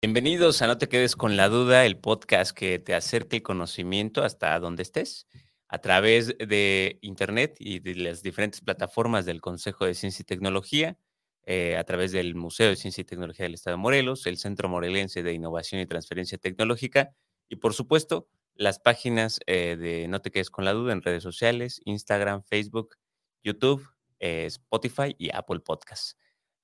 Bienvenidos 0.00 0.62
a 0.62 0.68
No 0.68 0.78
te 0.78 0.88
quedes 0.88 1.16
con 1.16 1.36
la 1.36 1.48
duda, 1.48 1.84
el 1.84 1.98
podcast 1.98 2.56
que 2.56 2.78
te 2.78 2.94
acerca 2.94 3.34
el 3.34 3.42
conocimiento 3.42 4.22
hasta 4.22 4.56
donde 4.60 4.84
estés, 4.84 5.26
a 5.66 5.80
través 5.80 6.38
de 6.38 7.00
Internet 7.02 7.56
y 7.58 7.80
de 7.80 7.96
las 7.96 8.22
diferentes 8.22 8.60
plataformas 8.60 9.26
del 9.26 9.40
Consejo 9.40 9.86
de 9.86 9.94
Ciencia 9.94 10.22
y 10.22 10.24
Tecnología, 10.24 10.96
eh, 11.46 11.76
a 11.76 11.82
través 11.82 12.12
del 12.12 12.36
Museo 12.36 12.68
de 12.68 12.76
Ciencia 12.76 13.02
y 13.02 13.06
Tecnología 13.06 13.42
del 13.42 13.54
Estado 13.54 13.76
de 13.76 13.82
Morelos, 13.82 14.24
el 14.28 14.38
Centro 14.38 14.68
Morelense 14.68 15.24
de 15.24 15.32
Innovación 15.32 15.80
y 15.80 15.86
Transferencia 15.86 16.38
Tecnológica 16.38 17.10
y, 17.48 17.56
por 17.56 17.74
supuesto, 17.74 18.28
las 18.54 18.78
páginas 18.78 19.40
eh, 19.46 19.76
de 19.76 20.06
No 20.06 20.20
te 20.20 20.30
quedes 20.30 20.50
con 20.50 20.64
la 20.64 20.74
duda 20.74 20.92
en 20.92 21.02
redes 21.02 21.24
sociales, 21.24 21.80
Instagram, 21.84 22.44
Facebook, 22.44 22.94
YouTube, 23.42 23.84
eh, 24.20 24.44
Spotify 24.46 25.16
y 25.18 25.34
Apple 25.34 25.58
Podcasts. 25.58 26.16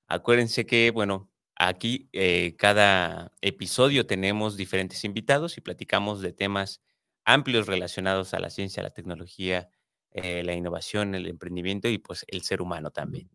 Acuérdense 0.07 0.65
que, 0.65 0.91
bueno, 0.91 1.29
Aquí, 1.57 2.09
eh, 2.11 2.55
cada 2.57 3.31
episodio 3.41 4.05
tenemos 4.05 4.57
diferentes 4.57 5.03
invitados 5.05 5.57
y 5.57 5.61
platicamos 5.61 6.21
de 6.21 6.33
temas 6.33 6.81
amplios 7.23 7.65
relacionados 7.67 8.33
a 8.33 8.39
la 8.39 8.49
ciencia, 8.49 8.83
la 8.83 8.89
tecnología, 8.89 9.69
eh, 10.11 10.43
la 10.43 10.53
innovación, 10.53 11.15
el 11.15 11.27
emprendimiento 11.27 11.87
y 11.87 11.97
pues 11.97 12.25
el 12.27 12.41
ser 12.41 12.61
humano 12.61 12.91
también. 12.91 13.29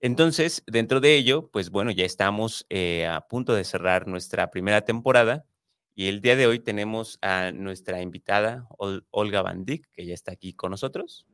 Entonces, 0.00 0.62
dentro 0.66 1.00
de 1.00 1.16
ello, 1.16 1.48
pues 1.50 1.70
bueno, 1.70 1.90
ya 1.92 2.04
estamos 2.04 2.66
eh, 2.68 3.06
a 3.06 3.20
punto 3.22 3.54
de 3.54 3.64
cerrar 3.64 4.06
nuestra 4.06 4.50
primera 4.50 4.82
temporada 4.84 5.46
y 5.94 6.08
el 6.08 6.20
día 6.20 6.36
de 6.36 6.46
hoy 6.46 6.58
tenemos 6.58 7.18
a 7.22 7.52
nuestra 7.52 8.02
invitada, 8.02 8.66
Ol- 8.78 9.06
Olga 9.10 9.42
Van 9.42 9.64
Dyck, 9.64 9.88
que 9.92 10.04
ya 10.04 10.14
está 10.14 10.32
aquí 10.32 10.52
con 10.52 10.70
nosotros. 10.72 11.26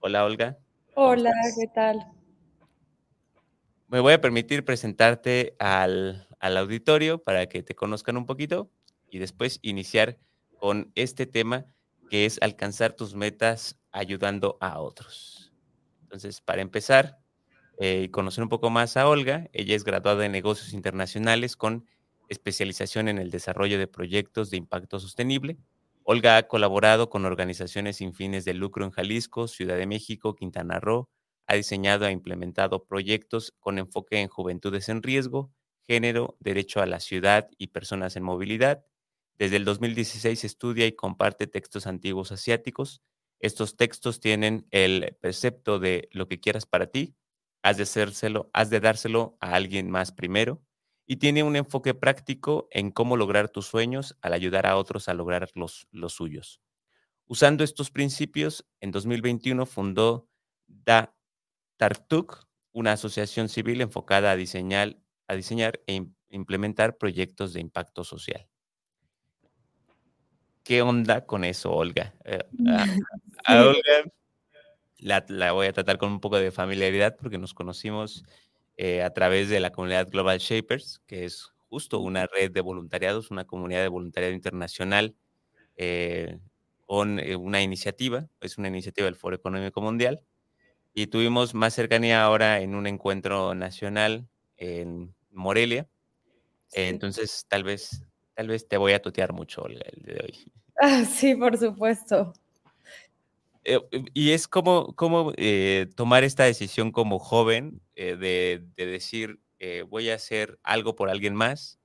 Hola, 0.00 0.24
Olga. 0.24 0.58
¿Cómo 0.94 1.08
Hola? 1.10 1.30
¿qué 1.56 1.66
tal? 1.74 2.06
Me 3.90 3.98
voy 3.98 4.12
a 4.12 4.20
permitir 4.20 4.64
presentarte 4.64 5.56
al, 5.58 6.28
al 6.38 6.56
auditorio 6.56 7.20
para 7.20 7.48
que 7.48 7.64
te 7.64 7.74
conozcan 7.74 8.16
un 8.16 8.24
poquito 8.24 8.70
y 9.10 9.18
después 9.18 9.58
iniciar 9.62 10.16
con 10.60 10.92
este 10.94 11.26
tema 11.26 11.66
que 12.08 12.24
es 12.24 12.38
alcanzar 12.40 12.92
tus 12.92 13.16
metas 13.16 13.80
ayudando 13.90 14.58
a 14.60 14.78
otros. 14.78 15.52
Entonces, 16.02 16.40
para 16.40 16.62
empezar 16.62 17.18
eh, 17.80 18.02
y 18.04 18.08
conocer 18.10 18.44
un 18.44 18.48
poco 18.48 18.70
más 18.70 18.96
a 18.96 19.08
Olga, 19.08 19.48
ella 19.52 19.74
es 19.74 19.82
graduada 19.82 20.24
en 20.24 20.30
negocios 20.30 20.72
internacionales 20.72 21.56
con 21.56 21.84
especialización 22.28 23.08
en 23.08 23.18
el 23.18 23.32
desarrollo 23.32 23.76
de 23.76 23.88
proyectos 23.88 24.50
de 24.50 24.56
impacto 24.56 25.00
sostenible. 25.00 25.58
Olga 26.04 26.36
ha 26.36 26.46
colaborado 26.46 27.10
con 27.10 27.24
organizaciones 27.24 27.96
sin 27.96 28.14
fines 28.14 28.44
de 28.44 28.54
lucro 28.54 28.84
en 28.84 28.92
Jalisco, 28.92 29.48
Ciudad 29.48 29.76
de 29.76 29.86
México, 29.88 30.36
Quintana 30.36 30.78
Roo, 30.78 31.08
ha 31.50 31.54
diseñado 31.56 32.06
e 32.06 32.12
implementado 32.12 32.84
proyectos 32.84 33.52
con 33.58 33.80
enfoque 33.80 34.20
en 34.20 34.28
juventudes 34.28 34.88
en 34.88 35.02
riesgo, 35.02 35.52
género, 35.84 36.36
derecho 36.38 36.80
a 36.80 36.86
la 36.86 37.00
ciudad 37.00 37.48
y 37.58 37.66
personas 37.68 38.14
en 38.14 38.22
movilidad. 38.22 38.86
Desde 39.36 39.56
el 39.56 39.64
2016 39.64 40.44
estudia 40.44 40.86
y 40.86 40.92
comparte 40.92 41.48
textos 41.48 41.88
antiguos 41.88 42.30
asiáticos. 42.30 43.02
Estos 43.40 43.76
textos 43.76 44.20
tienen 44.20 44.68
el 44.70 45.16
precepto 45.20 45.80
de 45.80 46.08
lo 46.12 46.28
que 46.28 46.38
quieras 46.38 46.66
para 46.66 46.86
ti, 46.86 47.16
has 47.62 47.78
de 47.78 47.82
hacérselo, 47.82 48.48
has 48.52 48.70
de 48.70 48.78
dárselo 48.78 49.36
a 49.40 49.56
alguien 49.56 49.90
más 49.90 50.12
primero 50.12 50.62
y 51.04 51.16
tiene 51.16 51.42
un 51.42 51.56
enfoque 51.56 51.94
práctico 51.94 52.68
en 52.70 52.92
cómo 52.92 53.16
lograr 53.16 53.48
tus 53.48 53.66
sueños 53.66 54.16
al 54.22 54.34
ayudar 54.34 54.68
a 54.68 54.76
otros 54.76 55.08
a 55.08 55.14
lograr 55.14 55.50
los, 55.56 55.88
los 55.90 56.12
suyos. 56.12 56.60
Usando 57.26 57.64
estos 57.64 57.90
principios, 57.90 58.68
en 58.80 58.92
2021 58.92 59.66
fundó 59.66 60.28
Da 60.68 61.12
Tartuk, 61.80 62.46
una 62.72 62.92
asociación 62.92 63.48
civil 63.48 63.80
enfocada 63.80 64.32
a 64.32 64.36
diseñar, 64.36 64.98
a 65.28 65.34
diseñar 65.34 65.80
e 65.86 65.94
im- 65.94 66.12
implementar 66.28 66.98
proyectos 66.98 67.54
de 67.54 67.60
impacto 67.60 68.04
social. 68.04 68.46
¿Qué 70.62 70.82
onda 70.82 71.24
con 71.24 71.42
eso, 71.42 71.72
Olga? 71.72 72.14
Eh, 72.26 72.44
a. 72.68 72.84
Olga 73.66 74.04
la, 74.98 75.24
la 75.28 75.52
voy 75.52 75.68
a 75.68 75.72
tratar 75.72 75.96
con 75.96 76.12
un 76.12 76.20
poco 76.20 76.36
de 76.36 76.50
familiaridad 76.50 77.16
porque 77.16 77.38
nos 77.38 77.54
conocimos 77.54 78.26
eh, 78.76 79.02
a 79.02 79.14
través 79.14 79.48
de 79.48 79.58
la 79.60 79.70
comunidad 79.70 80.10
Global 80.10 80.38
Shapers, 80.38 81.00
que 81.06 81.24
es 81.24 81.48
justo 81.70 82.00
una 82.00 82.26
red 82.26 82.50
de 82.50 82.60
voluntariados, 82.60 83.30
una 83.30 83.46
comunidad 83.46 83.80
de 83.80 83.88
voluntariado 83.88 84.34
internacional 84.34 85.16
eh, 85.76 86.38
con 86.84 87.18
una 87.38 87.62
iniciativa, 87.62 88.28
es 88.42 88.58
una 88.58 88.68
iniciativa 88.68 89.06
del 89.06 89.16
Foro 89.16 89.34
Económico 89.34 89.80
Mundial, 89.80 90.22
y 90.94 91.06
tuvimos 91.06 91.54
más 91.54 91.74
cercanía 91.74 92.22
ahora 92.22 92.60
en 92.60 92.74
un 92.74 92.86
encuentro 92.86 93.54
nacional 93.54 94.28
en 94.56 95.14
Morelia. 95.30 95.88
Sí. 96.68 96.82
Entonces, 96.82 97.46
tal 97.48 97.64
vez, 97.64 98.04
tal 98.34 98.48
vez 98.48 98.68
te 98.68 98.76
voy 98.76 98.92
a 98.92 99.02
tutear 99.02 99.32
mucho, 99.32 99.62
Olga, 99.62 99.82
el 99.92 100.02
día 100.02 100.14
de 100.14 100.20
hoy. 100.24 100.52
Ah, 100.80 101.04
sí, 101.04 101.34
por 101.34 101.56
supuesto. 101.58 102.32
Eh, 103.64 103.78
eh, 103.92 104.04
y 104.14 104.30
es 104.30 104.48
como, 104.48 104.94
como 104.96 105.32
eh, 105.36 105.88
tomar 105.94 106.24
esta 106.24 106.44
decisión 106.44 106.92
como 106.92 107.18
joven 107.18 107.82
eh, 107.94 108.16
de, 108.16 108.64
de 108.76 108.86
decir, 108.86 109.40
eh, 109.58 109.82
voy 109.82 110.08
a 110.08 110.14
hacer 110.14 110.58
algo 110.62 110.96
por 110.96 111.10
alguien 111.10 111.34
más, 111.34 111.78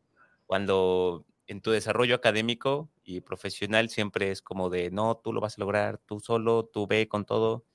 cuando 0.46 1.26
en 1.48 1.62
tu 1.62 1.72
desarrollo 1.72 2.16
académico 2.16 2.90
y 3.04 3.20
profesional 3.22 3.90
siempre 3.90 4.32
es 4.32 4.42
como 4.42 4.70
de, 4.70 4.90
no, 4.92 5.18
tú 5.18 5.34
lo 5.34 5.42
vas 5.42 5.58
a 5.58 5.62
lograr 5.62 5.98
tú 5.98 6.20
solo, 6.20 6.66
tú 6.66 6.88
ve 6.88 7.08
con 7.08 7.26
todo, 7.26 7.66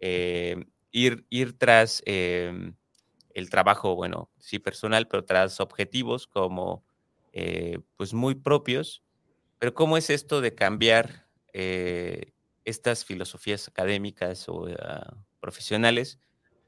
eh, 0.00 0.64
ir, 0.90 1.26
ir 1.30 1.58
tras 1.58 2.02
em, 2.06 2.74
el 3.34 3.50
trabajo, 3.50 3.94
bueno, 3.94 4.30
sí 4.38 4.58
personal, 4.58 5.06
pero 5.08 5.24
tras 5.24 5.60
objetivos 5.60 6.26
como, 6.26 6.84
eh, 7.32 7.78
pues 7.96 8.12
muy 8.14 8.34
propios, 8.34 9.02
pero 9.58 9.74
¿cómo 9.74 9.96
es 9.96 10.10
esto 10.10 10.40
de 10.40 10.54
cambiar 10.54 11.26
eh, 11.52 12.32
estas 12.64 13.04
filosofías 13.04 13.68
académicas 13.68 14.48
o 14.48 14.66
ah, 14.80 15.16
profesionales 15.40 16.18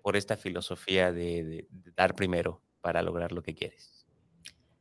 por 0.03 0.17
esta 0.17 0.37
filosofía 0.37 1.13
de, 1.13 1.45
de- 1.45 1.69
dar 1.97 2.15
primero 2.15 2.61
para 2.81 3.03
lograr 3.03 3.33
lo 3.33 3.43
que 3.43 3.55
quieres? 3.55 4.07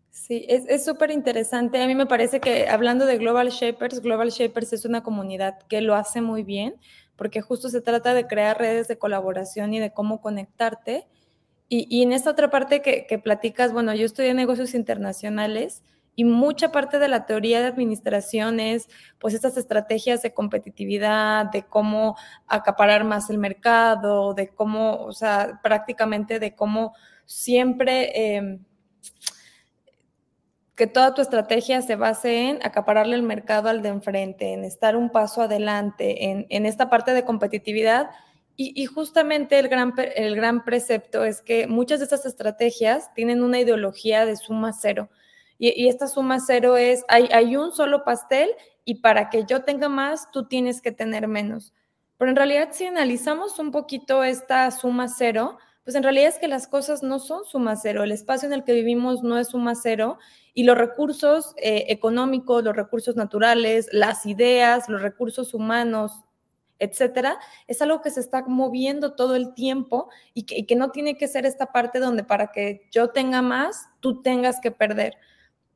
Sí, 0.10 0.46
es 0.48 0.84
súper 0.86 1.10
interesante. 1.12 1.82
A 1.82 1.88
mí 1.88 1.96
me 1.96 2.06
parece 2.06 2.42
que 2.42 2.68
hablando 2.68 3.06
de 3.06 3.18
Global 3.18 3.50
Shapers, 3.50 4.02
Global 4.02 4.30
Shapers 4.30 4.74
es 4.74 4.86
una 4.86 5.04
comunidad 5.04 5.60
que 5.70 5.82
lo 5.82 5.96
hace 5.96 6.22
muy 6.22 6.44
bien, 6.44 6.76
porque 7.22 7.42
justo 7.42 7.70
se 7.70 7.82
trata 7.82 8.16
de 8.16 8.26
crear 8.26 8.58
redes 8.58 8.88
de 8.88 8.98
colaboración 8.98 9.76
y 9.76 9.80
de 9.80 9.94
cómo 9.94 10.22
conectarte. 10.22 11.08
Y, 11.70 11.86
y 11.88 12.02
en 12.02 12.14
esta 12.14 12.32
otra 12.32 12.50
parte 12.50 12.82
que, 12.82 13.06
que 13.06 13.20
platicas, 13.20 13.72
bueno, 13.72 13.94
yo 13.94 14.08
estudié 14.08 14.34
negocios 14.34 14.74
internacionales 14.74 15.84
y 16.16 16.24
mucha 16.24 16.72
parte 16.72 16.98
de 16.98 17.08
la 17.08 17.28
teoría 17.28 17.62
de 17.62 17.68
administración 17.68 18.60
es 18.60 18.90
pues 19.20 19.36
estas 19.36 19.56
estrategias 19.56 20.24
de 20.24 20.34
competitividad, 20.34 21.52
de 21.52 21.62
cómo 21.62 22.18
acaparar 22.48 23.04
más 23.04 23.30
el 23.30 23.38
mercado, 23.38 24.34
de 24.34 24.48
cómo, 24.48 25.04
o 25.04 25.12
sea, 25.12 25.60
prácticamente 25.62 26.40
de 26.40 26.56
cómo 26.56 26.96
siempre... 27.28 28.36
eh, 28.36 28.60
que 30.82 30.88
toda 30.88 31.14
tu 31.14 31.22
estrategia 31.22 31.84
se 31.84 31.96
base 31.96 32.50
en 32.50 32.60
acapararle 32.66 33.16
el 33.16 33.22
mercado 33.22 33.70
al 33.70 33.84
de 33.84 33.90
enfrente, 33.90 34.54
en 34.54 34.64
estar 34.64 34.96
un 34.96 35.12
paso 35.12 35.44
adelante, 35.44 36.32
en, 36.32 36.48
en 36.50 36.66
esta 36.66 36.90
parte 36.90 37.14
de 37.14 37.24
competitividad. 37.24 38.10
Y, 38.56 38.84
justamente 38.88 39.60
el 39.60 39.68
gran, 39.68 39.94
el 40.16 40.36
gran 40.36 40.66
precepto 40.66 41.24
es 41.24 41.44
que 41.44 41.68
muchas 41.68 42.00
de 42.00 42.06
estas 42.06 42.26
estrategias 42.26 43.14
tienen 43.14 43.44
una 43.44 43.60
ideología 43.60 44.26
de 44.26 44.36
suma 44.36 44.74
cero. 44.74 45.12
Y, 45.60 45.80
y 45.80 45.88
esta 45.88 46.08
suma 46.08 46.40
cero 46.40 46.78
es, 46.78 47.06
hay, 47.08 47.30
hay 47.32 47.56
un 47.56 47.72
solo 47.74 48.04
pastel 48.04 48.50
y 48.84 49.02
para 49.02 49.30
que 49.30 49.46
yo 49.46 49.62
tenga 49.62 49.88
más, 49.88 50.32
tú 50.32 50.48
tienes 50.48 50.82
que 50.82 50.92
tener 50.92 51.28
menos. 51.28 51.76
Pero 52.18 52.32
en 52.32 52.38
realidad, 52.38 52.70
si 52.72 52.88
analizamos 52.88 53.60
un 53.60 53.70
poquito 53.70 54.24
esta 54.24 54.72
suma 54.72 55.10
cero, 55.10 55.60
pues 55.92 55.98
en 55.98 56.04
realidad 56.04 56.30
es 56.30 56.40
que 56.40 56.48
las 56.48 56.70
cosas 56.70 57.04
no 57.04 57.20
son 57.20 57.44
suma 57.44 57.76
cero. 57.76 58.06
El 58.06 58.14
espacio 58.14 58.48
en 58.48 58.54
el 58.54 58.64
que 58.64 58.72
vivimos 58.72 59.24
no 59.24 59.38
es 59.38 59.50
suma 59.50 59.76
cero 59.76 60.20
y 60.54 60.64
los 60.64 60.78
recursos 60.78 61.54
eh, 61.58 61.88
económicos, 61.90 62.64
los 62.64 62.74
recursos 62.74 63.18
naturales, 63.18 63.90
las 63.92 64.26
ideas, 64.26 64.88
los 64.88 65.02
recursos 65.02 65.54
humanos, 65.54 66.24
etcétera, 66.80 67.40
es 67.68 67.82
algo 67.82 68.02
que 68.02 68.10
se 68.10 68.22
está 68.22 68.46
moviendo 68.48 69.16
todo 69.16 69.36
el 69.36 69.54
tiempo 69.54 70.10
y 70.34 70.44
que, 70.44 70.66
que 70.66 70.78
no 70.78 70.92
tiene 70.92 71.18
que 71.18 71.28
ser 71.28 71.46
esta 71.46 71.74
parte 71.74 72.00
donde 72.00 72.24
para 72.24 72.54
que 72.54 72.88
yo 72.90 73.10
tenga 73.10 73.42
más, 73.42 73.90
tú 74.00 74.22
tengas 74.22 74.62
que 74.62 74.72
perder. 74.72 75.18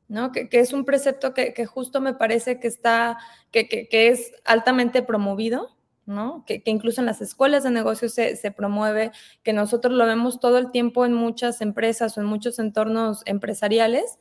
¿no? 0.08 0.32
Que, 0.32 0.48
es 0.50 0.72
un 0.72 0.86
precepto 0.86 1.34
que, 1.34 1.66
justo 1.66 2.00
me 2.00 2.14
parece 2.14 2.58
que 2.58 2.68
está, 2.68 3.18
que, 3.50 3.68
que 3.68 4.08
es 4.08 4.32
altamente 4.46 5.02
promovido, 5.02 5.75
¿no? 6.06 6.44
Que, 6.46 6.62
incluso 6.64 7.00
en 7.00 7.06
las 7.06 7.20
escuelas 7.20 7.64
de 7.64 7.70
negocios 7.70 8.14
se, 8.14 8.36
se, 8.36 8.50
promueve, 8.50 9.12
que 9.42 9.52
nosotros 9.52 9.92
lo 9.94 10.06
vemos 10.06 10.40
todo 10.40 10.58
el 10.58 10.70
tiempo 10.70 11.04
en 11.04 11.12
muchas 11.12 11.60
empresas 11.60 12.16
o 12.16 12.20
en 12.20 12.26
muchos 12.26 12.58
entornos 12.58 13.22
empresariales, 13.26 14.18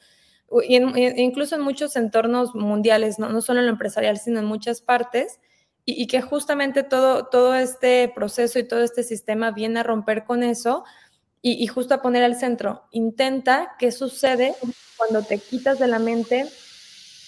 y 0.68 0.78
incluso 1.22 1.56
en 1.56 1.62
muchos 1.62 1.96
entornos 1.96 2.54
mundiales, 2.56 3.20
¿no? 3.20 3.30
no 3.30 3.42
solo 3.42 3.60
en 3.60 3.66
lo 3.66 3.72
empresarial, 3.72 4.18
sino 4.18 4.40
en 4.40 4.46
muchas 4.46 4.82
partes, 4.82 5.40
y, 5.88 6.08
que 6.08 6.20
justamente 6.20 6.82
todo, 6.82 7.28
todo 7.28 7.54
este 7.54 8.12
proceso 8.14 8.58
y 8.58 8.68
todo 8.68 8.82
este 8.82 9.04
sistema 9.04 9.52
viene 9.52 9.82
a 9.82 9.84
romper 9.84 10.26
con 10.26 10.42
eso 10.42 10.84
y, 11.44 11.64
y 11.64 11.68
justo 11.68 11.94
a 11.94 12.02
poner 12.02 12.24
al 12.24 12.36
centro. 12.36 12.86
Intenta 12.90 13.76
qué 13.78 13.92
sucede 13.92 14.56
cuando 14.98 15.22
te 15.22 15.38
quitas 15.38 15.78
de 15.78 15.88
la 15.88 16.00
mente 16.00 16.48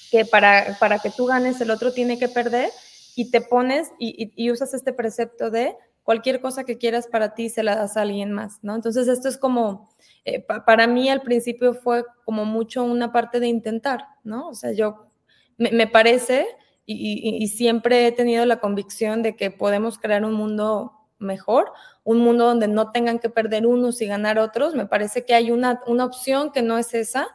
que 0.09 0.25
para, 0.25 0.75
para 0.79 0.97
que 0.97 1.11
tú 1.11 1.27
ganes 1.27 1.61
el 1.61 1.69
otro 1.69 1.93
tiene 1.93 2.17
que 2.17 2.29
perder 2.29 2.71
y 3.17 3.31
te 3.31 3.41
pones 3.41 3.91
y, 3.97 4.51
usas 4.51 4.75
este 4.75 4.93
precepto 4.93 5.49
de 5.49 5.75
cualquier 6.03 6.39
cosa 6.39 6.65
que 6.65 6.77
quieras 6.77 7.07
para 7.07 7.33
ti 7.33 7.49
se 7.49 7.63
la 7.63 7.75
das 7.75 7.97
a 7.97 8.03
alguien 8.03 8.31
más, 8.31 8.59
¿no? 8.61 8.75
Entonces 8.75 9.07
esto 9.07 9.27
es 9.27 9.39
como, 9.39 9.89
eh, 10.23 10.45
para 10.45 10.85
mí 10.85 11.09
al 11.09 11.23
principio 11.23 11.73
fue 11.73 12.05
como 12.25 12.45
mucho 12.45 12.83
una 12.83 13.11
parte 13.11 13.39
de 13.39 13.47
intentar, 13.47 14.05
¿no? 14.23 14.49
O 14.49 14.53
sea, 14.53 14.71
yo 14.71 15.07
me, 15.57 15.87
parece 15.87 16.45
y, 16.85 17.43
y, 17.43 17.47
siempre 17.47 18.05
he 18.05 18.11
tenido 18.11 18.45
la 18.45 18.59
convicción 18.59 19.23
de 19.23 19.35
que 19.35 19.49
podemos 19.49 19.97
crear 19.97 20.23
un 20.23 20.35
mundo 20.35 20.93
mejor, 21.17 21.73
un 22.03 22.19
mundo 22.19 22.45
donde 22.45 22.67
no 22.67 22.91
tengan 22.91 23.17
que 23.17 23.31
perder 23.31 23.65
unos 23.65 23.99
y 24.03 24.05
ganar 24.05 24.37
otros. 24.37 24.75
Me 24.75 24.85
parece 24.85 25.25
que 25.25 25.33
hay 25.33 25.49
una, 25.49 25.81
una 25.87 26.05
opción 26.05 26.51
que 26.51 26.61
no 26.61 26.77
es 26.77 26.93
esa 26.93 27.27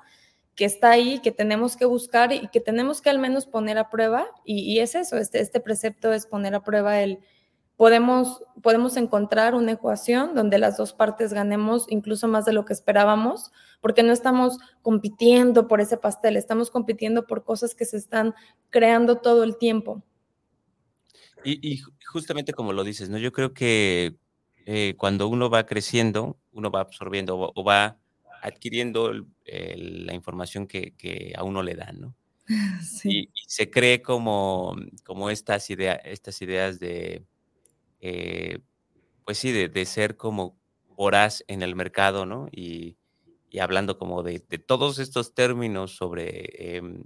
que 0.55 0.65
está 0.65 0.91
ahí, 0.91 1.21
que 1.21 1.33
tenemos 1.33 1.77
que 1.77 1.85
buscar 1.85 2.33
y 2.33 2.49
que 2.49 2.61
tenemos 2.61 3.01
que 3.01 3.11
al 3.11 3.19
menos 3.19 3.47
poner 3.47 3.79
a 3.79 3.89
prueba. 3.89 4.27
Y, 4.45 4.79
es 4.81 4.95
eso, 4.95 5.17
este, 5.17 5.41
este 5.41 5.61
precepto 5.61 6.13
es 6.13 6.27
poner 6.27 6.55
a 6.55 6.63
prueba 6.63 7.01
el, 7.01 7.21
podemos, 7.77 8.43
podemos 8.63 8.97
encontrar 8.97 9.55
una 9.55 9.73
ecuación 9.73 10.35
donde 10.35 10.59
las 10.59 10.77
dos 10.77 10.93
partes 10.93 11.33
ganemos 11.33 11.87
incluso 11.89 12.29
más 12.29 12.45
de 12.45 12.53
lo 12.53 12.65
que 12.65 12.75
esperábamos, 12.75 13.51
porque 13.81 14.03
no 14.03 14.13
estamos 14.13 14.59
compitiendo 14.83 15.69
por 15.69 15.81
ese 15.81 15.97
pastel, 15.97 16.37
estamos 16.37 16.71
compitiendo 16.71 17.27
por 17.27 17.45
cosas 17.45 17.75
que 17.75 17.87
se 17.87 17.97
están 17.97 18.35
creando 18.71 19.19
todo 19.19 19.43
el 19.43 19.57
tiempo. 19.57 20.03
Y, 21.45 21.81
justamente 22.07 22.53
como 22.53 22.73
lo 22.73 22.85
dices, 22.85 23.09
¿no? 23.09 23.19
Yo 23.19 23.33
creo 23.33 23.53
que 23.53 24.15
eh, 24.65 24.95
cuando 24.97 25.27
uno 25.27 25.51
va 25.51 25.67
creciendo, 25.67 26.39
uno 26.53 26.71
va 26.71 26.83
absorbiendo 26.83 27.53
o 27.53 27.65
va 27.65 27.99
adquiriendo 28.43 29.13
la 29.45 30.15
información 30.15 30.67
que, 30.67 31.33
a 31.37 31.45
uno 31.45 31.63
le 31.63 31.75
dan, 31.75 32.01
¿no? 32.01 32.17
Y, 33.05 33.31
se 33.47 33.71
cree 33.71 34.03
como, 34.03 34.77
como 35.05 35.31
estas, 35.31 35.69
estas 35.71 36.43
ideas 36.43 36.81
de, 36.81 37.25
eh, 38.01 38.59
pues 39.25 39.39
sí, 39.39 39.53
de, 39.53 39.87
ser 39.87 40.17
como 40.17 40.59
horas 40.97 41.45
en 41.47 41.63
el 41.63 41.77
mercado, 41.77 42.27
¿no? 42.27 42.49
Y, 42.51 42.97
hablando 43.61 43.99
como 43.99 44.23
de, 44.23 44.41
todos 44.41 44.99
estos 44.99 45.35
términos 45.35 45.95
sobre 45.95 46.77
em, 46.77 47.05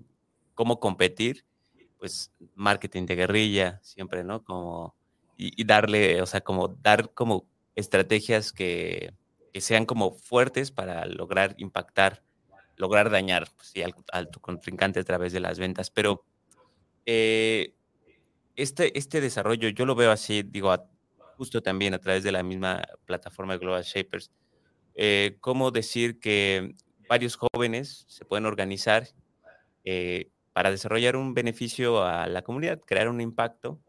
cómo 0.54 0.80
competir, 0.80 1.44
pues 1.98 2.32
marketing 2.54 3.06
de 3.06 3.16
guerrilla, 3.16 3.80
siempre, 3.82 4.24
¿no? 4.24 4.42
Como, 4.44 4.94
y, 5.36 5.60
y 5.60 5.64
darle, 5.64 6.22
o 6.22 6.26
sea, 6.26 6.40
como 6.40 6.68
dar 6.68 7.12
como 7.12 7.46
estrategias 7.74 8.52
que, 8.52 9.12
que 9.56 9.62
sean 9.62 9.86
como 9.86 10.12
fuertes 10.12 10.70
para 10.70 11.06
lograr 11.06 11.54
impactar, 11.56 12.22
lograr 12.76 13.08
dañar 13.08 13.48
pues, 13.56 13.72
al, 14.12 14.28
contrincante 14.28 15.00
a 15.00 15.02
través 15.02 15.32
de 15.32 15.40
las 15.40 15.58
ventas. 15.58 15.90
Pero 15.90 16.26
eh, 17.06 17.72
este, 18.54 18.98
este 18.98 19.22
desarrollo, 19.22 19.70
yo 19.70 19.86
lo 19.86 19.94
veo 19.94 20.10
así, 20.10 20.42
digo, 20.42 20.76
justo 21.38 21.62
también 21.62 21.94
a 21.94 21.98
través 21.98 22.22
de 22.22 22.32
la 22.32 22.42
misma 22.42 22.82
plataforma 23.06 23.54
de 23.54 23.60
Global 23.60 23.82
Shapers, 23.82 24.30
eh, 24.94 25.38
cómo 25.40 25.70
decir 25.70 26.20
que 26.20 26.74
varios 27.08 27.36
jóvenes 27.36 28.04
se 28.08 28.26
pueden 28.26 28.44
organizar 28.44 29.08
eh, 29.84 30.28
para 30.52 30.70
desarrollar 30.70 31.16
un 31.16 31.32
beneficio 31.32 32.04
a 32.04 32.26
la 32.26 32.42
comunidad, 32.42 32.78
crear 32.84 33.08
un 33.08 33.22
impacto 33.22 33.80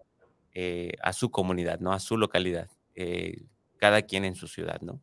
a 1.04 1.12
su 1.12 1.30
comunidad, 1.30 1.82
¿no? 1.82 1.92
A 1.92 2.00
su 2.00 2.18
localidad, 2.18 2.70
cada 3.76 4.02
quien 4.04 4.24
en 4.24 4.34
su 4.34 4.48
ciudad, 4.48 4.80
¿no? 4.80 5.02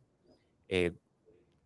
Eh, 0.67 0.91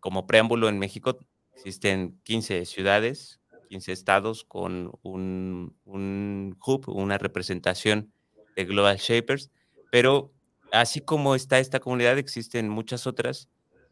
como 0.00 0.26
preámbulo, 0.26 0.68
en 0.68 0.78
México 0.78 1.18
existen 1.54 2.18
15 2.24 2.64
ciudades, 2.64 3.40
15 3.68 3.92
estados 3.92 4.44
con 4.44 4.92
un, 5.02 5.76
hub, 5.84 6.88
una 6.88 7.18
representación 7.18 8.12
de 8.56 8.64
Global 8.64 8.96
Shapers, 8.96 9.50
pero 9.90 10.32
así 10.72 11.00
como 11.00 11.34
está 11.34 11.58
esta 11.58 11.80
comunidad, 11.80 12.18
existen 12.18 12.68
muchas 12.68 13.06
otras 13.06 13.48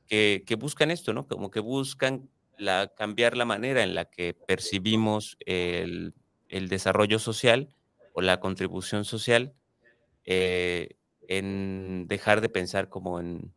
que, 0.08 0.56
buscan 0.58 0.90
esto, 0.90 1.12
¿no? 1.12 1.28
Como 1.28 1.50
que 1.50 1.60
buscan 1.60 2.30
la, 2.56 2.88
cambiar 2.96 3.36
la 3.36 3.44
manera 3.44 3.82
en 3.82 3.94
la 3.94 4.06
que 4.06 4.34
percibimos 4.34 5.36
el, 5.44 6.14
desarrollo 6.48 7.18
social 7.18 7.68
o 8.14 8.22
la 8.22 8.40
contribución 8.40 9.04
social, 9.04 9.52
eh, 10.24 10.96
en 11.28 12.06
dejar 12.08 12.40
de 12.40 12.48
pensar 12.48 12.88
como 12.88 13.20
en, 13.20 13.52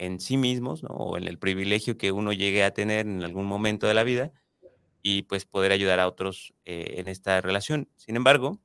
en 0.00 0.18
sí 0.18 0.38
mismos, 0.38 0.82
¿no? 0.82 0.88
O 0.88 1.18
en 1.18 1.28
el 1.28 1.38
privilegio 1.38 1.98
que 1.98 2.10
uno 2.10 2.32
llegue 2.32 2.64
a 2.64 2.72
tener 2.72 3.06
en 3.06 3.22
algún 3.22 3.44
momento 3.44 3.86
de 3.86 3.92
la 3.92 4.02
vida 4.02 4.32
y 5.02 5.22
pues 5.22 5.44
poder 5.44 5.72
ayudar 5.72 6.00
a 6.00 6.08
otros 6.08 6.54
eh, 6.64 6.94
en 6.96 7.06
esta 7.06 7.42
relación. 7.42 7.86
Sin 7.96 8.16
embargo, 8.16 8.58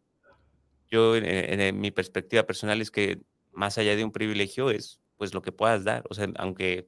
yo 0.90 1.14
en, 1.18 1.80
mi 1.80 1.92
perspectiva 1.92 2.44
personal 2.44 2.80
es 2.80 2.90
que 2.90 3.22
más 3.52 3.78
allá 3.78 3.98
de 3.98 4.06
un 4.06 4.14
privilegio 4.14 4.70
es 4.70 5.02
pues 5.18 5.34
lo 5.34 5.42
que 5.42 5.52
puedas 5.52 5.84
dar. 5.84 6.06
O 6.10 6.14
sea, 6.14 6.30
aunque, 6.38 6.88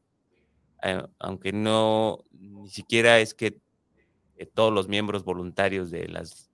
eh, 0.82 1.04
aunque 1.20 1.52
no, 1.52 2.24
ni 2.32 2.70
siquiera 2.70 3.20
es 3.20 3.34
que 3.34 3.60
eh, 4.38 4.46
todos 4.46 4.74
los 4.74 4.88
miembros 4.88 5.26
voluntarios 5.26 5.92
de 5.92 6.08
las 6.08 6.50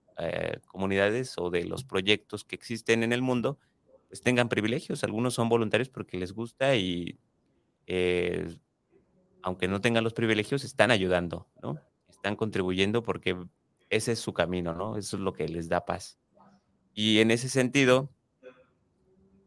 comunidades 0.68 1.36
o 1.38 1.50
de 1.50 1.66
los 1.66 1.84
proyectos 1.84 2.44
que 2.44 2.56
existen 2.56 3.02
en 3.02 3.14
el 3.14 3.24
mundo, 3.24 3.58
pues 4.08 4.22
tengan 4.22 4.48
privilegios. 4.50 5.04
Algunos 5.04 5.34
son 5.34 5.50
voluntarios 5.50 5.90
porque 5.90 6.18
les 6.18 6.34
gusta 6.34 6.76
y 6.76 7.18
eh, 7.88 8.48
aunque 9.42 9.68
no 9.68 9.82
tengan 9.82 10.04
los 10.04 10.14
privilegios, 10.14 10.64
están 10.64 10.92
ayudando, 10.92 11.48
¿no? 11.62 11.80
Están 12.10 12.36
contribuyendo 12.36 13.04
porque 13.04 13.38
ese 13.90 14.14
es 14.14 14.20
su 14.20 14.34
camino, 14.34 14.74
¿no? 14.74 14.98
Eso 14.98 15.18
es 15.18 15.22
lo 15.22 15.34
que 15.34 15.48
les 15.48 15.70
da 15.70 15.86
paz. 15.86 16.18
Y 16.94 17.20
en 17.20 17.32
ese 17.32 17.50
sentido, 17.50 18.10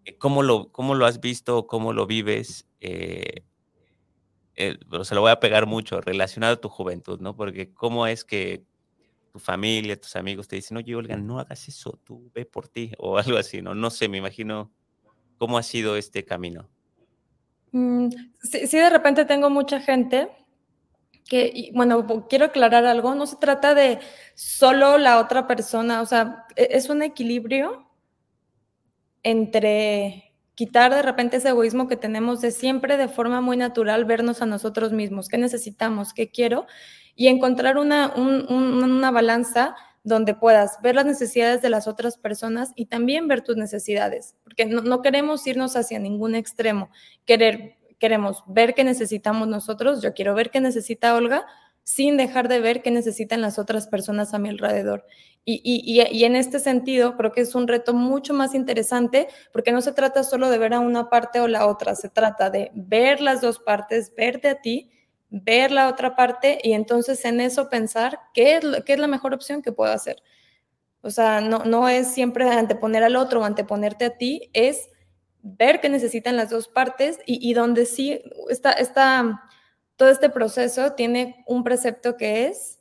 eh, 0.04 0.16
¿cómo 0.18 0.42
lo, 0.42 0.70
cómo 0.70 0.94
lo 0.94 1.06
has 1.06 1.20
visto, 1.20 1.66
cómo 1.66 1.92
lo 1.92 2.06
vives? 2.06 2.66
Eh, 2.80 3.44
se 4.56 5.14
lo 5.14 5.20
voy 5.20 5.30
a 5.30 5.40
pegar 5.40 5.66
mucho 5.66 6.00
relacionado 6.00 6.54
a 6.54 6.60
tu 6.60 6.68
juventud, 6.68 7.20
¿no? 7.20 7.36
Porque 7.36 7.72
cómo 7.74 8.06
es 8.06 8.24
que 8.24 8.64
tu 9.32 9.38
familia, 9.38 10.00
tus 10.00 10.16
amigos 10.16 10.48
te 10.48 10.56
dicen, 10.56 10.78
oye, 10.78 10.94
Olga, 10.94 11.16
no 11.16 11.38
hagas 11.38 11.68
eso, 11.68 12.00
tú 12.04 12.30
ve 12.34 12.46
por 12.46 12.68
ti, 12.68 12.92
o 12.98 13.18
algo 13.18 13.36
así, 13.36 13.60
¿no? 13.60 13.74
No 13.74 13.90
sé, 13.90 14.08
me 14.08 14.16
imagino 14.16 14.72
cómo 15.36 15.58
ha 15.58 15.62
sido 15.62 15.96
este 15.96 16.24
camino. 16.24 16.70
Mm, 17.72 18.08
sí, 18.42 18.76
de 18.78 18.90
repente 18.90 19.24
tengo 19.24 19.50
mucha 19.50 19.80
gente 19.80 20.28
que, 21.28 21.70
bueno, 21.74 22.26
quiero 22.28 22.46
aclarar 22.46 22.84
algo, 22.86 23.14
no 23.14 23.26
se 23.26 23.36
trata 23.36 23.74
de 23.74 23.98
solo 24.34 24.98
la 24.98 25.18
otra 25.18 25.46
persona, 25.46 26.00
o 26.02 26.06
sea, 26.06 26.46
e, 26.56 26.68
es 26.72 26.88
un 26.88 27.02
equilibrio 27.02 27.88
entre 29.22 30.32
quitar 30.54 30.94
de 30.94 31.02
repente 31.02 31.36
ese 31.36 31.48
egoísmo 31.50 31.88
que 31.88 31.96
tenemos 31.96 32.40
de 32.40 32.50
siempre 32.50 32.96
de 32.96 33.08
forma 33.08 33.40
muy 33.40 33.56
natural 33.56 34.04
vernos 34.04 34.40
a 34.40 34.46
nosotros 34.46 34.92
mismos, 34.92 35.28
qué 35.28 35.36
necesitamos, 35.36 36.14
qué 36.14 36.30
quiero, 36.30 36.66
y 37.14 37.28
encontrar 37.28 37.76
una, 37.78 38.14
una 38.14 39.10
balanza 39.10 39.74
donde 40.06 40.34
puedas 40.34 40.80
ver 40.82 40.94
las 40.94 41.04
necesidades 41.04 41.62
de 41.62 41.68
las 41.68 41.88
otras 41.88 42.16
personas 42.16 42.70
y 42.76 42.86
también 42.86 43.26
ver 43.26 43.42
tus 43.42 43.56
necesidades, 43.56 44.36
porque 44.44 44.64
no, 44.64 45.02
queremos 45.02 45.44
irnos 45.48 45.74
hacia 45.74 45.98
ningún 45.98 46.36
extremo, 46.36 46.90
querer, 47.24 47.76
queremos 47.98 48.44
ver 48.46 48.74
qué 48.74 48.84
necesitamos 48.84 49.48
nosotros, 49.48 50.00
yo 50.02 50.14
quiero 50.14 50.36
ver 50.36 50.52
qué 50.52 50.60
necesita 50.60 51.16
Olga, 51.16 51.44
sin 51.82 52.16
dejar 52.16 52.46
de 52.46 52.60
ver 52.60 52.82
qué 52.82 52.92
necesitan 52.92 53.40
las 53.40 53.58
otras 53.58 53.88
personas 53.88 54.32
a 54.32 54.38
mi 54.38 54.48
alrededor. 54.48 55.04
Y, 55.44 55.60
y, 55.64 56.00
y, 56.00 56.24
en 56.24 56.36
este 56.36 56.60
sentido, 56.60 57.16
creo 57.16 57.32
que 57.32 57.40
es 57.40 57.54
un 57.56 57.66
reto 57.66 57.92
mucho 57.92 58.32
más 58.32 58.54
interesante 58.54 59.28
porque 59.52 59.72
no 59.72 59.80
se 59.80 59.92
trata 59.92 60.22
solo 60.22 60.50
de 60.50 60.58
ver 60.58 60.74
a 60.74 60.80
una 60.80 61.08
parte 61.10 61.40
o 61.40 61.48
la 61.48 61.66
otra, 61.66 61.96
se 61.96 62.08
trata 62.08 62.50
de 62.50 62.70
ver 62.74 63.20
las 63.20 63.40
dos 63.40 63.58
partes, 63.58 64.12
verte 64.16 64.48
a 64.48 64.60
ti 64.60 64.90
ver 65.30 65.70
la 65.72 65.88
otra 65.88 66.16
parte 66.16 66.58
y 66.62 66.72
entonces 66.72 67.24
en 67.24 67.40
eso 67.40 67.68
pensar 67.68 68.20
qué 68.32 68.56
es, 68.56 68.64
qué 68.84 68.94
es 68.94 68.98
la 68.98 69.06
mejor 69.06 69.34
opción 69.34 69.62
que 69.62 69.72
puedo 69.72 69.92
hacer. 69.92 70.22
O 71.02 71.10
sea, 71.10 71.40
no, 71.40 71.64
no 71.64 71.88
es 71.88 72.08
siempre 72.08 72.48
anteponer 72.48 73.04
al 73.04 73.16
otro 73.16 73.40
o 73.40 73.44
anteponerte 73.44 74.04
a 74.04 74.16
ti, 74.16 74.50
es 74.52 74.88
ver 75.42 75.80
qué 75.80 75.88
necesitan 75.88 76.36
las 76.36 76.50
dos 76.50 76.66
partes 76.68 77.20
y, 77.24 77.54
donde 77.54 77.86
sí 77.86 78.20
está, 78.50 78.72
está, 78.72 79.42
todo 79.94 80.08
este 80.08 80.28
proceso 80.28 80.94
tiene 80.94 81.44
un 81.46 81.62
precepto 81.62 82.16
que 82.16 82.46
es 82.46 82.80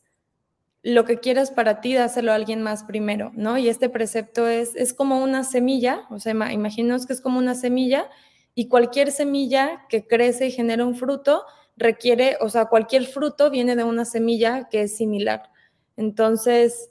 lo 0.81 1.05
que 1.05 1.19
quieras 1.19 1.51
para 1.51 1.81
ti, 1.81 1.93
dáselo 1.93 2.31
a 2.31 2.35
alguien 2.35 2.61
más 2.63 2.83
primero, 2.83 3.31
¿no? 3.35 3.57
Y 3.57 3.69
este 3.69 3.89
precepto 3.89 4.47
es, 4.47 4.75
es 4.75 4.93
como 4.93 5.23
una 5.23 5.43
semilla, 5.43 6.05
o 6.09 6.19
sea, 6.19 6.31
imaginaos 6.31 7.05
que 7.05 7.13
es 7.13 7.21
como 7.21 7.37
una 7.37 7.55
semilla 7.55 8.09
y 8.55 8.67
cualquier 8.67 9.11
semilla 9.11 9.85
que 9.89 10.07
crece 10.07 10.47
y 10.47 10.51
genera 10.51 10.85
un 10.85 10.95
fruto 10.95 11.43
requiere, 11.77 12.37
o 12.41 12.49
sea, 12.49 12.65
cualquier 12.65 13.05
fruto 13.05 13.49
viene 13.49 13.75
de 13.75 13.83
una 13.83 14.05
semilla 14.05 14.67
que 14.69 14.83
es 14.83 14.97
similar. 14.97 15.51
Entonces, 15.97 16.89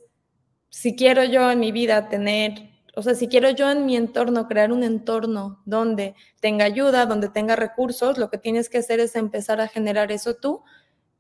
si 0.71 0.97
quiero 0.97 1.25
yo 1.25 1.50
en 1.50 1.61
mi 1.61 1.73
vida 1.73 2.09
tener, 2.09 2.71
o 2.97 3.03
sea, 3.03 3.14
si 3.14 3.29
quiero 3.29 3.50
yo 3.50 3.71
en 3.71 3.87
mi 3.87 3.97
entorno 3.97 4.49
crear 4.49 4.73
un 4.73 4.83
entorno 4.83 5.62
donde 5.64 6.14
tenga 6.41 6.64
ayuda, 6.64 7.07
donde 7.07 7.29
tenga 7.29 7.57
recursos, 7.57 8.19
lo 8.19 8.31
que 8.31 8.38
tienes 8.38 8.69
que 8.69 8.79
hacer 8.79 9.00
es 9.00 9.17
empezar 9.17 9.61
a 9.61 9.69
generar 9.69 10.12
eso 10.12 10.35
tú 10.35 10.62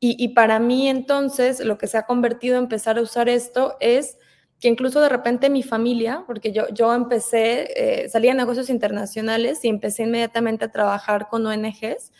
y, 0.06 0.28
para 0.28 0.58
mí 0.58 0.88
entonces 0.88 1.60
lo 1.60 1.78
que 1.78 1.86
se 1.86 1.96
ha 1.96 2.02
convertido 2.02 2.58
en 2.58 2.64
empezar 2.64 2.98
a 2.98 3.00
usar 3.00 3.30
esto 3.30 3.78
es 3.80 4.18
que 4.60 4.68
incluso 4.68 5.00
de 5.00 5.08
repente 5.08 5.48
mi 5.48 5.62
familia, 5.62 6.24
porque 6.26 6.52
yo, 6.52 6.68
yo 6.74 6.92
empecé, 6.92 8.02
eh, 8.04 8.08
salí 8.10 8.28
a 8.28 8.34
negocios 8.34 8.68
internacionales 8.68 9.64
y 9.64 9.68
empecé 9.68 10.02
inmediatamente 10.02 10.66
a 10.66 10.72
trabajar 10.72 11.28
con 11.28 11.46
ONGs. 11.46 12.12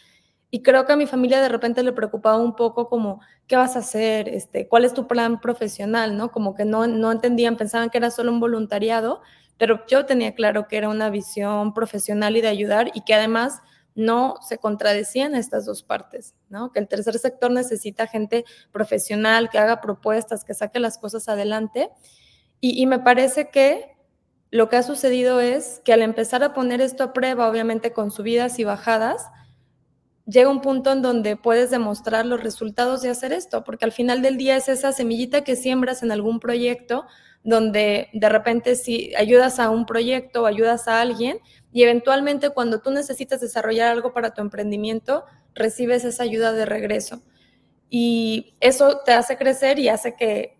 Y 0.55 0.63
creo 0.63 0.87
que 0.87 0.93
a 0.93 0.97
mi 0.97 1.07
familia 1.07 1.43
de 1.43 1.49
repente 1.49 1.83
le 1.83 1.93
preocupaba 1.93 2.37
un 2.37 2.55
poco 2.55 2.89
como, 2.89 3.21
¿qué 3.49 3.57
vas 3.57 3.75
a 3.75 3.81
hacer? 3.81 4.29
Este, 4.29 4.69
¿Cuál 4.69 4.85
es 4.85 4.95
tu 4.95 5.09
plan 5.09 5.41
profesional? 5.41 6.17
¿no? 6.17 6.31
Como 6.31 6.55
que 6.55 6.65
no, 6.65 6.87
no 6.87 7.11
entendían, 7.11 7.57
pensaban 7.57 7.91
que 7.91 7.99
era 7.99 8.13
solo 8.13 8.31
un 8.31 8.39
voluntariado, 8.39 9.21
pero 9.59 9.85
yo 9.89 10.07
tenía 10.07 10.33
claro 10.37 10.69
que 10.69 10.77
era 10.77 10.89
una 10.89 11.11
visión 11.11 11.75
profesional 11.75 12.37
y 12.37 12.41
de 12.41 12.47
ayudar 12.47 12.93
y 12.95 13.01
que 13.01 13.15
además 13.15 13.63
no 13.97 14.37
se 14.43 14.59
contradecían 14.59 15.35
estas 15.35 15.67
dos 15.67 15.83
partes, 15.83 16.37
¿no? 16.51 16.71
Que 16.71 16.79
el 16.79 16.87
tercer 16.87 17.19
sector 17.19 17.51
necesita 17.51 18.07
gente 18.07 18.45
profesional, 18.71 19.51
que 19.51 19.59
haga 19.59 19.81
propuestas, 19.81 20.45
que 20.45 20.55
saque 20.55 20.79
las 20.79 20.99
cosas 20.99 21.29
adelante. 21.29 21.91
Y, 22.61 22.87
me 22.87 23.01
parece 23.01 23.51
que 23.51 23.97
lo 24.53 24.69
que 24.69 24.77
ha 24.77 24.85
sucedido 24.85 25.41
es 25.41 25.83
que 25.85 25.93
al 25.93 26.03
empezar 26.03 26.45
a 26.45 26.55
poner 26.55 26.81
esto 26.81 27.03
a 27.03 27.13
prueba, 27.13 27.49
obviamente 27.49 27.93
con 27.93 28.13
subidas 28.13 28.61
y 28.61 28.65
bajadas, 28.65 29.33
llega 30.27 30.51
un 30.51 30.61
punto 30.61 30.93
en 30.93 31.03
donde 31.03 31.37
puedes 31.37 31.71
demostrar 31.71 32.27
los 32.27 32.43
resultados 32.43 33.03
de 33.03 33.11
hacer 33.11 33.33
esto, 33.33 33.65
porque 33.65 33.85
al 33.85 33.93
final 33.93 34.23
del 34.23 34.37
día 34.37 34.57
es 34.57 34.69
esa 34.69 34.93
semillita 34.93 35.45
que 35.45 35.57
siembras 35.57 36.03
en 36.03 36.13
algún 36.13 36.41
proyecto 36.41 37.07
donde 37.43 38.09
de 38.15 38.29
repente 38.31 38.75
si 38.75 39.15
ayudas 39.17 39.61
a 39.61 39.69
un 39.69 39.85
proyecto 39.85 40.43
o 40.43 40.47
ayudas 40.47 40.89
a 40.89 41.03
alguien 41.03 41.39
y 41.73 41.83
eventualmente 41.83 42.51
cuando 42.51 42.81
tú 42.81 42.91
necesitas 42.91 43.41
desarrollar 43.41 43.91
algo 43.91 44.15
para 44.15 44.33
tu 44.33 44.41
emprendimiento, 44.41 45.25
recibes 45.55 46.05
esa 46.05 46.23
ayuda 46.23 46.53
de 46.53 46.65
regreso. 46.65 47.23
Y 47.91 48.55
eso 48.61 49.01
te 49.05 49.13
hace 49.13 49.37
crecer 49.37 49.79
y 49.79 49.89
hace 49.89 50.17
que 50.17 50.54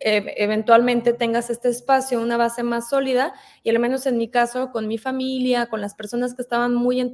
eventualmente 0.00 1.12
tengas 1.12 1.50
este 1.50 1.68
espacio, 1.68 2.20
una 2.20 2.36
base 2.36 2.62
más 2.62 2.88
sólida, 2.88 3.34
y 3.62 3.70
al 3.70 3.78
menos 3.78 4.06
en 4.06 4.16
mi 4.16 4.28
caso, 4.30 4.70
con 4.72 4.88
mi 4.88 4.98
familia, 4.98 5.66
con 5.66 5.80
las 5.80 5.94
personas 5.94 6.34
que 6.34 6.42
estaban 6.42 6.74
muy, 6.74 7.00
en 7.00 7.12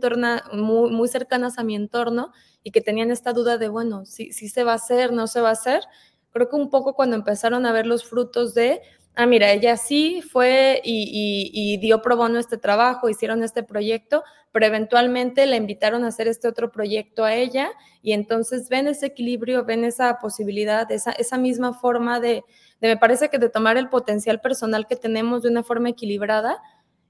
muy, 0.53 0.91
muy 0.91 1.09
cercanas 1.09 1.59
a 1.59 1.65
mi 1.65 1.75
entorno 1.75 2.33
y 2.63 2.71
que 2.71 2.81
tenían 2.81 3.11
esta 3.11 3.33
duda 3.33 3.59
de, 3.59 3.69
bueno, 3.69 4.07
si, 4.07 4.33
si 4.33 4.49
se 4.49 4.65
va 4.65 4.73
a 4.73 4.77
hacer, 4.77 5.13
no 5.13 5.27
se 5.27 5.41
va 5.41 5.49
a 5.51 5.53
hacer, 5.53 5.83
creo 6.31 6.49
que 6.49 6.57
un 6.57 6.71
poco 6.71 6.95
cuando 6.95 7.17
empezaron 7.17 7.67
a 7.67 7.73
ver 7.73 7.87
los 7.87 8.05
frutos 8.05 8.55
de, 8.55 8.83
ah, 9.17 9.27
mira, 9.27 9.51
ella 9.51 9.77
sí 9.77 10.23
fue 10.23 10.81
y, 10.85 11.79
dio 11.79 12.03
pro 12.03 12.17
bono 12.17 12.39
este 12.39 12.59
trabajo, 12.59 13.09
hicieron 13.09 13.43
este 13.43 13.63
proyecto, 13.63 14.23
pero 14.53 14.67
eventualmente 14.67 15.47
la 15.47 15.57
invitaron 15.57 16.05
a 16.05 16.09
hacer 16.09 16.29
este 16.29 16.49
otro 16.49 16.71
proyecto 16.71 17.25
a 17.25 17.35
ella 17.35 17.71
y 18.03 18.13
entonces 18.13 18.69
ven 18.69 18.87
ese 18.87 19.07
equilibrio, 19.07 19.65
ven 19.65 19.85
esa 19.85 20.19
posibilidad, 20.19 20.91
esa, 20.93 21.13
esa 21.13 21.39
misma 21.39 21.73
forma 21.75 22.21
de, 22.21 22.45
me 22.81 22.97
parece 22.97 23.29
que 23.31 23.39
de 23.39 23.49
tomar 23.49 23.77
el 23.79 23.89
potencial 23.89 24.41
personal 24.41 24.87
que 24.87 24.97
tenemos 24.97 25.43
de 25.43 25.51
una 25.51 25.65
forma 25.65 25.89
equilibrada. 25.89 26.63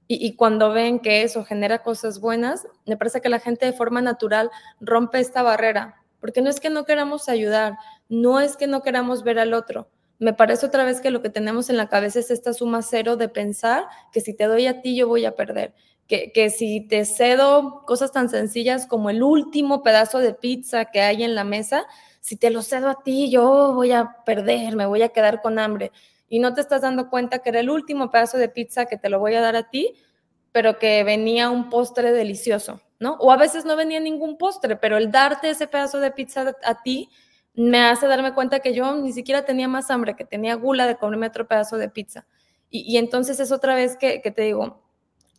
Y, 0.09 0.25
y, 0.25 0.37
cuando 0.37 0.71
ven 0.71 0.99
que 0.99 1.23
eso 1.23 1.43
genera 1.43 1.83
cosas 1.83 2.21
buenas, 2.21 2.65
me 2.85 2.95
parece 2.95 3.19
que 3.19 3.27
la 3.27 3.41
gente 3.41 3.65
de 3.65 3.73
forma 3.73 4.01
natural 4.01 4.49
rompe 4.79 5.19
esta 5.19 5.43
barrera, 5.43 6.01
porque 6.21 6.41
no 6.41 6.49
es 6.49 6.61
que 6.61 6.69
no 6.69 6.85
queramos 6.85 7.27
ayudar, 7.27 7.77
no 8.07 8.39
es 8.39 8.55
que 8.55 8.67
no 8.67 8.83
queramos 8.83 9.23
ver 9.23 9.37
al 9.37 9.53
otro, 9.53 9.89
me 10.19 10.33
parece 10.33 10.65
otra 10.65 10.83
vez 10.83 11.01
que 11.01 11.11
lo 11.11 11.21
que 11.21 11.29
tenemos 11.29 11.69
en 11.69 11.77
la 11.77 11.89
cabeza 11.89 12.19
es 12.19 12.31
esta 12.31 12.53
suma 12.53 12.81
cero 12.81 13.17
de 13.17 13.29
pensar 13.29 13.85
que 14.11 14.21
si 14.21 14.33
te 14.33 14.45
doy 14.45 14.65
a 14.67 14.81
ti 14.81 14.95
yo 14.95 15.07
voy 15.07 15.25
a 15.25 15.35
perder, 15.35 15.73
que, 16.07 16.31
que, 16.31 16.49
si 16.49 16.81
te 16.81 17.05
cedo 17.05 17.83
cosas 17.85 18.11
tan 18.11 18.29
sencillas 18.29 18.87
como 18.87 19.09
el 19.09 19.21
último 19.21 19.83
pedazo 19.83 20.19
de 20.19 20.33
pizza 20.33 20.85
que 20.85 21.01
hay 21.01 21.23
en 21.23 21.35
la 21.35 21.43
mesa, 21.43 21.85
si 22.21 22.35
te 22.35 22.49
lo 22.49 22.61
cedo 22.61 22.89
a 22.89 23.03
ti 23.03 23.29
yo 23.29 23.73
voy 23.73 23.91
a 23.91 24.17
perder, 24.25 24.75
me 24.75 24.85
voy 24.85 25.01
a 25.01 25.09
quedar 25.09 25.41
con 25.41 25.59
hambre. 25.59 25.91
Y 26.29 26.39
no 26.39 26.53
te 26.53 26.61
estás 26.61 26.81
dando 26.81 27.09
cuenta 27.09 27.39
que 27.39 27.49
era 27.49 27.59
el 27.59 27.69
último 27.69 28.09
pedazo 28.11 28.37
de 28.37 28.49
pizza 28.49 28.85
que 28.85 28.97
te 28.97 29.09
lo 29.09 29.19
voy 29.19 29.35
a 29.35 29.41
dar 29.41 29.55
a 29.55 29.69
ti, 29.69 29.95
pero 30.51 30.79
que 30.79 31.03
venía 31.03 31.49
un 31.49 31.69
postre 31.69 32.11
delicioso, 32.11 32.81
¿no? 32.99 33.13
O 33.19 33.31
a 33.31 33.37
veces 33.37 33.63
no 33.63 33.75
venía 33.75 33.99
ningún 33.99 34.37
postre, 34.37 34.75
pero 34.75 34.97
el 34.97 35.11
darte 35.11 35.49
ese 35.49 35.67
pedazo 35.67 35.99
de 35.99 36.11
pizza 36.11 36.55
a 36.63 36.81
ti 36.81 37.09
me 37.57 37.79
hace 37.79 38.05
darme 38.05 38.35
cuenta 38.35 38.59
que 38.59 38.75
yo 38.75 38.95
ni 38.97 39.11
siquiera 39.11 39.43
tenía 39.43 39.67
más 39.67 39.89
hambre, 39.89 40.15
que 40.15 40.23
tenía 40.23 40.53
gula 40.53 40.85
de 40.85 40.95
comerme 40.95 41.25
otro 41.25 41.47
pedazo 41.47 41.77
de 41.77 41.89
pizza. 41.89 42.27
Y, 42.69 42.97
entonces 42.97 43.39
es 43.39 43.51
otra 43.51 43.73
vez 43.73 43.97
que, 43.97 44.19
te 44.19 44.41
digo, 44.43 44.83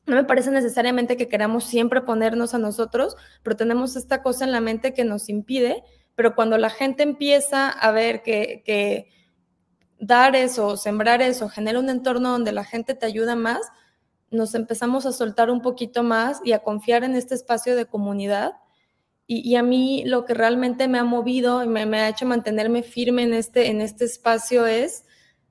no 0.04 0.16
me 0.16 0.24
parece 0.24 0.50
necesariamente 0.50 1.16
que 1.16 1.28
queramos 1.28 1.64
siempre 1.64 2.00
ponernos 2.00 2.54
a 2.54 2.58
nosotros, 2.58 3.16
pero 3.44 3.54
tenemos 3.54 3.94
esta 3.94 4.20
cosa 4.22 4.44
en 4.44 4.50
la 4.50 4.60
mente 4.60 4.94
que 4.94 5.04
nos 5.04 5.28
impide, 5.28 5.84
pero 6.16 6.34
cuando 6.34 6.58
la 6.58 6.70
gente 6.70 7.04
empieza 7.04 7.68
a 7.68 7.92
ver 7.92 8.22
que, 8.22 8.62
que 8.66 9.10
dar 10.00 10.34
eso, 10.34 10.76
sembrar 10.76 11.22
eso, 11.22 11.48
genera 11.48 11.78
un 11.78 11.88
entorno 11.88 12.30
donde 12.30 12.50
la 12.50 12.64
gente 12.64 12.94
te 12.94 13.06
ayuda 13.06 13.36
más, 13.36 13.60
nos 14.32 14.56
empezamos 14.56 15.06
a 15.06 15.12
soltar 15.12 15.50
un 15.50 15.62
poquito 15.62 16.02
más 16.02 16.40
y 16.42 16.50
a 16.50 16.64
confiar 16.64 17.04
en 17.04 17.14
este 17.14 17.36
espacio 17.36 17.76
de 17.76 17.86
comunidad 17.86 18.54
y, 19.30 19.56
a 19.56 19.62
mí 19.62 20.04
lo 20.06 20.24
que 20.24 20.32
realmente 20.32 20.88
me 20.88 20.98
ha 20.98 21.04
movido 21.04 21.62
y 21.62 21.68
me, 21.68 21.82
ha 22.00 22.08
hecho 22.08 22.24
mantenerme 22.24 22.82
firme 22.82 23.24
en 23.24 23.34
este, 23.34 23.66
en 23.66 23.82
este 23.82 24.06
espacio 24.06 24.66
es 24.66 25.04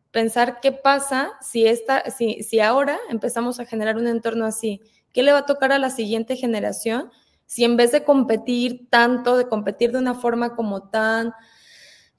pensar 0.10 0.60
qué 0.62 0.72
pasa 0.72 1.34
si, 1.42 1.68
esta, 1.68 2.10
si, 2.10 2.42
si 2.42 2.60
ahora 2.60 2.98
empezamos 3.12 3.60
a 3.60 3.68
generar 3.68 3.98
un 3.98 4.08
entorno 4.08 4.48
así. 4.48 4.82
¿Qué 5.14 5.22
le 5.22 5.32
va 5.32 5.40
a 5.40 5.46
tocar 5.46 5.72
a 5.72 5.78
la 5.78 5.92
siguiente 5.92 6.36
generación 6.36 7.12
si 7.46 7.66
en 7.66 7.78
vez 7.78 7.92
de 7.92 8.04
competir 8.04 8.90
tanto, 8.90 9.38
de 9.38 9.48
competir 9.48 9.92
de 9.92 10.00
una 10.00 10.16
forma 10.16 10.56
como 10.56 10.90
tan 10.90 11.34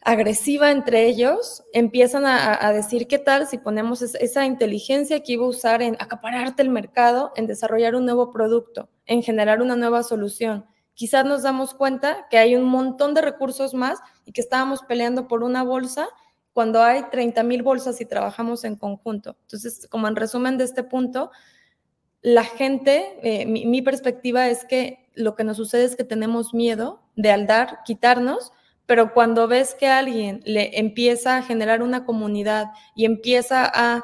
agresiva 0.02 0.70
entre 0.70 1.06
ellos, 1.06 1.64
empiezan 1.72 2.24
a, 2.24 2.72
decir 2.72 3.08
qué 3.08 3.18
tal 3.18 3.48
si 3.48 3.58
ponemos 3.58 4.00
esa 4.00 4.46
inteligencia 4.46 5.24
que 5.24 5.32
iba 5.32 5.44
a 5.44 5.48
usar 5.48 5.82
en 5.82 5.96
acapararte 5.98 6.62
el 6.62 6.70
mercado, 6.70 7.32
en 7.34 7.48
desarrollar 7.48 7.96
un 7.96 8.04
nuevo 8.04 8.30
producto, 8.30 8.88
en 9.06 9.24
generar 9.24 9.60
una 9.60 9.74
nueva 9.74 10.04
solución 10.04 10.64
quizás 10.98 11.24
nos 11.24 11.44
damos 11.44 11.74
cuenta 11.74 12.26
que 12.28 12.38
hay 12.38 12.56
un 12.56 12.64
montón 12.64 13.14
de 13.14 13.22
recursos 13.22 13.72
más 13.72 14.00
y 14.24 14.32
que 14.32 14.40
estábamos 14.40 14.82
peleando 14.82 15.28
por 15.28 15.44
una 15.44 15.62
bolsa 15.62 16.08
cuando 16.52 16.82
hay 16.82 17.04
30 17.12 17.44
mil 17.44 17.62
bolsas 17.62 18.00
y 18.00 18.04
trabajamos 18.04 18.64
en 18.64 18.74
conjunto. 18.74 19.36
Entonces, 19.42 19.86
como 19.88 20.08
en 20.08 20.16
resumen 20.16 20.58
de 20.58 20.64
este 20.64 20.82
punto, 20.82 21.30
la 22.20 22.42
gente, 22.42 23.16
eh, 23.22 23.46
mi, 23.46 23.80
perspectiva 23.80 24.48
es 24.48 24.64
que 24.64 25.08
lo 25.14 25.36
que 25.36 25.44
nos 25.44 25.56
sucede 25.56 25.84
es 25.84 25.94
que 25.94 26.02
tenemos 26.02 26.52
miedo 26.52 27.00
de 27.14 27.30
al 27.30 27.46
dar, 27.46 27.84
quitarnos, 27.84 28.50
pero 28.84 29.14
cuando 29.14 29.46
ves 29.46 29.76
que 29.76 29.86
alguien 29.86 30.40
le 30.46 30.80
empieza 30.80 31.36
a 31.36 31.42
generar 31.44 31.80
una 31.80 32.04
comunidad 32.04 32.72
y 32.96 33.04
empieza 33.04 33.70
a 33.72 34.02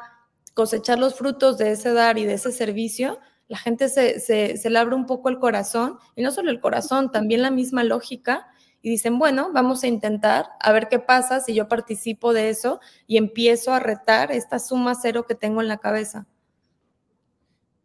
cosechar 0.55 1.01
los 1.01 1.17
frutos 1.17 1.59
de 1.59 1.73
ese 1.73 1.93
dar 1.93 2.19
y 2.19 2.25
de 2.25 2.35
ese 2.35 2.53
servicio, 2.53 3.19
la 3.49 3.59
gente 3.59 3.89
se, 3.89 4.21
se, 4.21 4.71
le 4.71 4.79
abre 4.79 4.95
un 4.95 5.07
poco 5.07 5.29
el 5.29 5.39
corazón, 5.39 5.99
y 6.17 6.23
no 6.23 6.31
solo 6.31 6.51
el 6.51 6.61
corazón, 6.61 7.11
también 7.11 7.43
la 7.43 7.51
misma 7.51 7.85
lógica, 7.85 8.47
y 8.81 8.91
dicen, 8.91 9.19
bueno, 9.19 9.51
vamos 9.53 9.83
a 9.83 9.87
intentar 9.87 10.47
a 10.61 10.73
ver 10.73 10.89
qué 10.89 10.99
pasa 10.99 11.41
si 11.41 11.55
yo 11.55 11.69
participo 11.69 12.35
de 12.35 12.51
eso 12.51 12.81
y 13.07 13.17
empiezo 13.17 13.73
a 13.73 13.81
retar 13.81 14.31
esta 14.31 14.59
suma 14.59 14.95
cero 14.95 15.25
que 15.27 15.35
tengo 15.35 15.63
en 15.63 15.69
la 15.69 15.79
cabeza. 15.79 16.27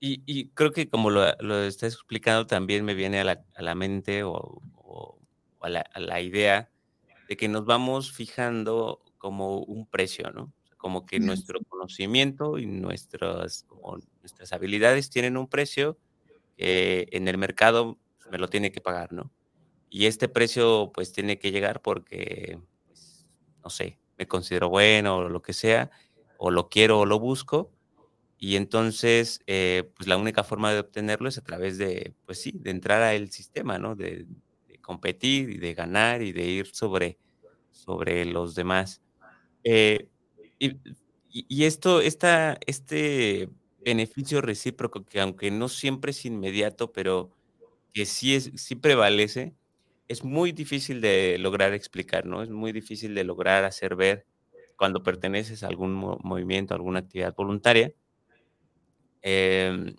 Y, 0.02 0.48
creo 0.50 0.72
que 0.72 0.90
como 0.90 1.10
lo, 1.10 1.26
lo, 1.40 1.64
estás 1.64 1.94
explicando, 1.94 2.48
también 2.48 2.86
me 2.86 2.94
viene 2.94 3.20
a 3.20 3.26
la, 3.26 3.46
a 3.54 3.62
la 3.62 3.76
mente 3.76 4.24
o, 4.24 4.62
a, 5.60 5.70
la, 5.70 5.82
a, 5.82 6.00
la, 6.00 6.22
idea 6.22 6.70
de 7.28 7.36
que 7.36 7.50
nos 7.50 7.66
vamos 7.66 8.14
fijando 8.14 9.02
como 9.18 9.60
un 9.60 9.86
precio, 9.86 10.32
¿no? 10.32 10.54
como 10.80 11.06
que 11.06 11.20
nuestro 11.20 11.60
conocimiento 11.68 12.58
y 12.58 12.66
nuestras, 12.66 13.66
nuestras 14.22 14.54
habilidades 14.54 15.10
tienen 15.10 15.38
un 15.38 15.48
precio 15.48 15.98
en 16.58 17.28
el 17.28 17.38
mercado 17.38 17.98
me 18.30 18.38
lo 18.38 18.48
tiene 18.48 18.72
que 18.72 18.82
pagar, 18.82 19.14
¿no? 19.14 19.32
Y 19.90 20.06
este 20.06 20.30
precio 20.30 20.92
pues 20.94 21.12
tiene 21.12 21.40
que 21.40 21.52
llegar 21.52 21.82
porque, 21.82 22.60
pues, 22.88 23.28
no 23.64 23.70
sé, 23.70 24.00
me 24.18 24.28
considero 24.28 24.70
bueno 24.70 25.18
o 25.18 25.30
lo 25.30 25.42
que 25.42 25.54
sea, 25.54 25.90
o 26.38 26.52
lo 26.52 26.70
quiero 26.70 27.00
o 27.00 27.06
lo 27.06 27.20
busco, 27.20 27.72
y 28.38 28.56
entonces 28.56 29.42
eh, 29.48 29.92
pues 29.96 30.08
la 30.08 30.18
única 30.18 30.44
forma 30.44 30.72
de 30.72 30.80
obtenerlo 30.80 31.28
es 31.28 31.38
a 31.38 31.44
través 31.44 31.78
de, 31.78 32.14
pues 32.26 32.42
sí, 32.42 32.54
de 32.56 32.72
entrar 32.72 33.02
al 33.02 33.32
sistema, 33.32 33.78
¿no? 33.78 33.96
De, 33.96 34.28
competir 34.82 35.52
y 35.52 35.58
de 35.60 35.76
ganar 35.76 36.24
y 36.24 36.32
de 36.32 36.46
ir 36.46 36.66
sobre, 36.74 37.20
sobre 37.70 38.26
los 38.26 38.56
demás. 38.56 39.04
Eh, 39.64 40.08
y, 40.58 41.64
esto, 41.64 42.02
esta, 42.02 42.58
este 42.66 43.50
beneficio 43.84 44.42
recíproco, 44.42 45.06
que 45.06 45.22
aunque 45.22 45.52
no 45.52 45.70
siempre 45.70 46.12
es 46.12 46.26
inmediato, 46.26 46.92
pero 46.92 47.32
que 47.94 48.06
sí, 48.06 48.36
es, 48.36 48.52
sí 48.56 48.76
prevalece, 48.76 49.56
es 50.08 50.24
muy 50.24 50.52
difícil 50.52 51.02
de 51.02 51.38
lograr 51.40 51.74
explicar, 51.74 52.26
¿no? 52.26 52.42
Es 52.42 52.50
muy 52.50 52.72
difícil 52.72 53.16
de 53.16 53.24
lograr 53.24 53.64
hacer 53.64 53.96
ver 53.96 54.26
cuando 54.76 55.04
perteneces 55.04 55.64
a 55.64 55.68
algún 55.68 55.94
movimiento, 55.94 56.74
a 56.74 56.78
alguna 56.78 57.00
actividad 57.00 57.36
voluntaria. 57.36 57.94
Em, 59.22 59.96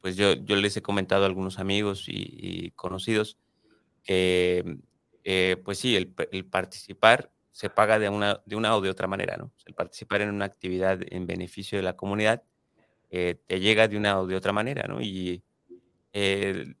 pues 0.00 0.16
yo, 0.16 0.32
yo 0.34 0.56
les 0.56 0.76
he 0.76 0.82
comentado 0.82 1.22
a 1.22 1.26
algunos 1.26 1.58
amigos 1.58 2.06
y, 2.08 2.72
conocidos 2.72 3.38
que, 4.02 4.78
eh, 5.24 5.56
pues 5.64 5.78
sí, 5.78 5.96
el, 5.96 6.08
participar 6.46 7.31
se 7.52 7.70
paga 7.70 7.98
de 7.98 8.08
una, 8.08 8.42
de 8.46 8.56
una 8.56 8.76
o 8.76 8.80
de 8.80 8.90
otra 8.90 9.06
manera, 9.06 9.36
¿no? 9.36 9.52
El 9.66 9.74
participar 9.74 10.22
en 10.22 10.30
una 10.30 10.46
actividad 10.46 11.00
en 11.06 11.26
beneficio 11.26 11.78
de 11.78 11.82
la 11.82 11.96
comunidad 11.96 12.42
eh, 13.10 13.36
te 13.46 13.60
llega 13.60 13.88
de 13.88 13.96
una 13.96 14.18
o 14.20 14.26
de 14.26 14.36
otra 14.36 14.52
manera, 14.52 14.88
¿no? 14.88 15.00
Y 15.00 15.44
eh, 16.12 16.74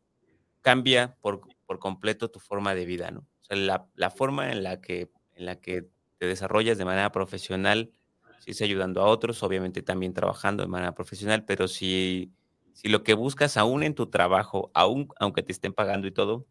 cambia 0.60 1.16
por, 1.20 1.42
por, 1.66 1.78
completo 1.78 2.30
tu 2.30 2.40
forma 2.40 2.74
de 2.74 2.86
vida, 2.86 3.10
¿no? 3.10 3.20
O 3.20 3.44
sea, 3.44 3.56
la, 3.56 3.86
la, 3.94 4.10
forma 4.10 4.50
en 4.50 4.62
la, 4.62 4.80
que, 4.80 5.10
en 5.34 5.46
la 5.46 5.60
que 5.60 5.88
te 6.18 6.26
desarrollas 6.26 6.78
de 6.78 6.84
manera 6.84 7.12
profesional, 7.12 7.92
si 8.38 8.52
es 8.52 8.62
ayudando 8.62 9.02
a 9.02 9.06
otros, 9.06 9.42
obviamente 9.42 9.82
también 9.82 10.14
trabajando 10.14 10.62
de 10.62 10.68
manera 10.68 10.94
profesional, 10.94 11.44
pero 11.44 11.68
si 11.68 12.32
si 12.72 12.88
lo 12.88 13.02
que 13.02 13.14
buscas 13.14 13.56
aún 13.56 13.82
en 13.82 13.94
tu 13.94 14.08
trabajo, 14.08 14.70
aún 14.74 15.08
aunque 15.18 15.42
te 15.42 15.52
estén 15.52 15.72
pagando 15.72 16.06
y 16.06 16.12
todo, 16.12 16.46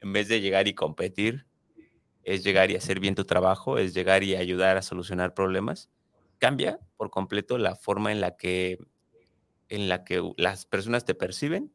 en 0.00 0.12
vez 0.12 0.28
de 0.28 0.40
llegar 0.40 0.68
y 0.68 0.74
competir, 0.74 1.46
es 2.24 2.44
llegar 2.44 2.70
y 2.70 2.76
hacer 2.76 3.00
bien 3.00 3.14
tu 3.14 3.24
trabajo, 3.24 3.78
es 3.78 3.94
llegar 3.94 4.22
y 4.22 4.36
ayudar 4.36 4.76
a 4.76 4.82
solucionar 4.82 5.34
problemas, 5.34 5.90
cambia 6.38 6.78
por 6.96 7.10
completo 7.10 7.58
la 7.58 7.76
forma 7.76 8.12
en 8.12 8.20
la 8.20 8.36
que, 8.36 8.78
en 9.68 9.88
la 9.88 10.04
que 10.04 10.22
las 10.36 10.66
personas 10.66 11.04
te 11.04 11.14
perciben 11.14 11.72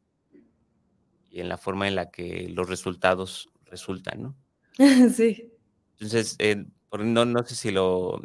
y 1.30 1.42
en 1.42 1.50
la 1.50 1.58
forma 1.58 1.88
en 1.88 1.96
la 1.96 2.12
que 2.12 2.50
los 2.50 2.70
resultados 2.70 3.50
resultan, 3.66 4.22
¿no? 4.22 4.36
Sí. 5.14 5.52
Entonces, 5.94 6.36
eh, 6.40 6.66
no, 6.92 7.26
no 7.26 7.44
sé 7.44 7.56
si, 7.56 7.72
lo, 7.72 8.22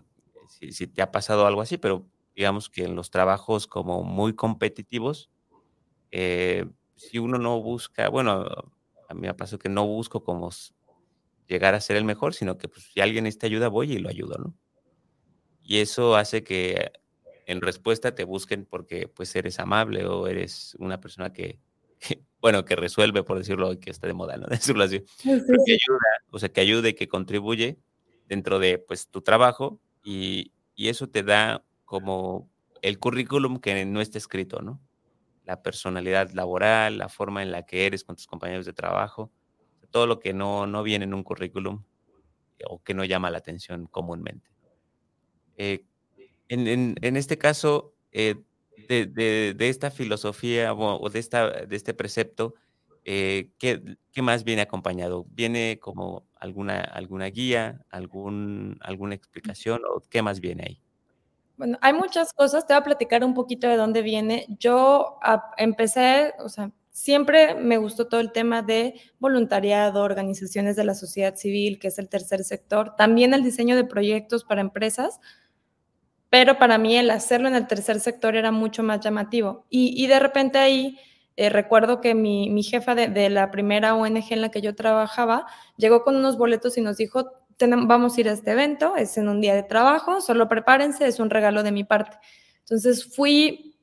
si 0.49 0.87
te 0.87 1.03
ha 1.03 1.13
pasado 1.13 1.47
algo 1.47 1.61
así, 1.61 1.79
pero 1.79 2.07
digamos 2.35 2.69
que 2.69 2.85
en 2.85 2.97
los 2.97 3.11
trabajos 3.11 3.67
como 3.67 4.03
muy 4.03 4.35
competitivos, 4.35 5.31
eh, 6.11 6.67
si 6.97 7.19
uno 7.19 7.39
no 7.39 7.61
busca, 7.61 8.09
bueno, 8.09 8.45
a 9.09 9.15
mí 9.15 9.23
me 9.23 9.35
pasado 9.35 9.59
que 9.59 9.69
no 9.69 9.87
busco 9.87 10.23
como 10.23 10.51
llegar 11.51 11.75
a 11.75 11.81
ser 11.81 11.97
el 11.97 12.05
mejor, 12.05 12.35
sino 12.35 12.57
que 12.57 12.69
pues, 12.69 12.91
si 12.93 13.01
alguien 13.01 13.25
necesita 13.25 13.47
ayuda, 13.47 13.69
voy 13.69 13.93
y 13.93 13.99
lo 13.99 14.09
ayudo, 14.09 14.39
¿no? 14.39 14.55
Y 15.63 15.79
eso 15.79 16.17
hace 16.17 16.43
que 16.43 16.93
en 17.47 17.61
respuesta 17.61 18.15
te 18.15 18.25
busquen 18.25 18.65
porque 18.65 19.09
pues 19.09 19.35
eres 19.37 19.59
amable 19.59 20.07
o 20.07 20.27
eres 20.27 20.77
una 20.79 21.01
persona 21.01 21.33
que, 21.33 21.61
bueno, 22.41 22.65
que 22.65 22.77
resuelve, 22.77 23.23
por 23.23 23.39
decirlo, 23.39 23.79
que 23.79 23.91
está 23.91 24.07
de 24.07 24.15
moda, 24.15 24.37
¿no? 24.37 24.47
Decirlo 24.49 24.85
así. 24.85 25.05
Que 25.23 25.31
ayuda, 25.33 26.11
o 26.31 26.39
sea, 26.39 26.49
que 26.49 26.61
ayude, 26.61 26.95
que 26.95 27.09
contribuye 27.09 27.79
dentro 28.27 28.59
de 28.59 28.79
pues 28.79 29.09
tu 29.09 29.21
trabajo 29.21 29.81
y, 30.03 30.53
y 30.75 30.89
eso 30.89 31.09
te 31.09 31.23
da 31.23 31.65
como 31.85 32.49
el 32.83 32.99
currículum 32.99 33.59
que 33.59 33.85
no 33.85 34.01
está 34.01 34.19
escrito, 34.19 34.63
¿no? 34.63 34.81
la 35.51 35.63
personalidad 35.63 36.31
laboral, 36.31 36.99
la 36.99 37.09
forma 37.09 37.43
en 37.43 37.51
la 37.51 37.65
que 37.65 37.85
eres 37.87 38.05
con 38.05 38.15
tus 38.15 38.29
compañeros 38.29 38.67
de 38.67 38.73
trabajo, 38.73 39.33
todo 39.91 40.07
lo 40.07 40.21
que 40.21 40.33
no, 40.33 40.67
no 40.67 40.83
viene 40.83 41.05
en 41.05 41.15
un 41.15 41.25
currículum 41.25 41.83
o 42.69 42.83
que 42.83 42.95
no 42.95 43.05
llama 43.05 43.31
la 43.31 43.39
atención 43.39 43.87
comúnmente. 43.87 44.51
Eh, 45.57 45.85
en, 46.49 46.97
en, 47.01 47.17
este 47.17 47.39
caso, 47.39 47.95
eh, 48.13 48.37
de, 48.89 49.07
de, 49.07 49.69
esta 49.69 49.91
filosofía 49.91 50.75
o 50.75 51.09
de, 51.09 51.19
esta, 51.19 51.49
de 51.49 51.77
este 51.77 51.95
precepto, 51.95 52.55
eh, 53.05 53.51
¿qué, 53.59 53.97
¿qué, 54.13 54.23
más 54.23 54.45
viene 54.45 54.63
acompañado? 54.63 55.27
¿Viene 55.31 55.79
como 55.81 56.27
alguna, 56.37 56.81
alguna 56.81 57.27
guía, 57.27 57.85
algún, 57.91 58.79
alguna 58.81 59.15
explicación 59.15 59.83
o 59.85 60.03
qué 60.09 60.23
más 60.23 60.41
viene 60.41 60.65
ahí? 60.67 60.83
Bueno, 61.57 61.79
hay 61.83 61.93
muchas 61.93 62.33
cosas, 62.33 62.67
te 62.67 62.73
voy 62.73 62.81
a 62.81 62.85
platicar 62.85 63.23
un 63.23 63.35
poquito 63.35 63.69
de 63.69 63.77
dónde 63.77 64.03
viene. 64.03 64.47
Yo 64.59 65.19
empecé, 65.57 66.35
o 66.39 66.49
sea, 66.49 66.73
siempre 67.01 67.55
me 67.55 67.79
gustó 67.79 68.09
todo 68.09 68.21
el 68.21 68.31
tema 68.31 68.61
de 68.63 68.95
voluntariado, 69.19 70.03
organizaciones 70.03 70.77
de 70.77 70.85
la 70.85 70.95
sociedad 70.95 71.35
civil, 71.35 71.79
que 71.79 71.89
es 71.89 71.99
el 71.99 72.09
tercer 72.09 72.45
sector, 72.45 72.95
también 72.95 73.33
el 73.33 73.43
diseño 73.43 73.75
de 73.75 73.85
proyectos 73.85 74.45
para 74.45 74.61
empresas, 74.61 75.19
pero 76.29 76.59
para 76.59 76.77
mí 76.77 76.97
el 76.97 77.11
hacerlo 77.11 77.49
en 77.49 77.55
el 77.55 77.67
tercer 77.67 78.01
sector 78.01 78.37
era 78.37 78.53
mucho 78.53 78.83
más 78.83 79.01
llamativo. 79.01 79.67
Y, 79.71 80.07
de 80.07 80.21
repente 80.21 80.59
ahí 80.59 80.99
eh, 81.37 81.49
recuerdo 81.49 82.01
que 82.01 82.15
mi, 82.15 82.63
jefa 82.63 82.95
de, 82.95 83.09
de, 83.09 83.31
la 83.31 83.51
primera 83.51 83.95
ONG 83.95 84.33
en 84.33 84.43
la 84.43 84.51
que 84.51 84.61
yo 84.61 84.75
trabajaba 84.75 85.47
llegó 85.77 86.05
con 86.05 86.17
unos 86.17 86.37
boletos 86.37 86.77
y 86.77 86.83
nos 86.83 86.99
dijo, 86.99 87.33
vamos 87.87 88.17
a 88.17 88.21
ir 88.21 88.29
a 88.29 88.33
este 88.33 88.53
evento, 88.53 88.97
es 88.97 89.17
en 89.17 89.29
un 89.29 89.41
día 89.41 89.55
de 89.55 89.63
trabajo, 89.63 90.21
solo 90.21 90.49
prepárense, 90.49 91.07
es 91.07 91.19
un 91.19 91.31
regalo 91.31 91.63
de 91.63 91.73
mi 91.73 91.85
parte. 91.85 92.19
Entonces 92.61 93.15
fui 93.15 93.79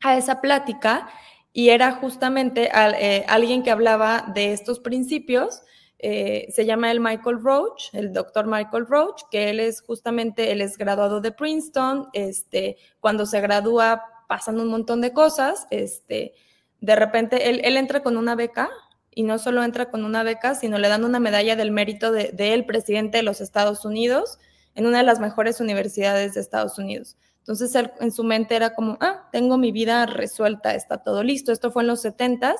a 0.00 0.16
esa 0.16 0.40
plática 0.40 1.08
y 1.52 1.68
era 1.68 1.92
justamente 1.92 2.70
eh, 2.74 3.24
alguien 3.28 3.62
que 3.62 3.70
hablaba 3.70 4.24
de 4.34 4.52
estos 4.52 4.80
principios. 4.80 5.62
Eh, 5.98 6.48
se 6.50 6.64
llama 6.64 6.90
el 6.90 6.98
Michael 6.98 7.40
Roach, 7.42 7.84
el 7.92 8.12
doctor 8.12 8.46
Michael 8.46 8.86
Roach, 8.86 9.22
que 9.30 9.50
él 9.50 9.60
es 9.60 9.82
justamente, 9.82 10.50
él 10.50 10.60
es 10.60 10.76
graduado 10.76 11.20
de 11.20 11.30
Princeton, 11.30 12.08
este, 12.12 12.76
cuando 13.00 13.26
se 13.26 13.40
gradúa 13.40 14.02
pasan 14.26 14.58
un 14.58 14.68
montón 14.68 15.00
de 15.00 15.12
cosas, 15.12 15.66
este, 15.70 16.34
de 16.80 16.96
repente 16.96 17.50
él, 17.50 17.76
entra 17.76 18.02
con 18.02 18.16
una 18.16 18.34
beca 18.34 18.70
y 19.10 19.22
no 19.22 19.38
solo 19.38 19.62
entra 19.62 19.90
con 19.90 20.04
una 20.04 20.22
beca, 20.22 20.54
sino 20.54 20.78
le 20.78 20.88
dan 20.88 21.04
una 21.04 21.20
medalla 21.20 21.54
del 21.54 21.70
mérito 21.70 22.10
del 22.10 22.34
de, 22.34 22.64
presidente 22.66 23.18
de 23.18 23.22
los 23.22 23.40
Estados 23.40 23.84
Unidos 23.84 24.38
en 24.74 24.86
una 24.86 24.98
de 24.98 25.04
las 25.04 25.20
mejores 25.20 25.60
universidades 25.60 26.34
de 26.34 26.40
Estados 26.40 26.78
Unidos. 26.78 27.16
Entonces 27.42 27.74
él, 27.74 27.92
en 28.00 28.12
su 28.12 28.24
mente 28.24 28.56
era 28.56 28.74
como, 28.74 28.96
ah, 29.00 29.28
tengo 29.32 29.58
mi 29.58 29.72
vida 29.72 30.06
resuelta, 30.06 30.74
está 30.74 31.02
todo 31.02 31.22
listo. 31.22 31.52
Esto 31.52 31.70
fue 31.70 31.82
en 31.82 31.88
los 31.88 32.00
70 32.00 32.54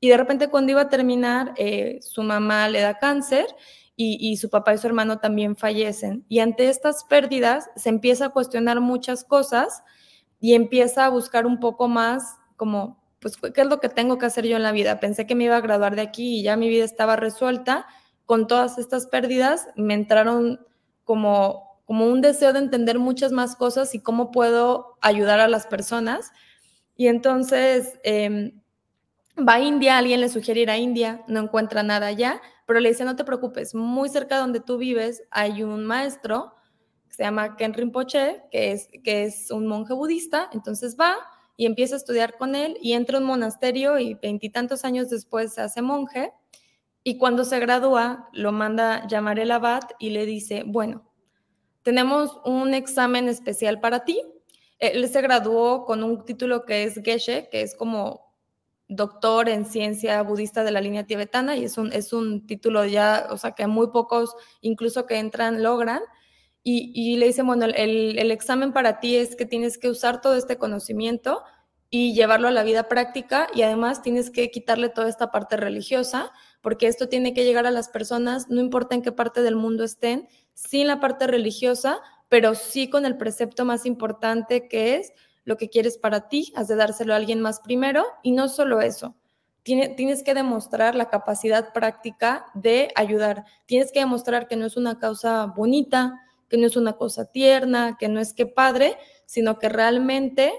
y 0.00 0.08
de 0.08 0.16
repente 0.16 0.48
cuando 0.48 0.72
iba 0.72 0.80
a 0.82 0.88
terminar, 0.88 1.52
eh, 1.56 1.98
su 2.00 2.22
mamá 2.22 2.68
le 2.68 2.80
da 2.80 2.98
cáncer 2.98 3.46
y, 3.94 4.16
y, 4.20 4.36
su 4.38 4.48
papá 4.48 4.74
y 4.74 4.78
su 4.78 4.86
hermano 4.86 5.18
también 5.18 5.54
fallecen. 5.54 6.24
Y 6.28 6.40
ante 6.40 6.68
estas 6.68 7.04
pérdidas 7.04 7.70
se 7.76 7.90
empieza 7.90 8.26
a 8.26 8.28
cuestionar 8.30 8.80
muchas 8.80 9.22
cosas 9.22 9.82
y 10.40 10.54
empieza 10.54 11.04
a 11.04 11.10
buscar 11.10 11.46
un 11.46 11.60
poco 11.60 11.88
más 11.88 12.38
como 12.56 13.02
pues, 13.22 13.36
¿qué 13.36 13.60
es 13.60 13.66
lo 13.68 13.78
que 13.78 13.88
tengo 13.88 14.18
que 14.18 14.26
hacer 14.26 14.46
yo 14.46 14.56
en 14.56 14.64
la 14.64 14.72
vida? 14.72 14.98
Pensé 14.98 15.26
que 15.26 15.36
me 15.36 15.44
iba 15.44 15.56
a 15.56 15.60
graduar 15.60 15.94
de 15.94 16.02
aquí 16.02 16.40
y 16.40 16.42
ya 16.42 16.56
mi 16.56 16.68
vida 16.68 16.84
estaba 16.84 17.14
resuelta. 17.14 17.86
Con 18.26 18.48
todas 18.48 18.78
estas 18.78 19.06
pérdidas 19.06 19.68
me 19.76 19.94
entraron 19.94 20.66
como, 21.04 21.71
como 21.92 22.06
un 22.06 22.22
deseo 22.22 22.54
de 22.54 22.58
entender 22.58 22.98
muchas 22.98 23.32
más 23.32 23.54
cosas 23.54 23.94
y 23.94 24.00
cómo 24.00 24.30
puedo 24.30 24.96
ayudar 25.02 25.40
a 25.40 25.46
las 25.46 25.66
personas. 25.66 26.32
Y 26.96 27.08
entonces 27.08 28.00
em, 28.02 28.62
va 29.38 29.56
a 29.56 29.60
India, 29.60 29.98
alguien 29.98 30.22
le 30.22 30.30
sugiere 30.30 30.62
ir 30.62 30.70
a 30.70 30.78
India, 30.78 31.22
no 31.28 31.40
encuentra 31.40 31.82
nada 31.82 32.06
allá, 32.06 32.40
pero 32.66 32.80
le 32.80 32.88
dice, 32.88 33.04
no 33.04 33.14
te 33.14 33.24
preocupes, 33.24 33.74
muy 33.74 34.08
cerca 34.08 34.36
de 34.36 34.40
donde 34.40 34.60
tú 34.60 34.78
vives 34.78 35.22
hay 35.30 35.62
un 35.62 35.84
maestro 35.84 36.54
que 37.10 37.14
se 37.14 37.24
llama 37.24 37.56
Ken 37.56 37.74
Rinpoche, 37.74 38.42
que 38.50 38.72
es, 38.72 38.88
que 39.04 39.24
es 39.24 39.50
un 39.50 39.66
monje 39.66 39.92
budista, 39.92 40.48
entonces 40.54 40.96
va, 40.98 41.18
y 41.58 41.66
empieza 41.66 41.96
a 41.96 41.98
estudiar 41.98 42.38
con 42.38 42.54
él 42.54 42.78
y 42.80 42.94
entra 42.94 43.18
a 43.18 43.20
un 43.20 43.26
monasterio 43.26 43.98
y 43.98 44.14
veintitantos 44.14 44.86
años 44.86 45.10
después 45.10 45.52
se 45.52 45.60
hace 45.60 45.82
monje 45.82 46.32
y 47.04 47.18
cuando 47.18 47.44
se 47.44 47.60
gradúa 47.60 48.30
lo 48.32 48.50
manda 48.50 49.06
llamar 49.08 49.38
el 49.38 49.50
abad 49.50 49.82
y 49.98 50.08
le 50.08 50.24
dice, 50.24 50.62
bueno, 50.66 51.11
tenemos 51.82 52.40
un 52.44 52.74
examen 52.74 53.28
especial 53.28 53.80
para 53.80 54.04
ti. 54.04 54.20
Él 54.78 55.08
se 55.08 55.22
graduó 55.22 55.84
con 55.84 56.02
un 56.02 56.24
título 56.24 56.64
que 56.64 56.84
es 56.84 57.00
Geshe, 57.02 57.48
que 57.50 57.62
es 57.62 57.74
como 57.74 58.32
doctor 58.88 59.48
en 59.48 59.64
ciencia 59.64 60.22
budista 60.22 60.64
de 60.64 60.70
la 60.70 60.80
línea 60.80 61.06
tibetana 61.06 61.56
y 61.56 61.64
es 61.64 61.78
un, 61.78 61.92
es 61.92 62.12
un 62.12 62.46
título 62.46 62.84
ya, 62.84 63.28
o 63.30 63.38
sea, 63.38 63.52
que 63.52 63.66
muy 63.66 63.88
pocos, 63.88 64.34
incluso 64.60 65.06
que 65.06 65.18
entran, 65.18 65.62
logran. 65.62 66.00
Y, 66.64 67.16
le 67.16 67.26
dicen, 67.26 67.44
bueno, 67.48 67.64
el, 67.64 68.30
examen 68.30 68.72
para 68.72 69.00
ti 69.00 69.16
es 69.16 69.34
que 69.34 69.44
tienes 69.44 69.78
que 69.78 69.88
usar 69.88 70.20
todo 70.20 70.36
este 70.36 70.58
conocimiento 70.58 71.42
y 71.94 72.14
llevarlo 72.14 72.48
a 72.48 72.52
la 72.52 72.62
vida 72.62 72.88
práctica 72.88 73.48
y 73.54 73.60
además 73.60 74.00
tienes 74.00 74.30
que 74.30 74.50
quitarle 74.50 74.88
toda 74.88 75.10
esta 75.10 75.30
parte 75.30 75.58
religiosa, 75.58 76.32
porque 76.62 76.86
esto 76.86 77.10
tiene 77.10 77.34
que 77.34 77.44
llegar 77.44 77.66
a 77.66 77.70
las 77.70 77.90
personas, 77.90 78.48
no 78.48 78.62
importa 78.62 78.94
en 78.94 79.02
qué 79.02 79.12
parte 79.12 79.42
del 79.42 79.56
mundo 79.56 79.84
estén, 79.84 80.26
sin 80.54 80.86
la 80.86 81.00
parte 81.00 81.26
religiosa, 81.26 82.00
pero 82.30 82.54
sí 82.54 82.88
con 82.88 83.04
el 83.04 83.18
precepto 83.18 83.66
más 83.66 83.84
importante 83.84 84.68
que 84.68 84.96
es 84.96 85.12
lo 85.44 85.58
que 85.58 85.68
quieres 85.68 85.98
para 85.98 86.30
ti, 86.30 86.50
has 86.56 86.66
de 86.66 86.76
dárselo 86.76 87.12
a 87.12 87.16
alguien 87.16 87.42
más 87.42 87.60
primero 87.60 88.06
y 88.22 88.32
no 88.32 88.48
solo 88.48 88.80
eso. 88.80 89.14
tienes 89.62 90.22
que 90.22 90.32
demostrar 90.32 90.94
la 90.94 91.10
capacidad 91.10 91.74
práctica 91.74 92.46
de 92.54 92.90
ayudar. 92.94 93.44
Tienes 93.66 93.92
que 93.92 94.00
demostrar 94.00 94.48
que 94.48 94.56
no 94.56 94.64
es 94.64 94.78
una 94.78 94.98
causa 94.98 95.44
bonita, 95.44 96.18
que 96.48 96.56
no 96.56 96.66
es 96.66 96.76
una 96.76 96.94
cosa 96.94 97.26
tierna, 97.26 97.98
que 97.98 98.08
no 98.08 98.18
es 98.18 98.32
que 98.32 98.46
padre, 98.46 98.96
sino 99.26 99.58
que 99.58 99.68
realmente 99.68 100.54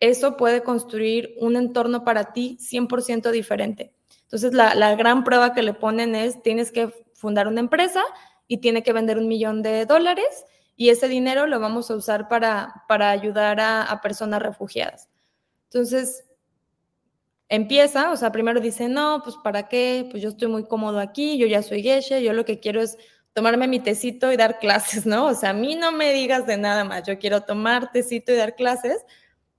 eso 0.00 0.36
puede 0.36 0.62
construir 0.62 1.34
un 1.40 1.56
entorno 1.56 2.04
para 2.04 2.32
ti 2.32 2.58
100% 2.60 3.30
diferente. 3.30 3.92
Entonces, 4.22 4.52
la, 4.52 4.74
la, 4.74 4.94
gran 4.94 5.24
prueba 5.24 5.54
que 5.54 5.62
le 5.62 5.74
ponen 5.74 6.14
es, 6.14 6.42
tienes 6.42 6.70
que 6.70 6.92
fundar 7.14 7.48
una 7.48 7.60
empresa 7.60 8.02
y 8.46 8.58
tiene 8.58 8.82
que 8.82 8.92
vender 8.92 9.18
un 9.18 9.28
millón 9.28 9.62
de 9.62 9.86
dólares 9.86 10.44
y 10.78 10.90
ese 10.90 11.08
dinero 11.08 11.48
lo 11.48 11.58
vamos 11.58 11.90
a 11.90 11.96
usar 11.96 12.28
para, 12.28 12.84
para 12.86 13.10
ayudar 13.10 13.58
a, 13.60 14.00
personas 14.00 14.40
refugiadas. 14.40 15.08
Entonces, 15.64 16.24
empieza, 17.48 18.12
o 18.12 18.16
sea, 18.16 18.30
primero 18.30 18.60
dice, 18.60 18.88
no, 18.88 19.20
pues 19.24 19.34
para 19.42 19.68
qué, 19.68 20.06
pues 20.08 20.22
yo 20.22 20.28
estoy 20.28 20.46
muy 20.46 20.64
cómodo 20.68 21.00
aquí, 21.00 21.36
yo 21.36 21.48
ya 21.48 21.64
soy 21.64 21.82
geshe, 21.82 22.22
yo 22.22 22.32
lo 22.32 22.44
que 22.44 22.60
quiero 22.60 22.80
es 22.80 22.96
tomarme 23.32 23.66
mi 23.66 23.80
tecito 23.80 24.30
y 24.32 24.36
dar 24.36 24.60
clases, 24.60 25.04
¿no? 25.04 25.26
O 25.26 25.34
sea, 25.34 25.50
a 25.50 25.52
mí 25.52 25.74
no 25.74 25.90
me 25.90 26.12
digas 26.12 26.46
de 26.46 26.56
nada 26.56 26.84
más, 26.84 27.02
yo 27.04 27.18
quiero 27.18 27.40
tomar 27.40 27.90
tecito 27.90 28.32
y 28.32 28.36
dar 28.36 28.54
clases, 28.54 29.04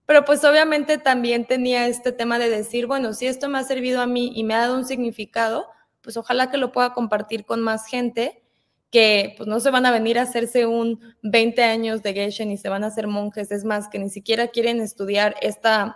pero 0.09 0.25
pues 0.25 0.43
obviamente 0.43 0.97
también 0.97 1.45
tenía 1.45 1.85
este 1.85 2.11
tema 2.11 2.39
de 2.39 2.49
decir, 2.49 2.87
bueno, 2.87 3.13
si 3.13 3.27
esto 3.27 3.47
me 3.47 3.59
ha 3.59 3.63
servido 3.63 4.01
a 4.01 4.07
mí 4.07 4.31
y 4.33 4.43
me 4.43 4.55
ha 4.55 4.61
dado 4.61 4.75
un 4.75 4.87
significado, 4.87 5.67
pues 6.01 6.17
ojalá 6.17 6.49
que 6.49 6.57
lo 6.57 6.71
pueda 6.71 6.95
compartir 6.95 7.45
con 7.45 7.61
más 7.61 7.85
gente 7.85 8.41
que 8.89 9.35
pues 9.37 9.47
no 9.47 9.59
se 9.59 9.69
van 9.69 9.85
a 9.85 9.91
venir 9.91 10.17
a 10.17 10.23
hacerse 10.23 10.65
un 10.65 10.99
20 11.21 11.61
años 11.61 12.01
de 12.01 12.15
geisha 12.15 12.43
ni 12.43 12.57
se 12.57 12.69
van 12.69 12.83
a 12.83 12.87
hacer 12.87 13.05
monjes, 13.05 13.51
es 13.51 13.65
más, 13.65 13.87
que 13.87 13.99
ni 13.99 14.09
siquiera 14.09 14.47
quieren 14.47 14.81
estudiar 14.81 15.35
esta 15.43 15.95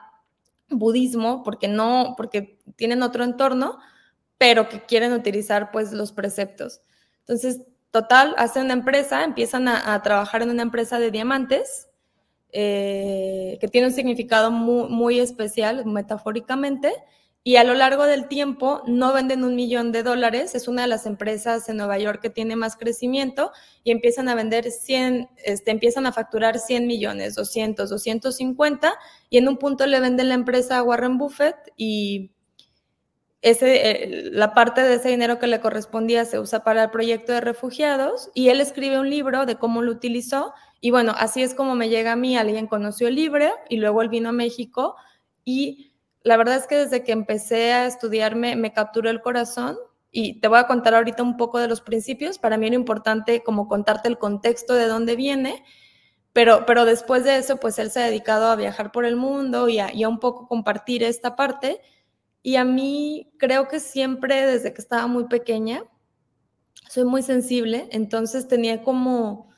budismo 0.69 1.41
porque 1.41 1.67
no, 1.67 2.13
porque 2.15 2.59
tienen 2.75 3.01
otro 3.01 3.23
entorno, 3.23 3.79
pero 4.37 4.69
que 4.69 4.83
quieren 4.85 5.13
utilizar 5.13 5.71
pues 5.71 5.91
los 5.91 6.11
preceptos. 6.11 6.81
Entonces, 7.21 7.61
total, 7.89 8.35
hacen 8.37 8.65
una 8.65 8.73
empresa, 8.73 9.23
empiezan 9.23 9.67
a, 9.67 9.99
trabajar 10.03 10.43
en 10.43 10.51
una 10.51 10.61
empresa 10.61 10.99
de 10.99 11.09
diamantes, 11.09 11.87
eh, 12.55 13.57
que 13.59 13.67
tiene 13.67 13.87
un 13.87 13.93
significado 13.93 14.51
muy, 14.51 15.19
especial, 15.19 15.85
metafóricamente, 15.85 16.93
y 17.43 17.57
a 17.57 17.63
lo 17.63 17.73
largo 17.73 18.05
del 18.05 18.27
tiempo 18.27 18.83
no 18.85 19.11
venden 19.11 19.43
un 19.43 19.55
millón 19.55 19.91
de 19.91 20.03
dólares, 20.03 20.55
es 20.55 20.67
una 20.67 20.83
de 20.83 20.87
las 20.87 21.05
empresas 21.05 21.67
en 21.67 21.77
Nueva 21.77 21.97
York 21.97 22.21
que 22.21 22.29
tiene 22.29 22.55
más 22.55 22.77
crecimiento 22.77 23.51
y 23.83 23.91
empiezan 23.91 24.29
a 24.29 24.35
vender 24.35 24.71
100, 24.71 25.29
este, 25.43 25.71
empiezan 25.71 26.05
a 26.05 26.13
facturar 26.13 26.59
100 26.59 26.87
millones, 26.87 27.35
200, 27.35 27.89
250 27.89 28.93
y 29.29 29.39
en 29.39 29.47
un 29.49 29.57
punto 29.57 29.85
le 29.87 29.99
venden 29.99 30.29
la 30.29 30.35
empresa 30.35 30.77
a 30.77 30.83
Warren 30.83 31.17
Buffett 31.17 31.55
y 31.75 32.31
ese, 33.41 33.89
eh, 33.89 34.29
la 34.31 34.53
parte 34.53 34.81
de 34.81 34.93
ese 34.95 35.09
dinero 35.09 35.37
que 35.37 35.47
le 35.47 35.59
correspondía 35.59 36.23
se 36.23 36.39
usa 36.39 36.63
para 36.63 36.83
el 36.83 36.91
proyecto 36.91 37.33
de 37.33 37.41
refugiados 37.41 38.29
y 38.33 38.49
él 38.49 38.61
escribe 38.61 38.99
un 38.99 39.09
libro 39.09 39.45
de 39.45 39.57
cómo 39.57 39.81
lo 39.81 39.91
utilizó 39.91 40.53
y 40.85 40.91
bueno, 40.91 41.13
así 41.17 41.41
es 41.41 41.53
como 41.53 41.75
me 41.75 41.87
llega 41.87 42.11
a 42.11 42.17
mí, 42.17 42.35
alguien 42.35 42.67
conoció 42.67 43.07
el 43.07 43.15
libro 43.15 43.47
y 43.69 43.77
luego 43.77 44.01
él 44.01 44.09
vino 44.09 44.27
a 44.27 44.31
México 44.33 44.97
y 45.45 45.93
la 46.23 46.35
verdad 46.35 46.57
es 46.57 46.67
que 46.67 46.75
desde 46.75 47.05
que 47.05 47.13
empecé 47.13 47.71
a 47.71 47.85
estudiarme 47.85 48.57
me 48.57 48.73
capturó 48.73 49.09
el 49.09 49.21
corazón 49.21 49.77
y 50.11 50.41
te 50.41 50.49
voy 50.49 50.59
a 50.59 50.67
contar 50.67 50.93
ahorita 50.93 51.23
un 51.23 51.37
poco 51.37 51.57
de 51.57 51.69
los 51.69 51.79
principios. 51.79 52.37
Para 52.37 52.57
mí 52.57 52.67
era 52.67 52.75
importante 52.75 53.43
como 53.43 53.69
contarte 53.69 54.09
el 54.09 54.17
contexto 54.17 54.73
de 54.73 54.87
dónde 54.87 55.15
viene, 55.15 55.63
pero, 56.33 56.65
pero 56.65 56.83
después 56.83 57.23
de 57.23 57.37
eso, 57.37 57.61
pues 57.61 57.79
él 57.79 57.89
se 57.89 58.01
ha 58.01 58.05
dedicado 58.07 58.47
a 58.47 58.57
viajar 58.57 58.91
por 58.91 59.05
el 59.05 59.15
mundo 59.15 59.69
y 59.69 59.79
a, 59.79 59.93
y 59.93 60.03
a 60.03 60.09
un 60.09 60.19
poco 60.19 60.49
compartir 60.49 61.01
esta 61.01 61.37
parte. 61.37 61.79
Y 62.41 62.57
a 62.57 62.65
mí 62.65 63.31
creo 63.39 63.69
que 63.69 63.79
siempre, 63.79 64.45
desde 64.45 64.73
que 64.73 64.81
estaba 64.81 65.07
muy 65.07 65.29
pequeña, 65.29 65.85
soy 66.89 67.05
muy 67.05 67.21
sensible, 67.21 67.87
entonces 67.91 68.49
tenía 68.49 68.83
como 68.83 69.52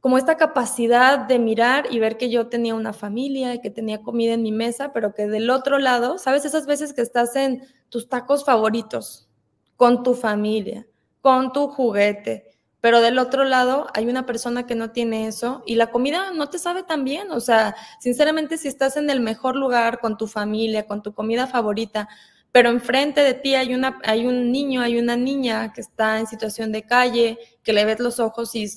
como 0.00 0.16
esta 0.18 0.36
capacidad 0.36 1.18
de 1.18 1.38
mirar 1.38 1.86
y 1.90 1.98
ver 1.98 2.16
que 2.16 2.30
yo 2.30 2.48
tenía 2.48 2.74
una 2.74 2.92
familia 2.92 3.54
y 3.54 3.60
que 3.60 3.70
tenía 3.70 4.02
comida 4.02 4.34
en 4.34 4.42
mi 4.42 4.52
mesa, 4.52 4.92
pero 4.92 5.14
que 5.14 5.26
del 5.26 5.50
otro 5.50 5.78
lado, 5.78 6.18
¿sabes? 6.18 6.44
Esas 6.44 6.66
veces 6.66 6.92
que 6.92 7.02
estás 7.02 7.34
en 7.36 7.62
tus 7.88 8.08
tacos 8.08 8.44
favoritos, 8.44 9.28
con 9.76 10.02
tu 10.02 10.14
familia, 10.14 10.86
con 11.20 11.52
tu 11.52 11.68
juguete, 11.68 12.48
pero 12.80 13.00
del 13.00 13.18
otro 13.18 13.42
lado 13.44 13.88
hay 13.92 14.06
una 14.06 14.24
persona 14.24 14.66
que 14.66 14.76
no 14.76 14.92
tiene 14.92 15.26
eso 15.26 15.62
y 15.66 15.74
la 15.74 15.90
comida 15.90 16.32
no 16.32 16.48
te 16.48 16.58
sabe 16.58 16.84
tan 16.84 17.04
bien. 17.04 17.32
O 17.32 17.40
sea, 17.40 17.74
sinceramente, 17.98 18.56
si 18.56 18.68
estás 18.68 18.96
en 18.96 19.10
el 19.10 19.20
mejor 19.20 19.56
lugar 19.56 19.98
con 19.98 20.16
tu 20.16 20.28
familia, 20.28 20.86
con 20.86 21.02
tu 21.02 21.12
comida 21.12 21.48
favorita, 21.48 22.08
pero 22.52 22.70
enfrente 22.70 23.20
de 23.22 23.34
ti 23.34 23.56
hay, 23.56 23.74
una, 23.74 23.98
hay 24.04 24.26
un 24.26 24.52
niño, 24.52 24.80
hay 24.80 24.98
una 24.98 25.16
niña 25.16 25.72
que 25.72 25.80
está 25.80 26.20
en 26.20 26.26
situación 26.26 26.70
de 26.70 26.84
calle, 26.84 27.38
que 27.62 27.72
le 27.72 27.84
ves 27.84 27.98
los 27.98 28.20
ojos 28.20 28.54
y 28.54 28.68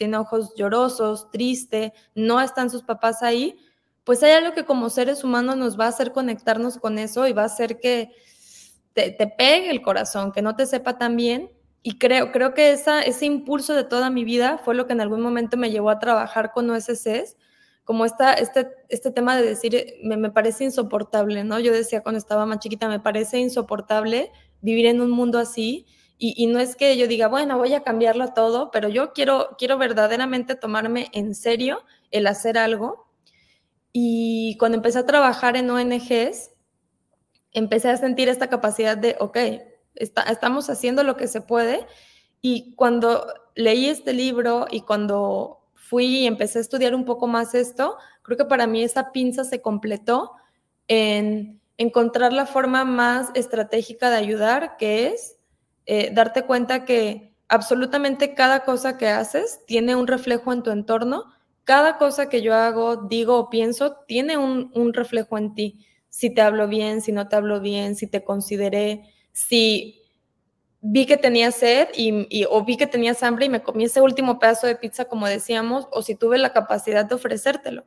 tiene 0.00 0.16
ojos 0.16 0.54
llorosos, 0.56 1.30
triste, 1.30 1.92
no 2.14 2.40
están 2.40 2.70
sus 2.70 2.82
papás 2.82 3.22
ahí, 3.22 3.58
pues 4.02 4.22
hay 4.22 4.32
algo 4.32 4.54
que 4.54 4.64
como 4.64 4.88
seres 4.88 5.24
humanos 5.24 5.58
nos 5.58 5.78
va 5.78 5.84
a 5.84 5.88
hacer 5.88 6.12
conectarnos 6.12 6.78
con 6.78 6.98
eso 6.98 7.28
y 7.28 7.34
va 7.34 7.42
a 7.42 7.46
hacer 7.46 7.78
que 7.80 8.10
te, 8.94 9.12
pegue 9.36 9.68
el 9.70 9.82
corazón, 9.82 10.32
que 10.32 10.40
no 10.40 10.56
te 10.56 10.64
sepa 10.64 10.96
tan 10.96 11.16
bien. 11.16 11.50
Y 11.82 11.98
creo, 11.98 12.32
creo 12.32 12.54
que 12.54 12.72
esa, 12.72 13.02
ese 13.02 13.26
impulso 13.26 13.74
de 13.74 13.84
toda 13.84 14.08
mi 14.08 14.24
vida 14.24 14.56
fue 14.64 14.74
lo 14.74 14.86
que 14.86 14.94
en 14.94 15.02
algún 15.02 15.20
momento 15.20 15.58
me 15.58 15.70
llevó 15.70 15.90
a 15.90 15.98
trabajar 15.98 16.52
con 16.52 16.70
OSCs, 16.70 17.36
como 17.84 18.06
esta, 18.06 18.32
este, 18.32 18.68
este 18.88 19.10
tema 19.10 19.36
de 19.36 19.42
decir, 19.42 19.98
me, 20.02 20.16
me 20.16 20.30
parece 20.30 20.64
insoportable, 20.64 21.44
¿no? 21.44 21.58
Yo 21.58 21.74
decía 21.74 22.02
cuando 22.02 22.16
estaba 22.18 22.46
más 22.46 22.60
chiquita, 22.60 22.88
me 22.88 23.00
parece 23.00 23.38
insoportable 23.38 24.32
vivir 24.62 24.86
en 24.86 25.02
un 25.02 25.10
mundo 25.10 25.38
así 25.38 25.84
y, 26.22 26.46
no 26.48 26.58
es 26.58 26.76
que 26.76 26.98
yo 26.98 27.08
diga, 27.08 27.28
bueno, 27.28 27.56
voy 27.56 27.72
a 27.72 27.82
cambiarlo 27.82 28.34
todo, 28.34 28.70
pero 28.70 28.90
yo 28.90 29.14
quiero, 29.14 29.56
quiero 29.56 29.78
verdaderamente 29.78 30.54
tomarme 30.54 31.08
en 31.12 31.34
serio 31.34 31.82
el 32.10 32.26
hacer 32.26 32.58
algo. 32.58 33.06
Y 33.90 34.54
cuando 34.58 34.76
empecé 34.76 34.98
a 34.98 35.06
trabajar 35.06 35.56
en 35.56 35.70
ONGs, 35.70 36.50
empecé 37.52 37.88
a 37.88 37.96
sentir 37.96 38.28
esta 38.28 38.48
capacidad 38.48 38.98
de, 38.98 39.16
ok, 39.18 39.38
estamos 39.94 40.68
haciendo 40.68 41.04
lo 41.04 41.16
que 41.16 41.26
se 41.26 41.40
puede. 41.40 41.86
Y 42.42 42.74
cuando 42.74 43.26
leí 43.54 43.88
este 43.88 44.12
libro 44.12 44.66
y 44.70 44.82
cuando 44.82 45.62
fui 45.74 46.04
y 46.04 46.26
empecé 46.26 46.58
a 46.58 46.60
estudiar 46.62 46.94
un 46.94 47.06
poco 47.06 47.28
más 47.28 47.54
esto, 47.54 47.96
creo 48.20 48.36
que 48.36 48.44
para 48.44 48.66
mí 48.66 48.82
esa 48.82 49.10
pinza 49.10 49.44
se 49.44 49.62
completó 49.62 50.32
en 50.86 51.62
encontrar 51.78 52.34
la 52.34 52.44
forma 52.44 52.84
más 52.84 53.30
estratégica 53.32 54.10
de 54.10 54.16
ayudar, 54.16 54.76
que 54.76 55.06
es 55.06 55.39
eh, 55.92 56.12
darte 56.12 56.44
cuenta 56.44 56.84
que 56.84 57.34
absolutamente 57.48 58.32
cada 58.36 58.60
cosa 58.60 58.96
que 58.96 59.08
haces 59.08 59.58
tiene 59.66 59.96
un 59.96 60.06
reflejo 60.06 60.52
en 60.52 60.62
tu 60.62 60.70
entorno, 60.70 61.24
cada 61.64 61.98
cosa 61.98 62.28
que 62.28 62.42
yo 62.42 62.54
hago, 62.54 63.08
digo 63.08 63.36
o 63.36 63.50
pienso 63.50 63.96
tiene 64.06 64.36
un, 64.36 64.94
reflejo 64.94 65.36
en 65.36 65.52
ti. 65.52 65.84
Si 66.08 66.32
te 66.32 66.42
hablo 66.42 66.68
bien, 66.68 67.00
si 67.02 67.10
no 67.10 67.26
te 67.26 67.34
hablo 67.34 67.60
bien, 67.60 67.96
si 67.96 68.06
te 68.06 68.22
consideré, 68.22 69.02
si 69.32 70.00
vi 70.80 71.06
que 71.06 71.16
tenías 71.16 71.56
sed 71.56 71.88
y, 71.96 72.44
o 72.48 72.64
vi 72.64 72.76
que 72.76 72.86
tenías 72.86 73.24
hambre 73.24 73.46
y 73.46 73.48
me 73.48 73.64
comí 73.64 73.82
ese 73.82 74.00
último 74.00 74.38
pedazo 74.38 74.68
de 74.68 74.76
pizza, 74.76 75.06
como 75.06 75.26
decíamos, 75.26 75.88
o 75.90 76.02
si 76.02 76.14
tuve 76.14 76.38
la 76.38 76.52
capacidad 76.52 77.04
de 77.04 77.16
ofrecértelo. 77.16 77.84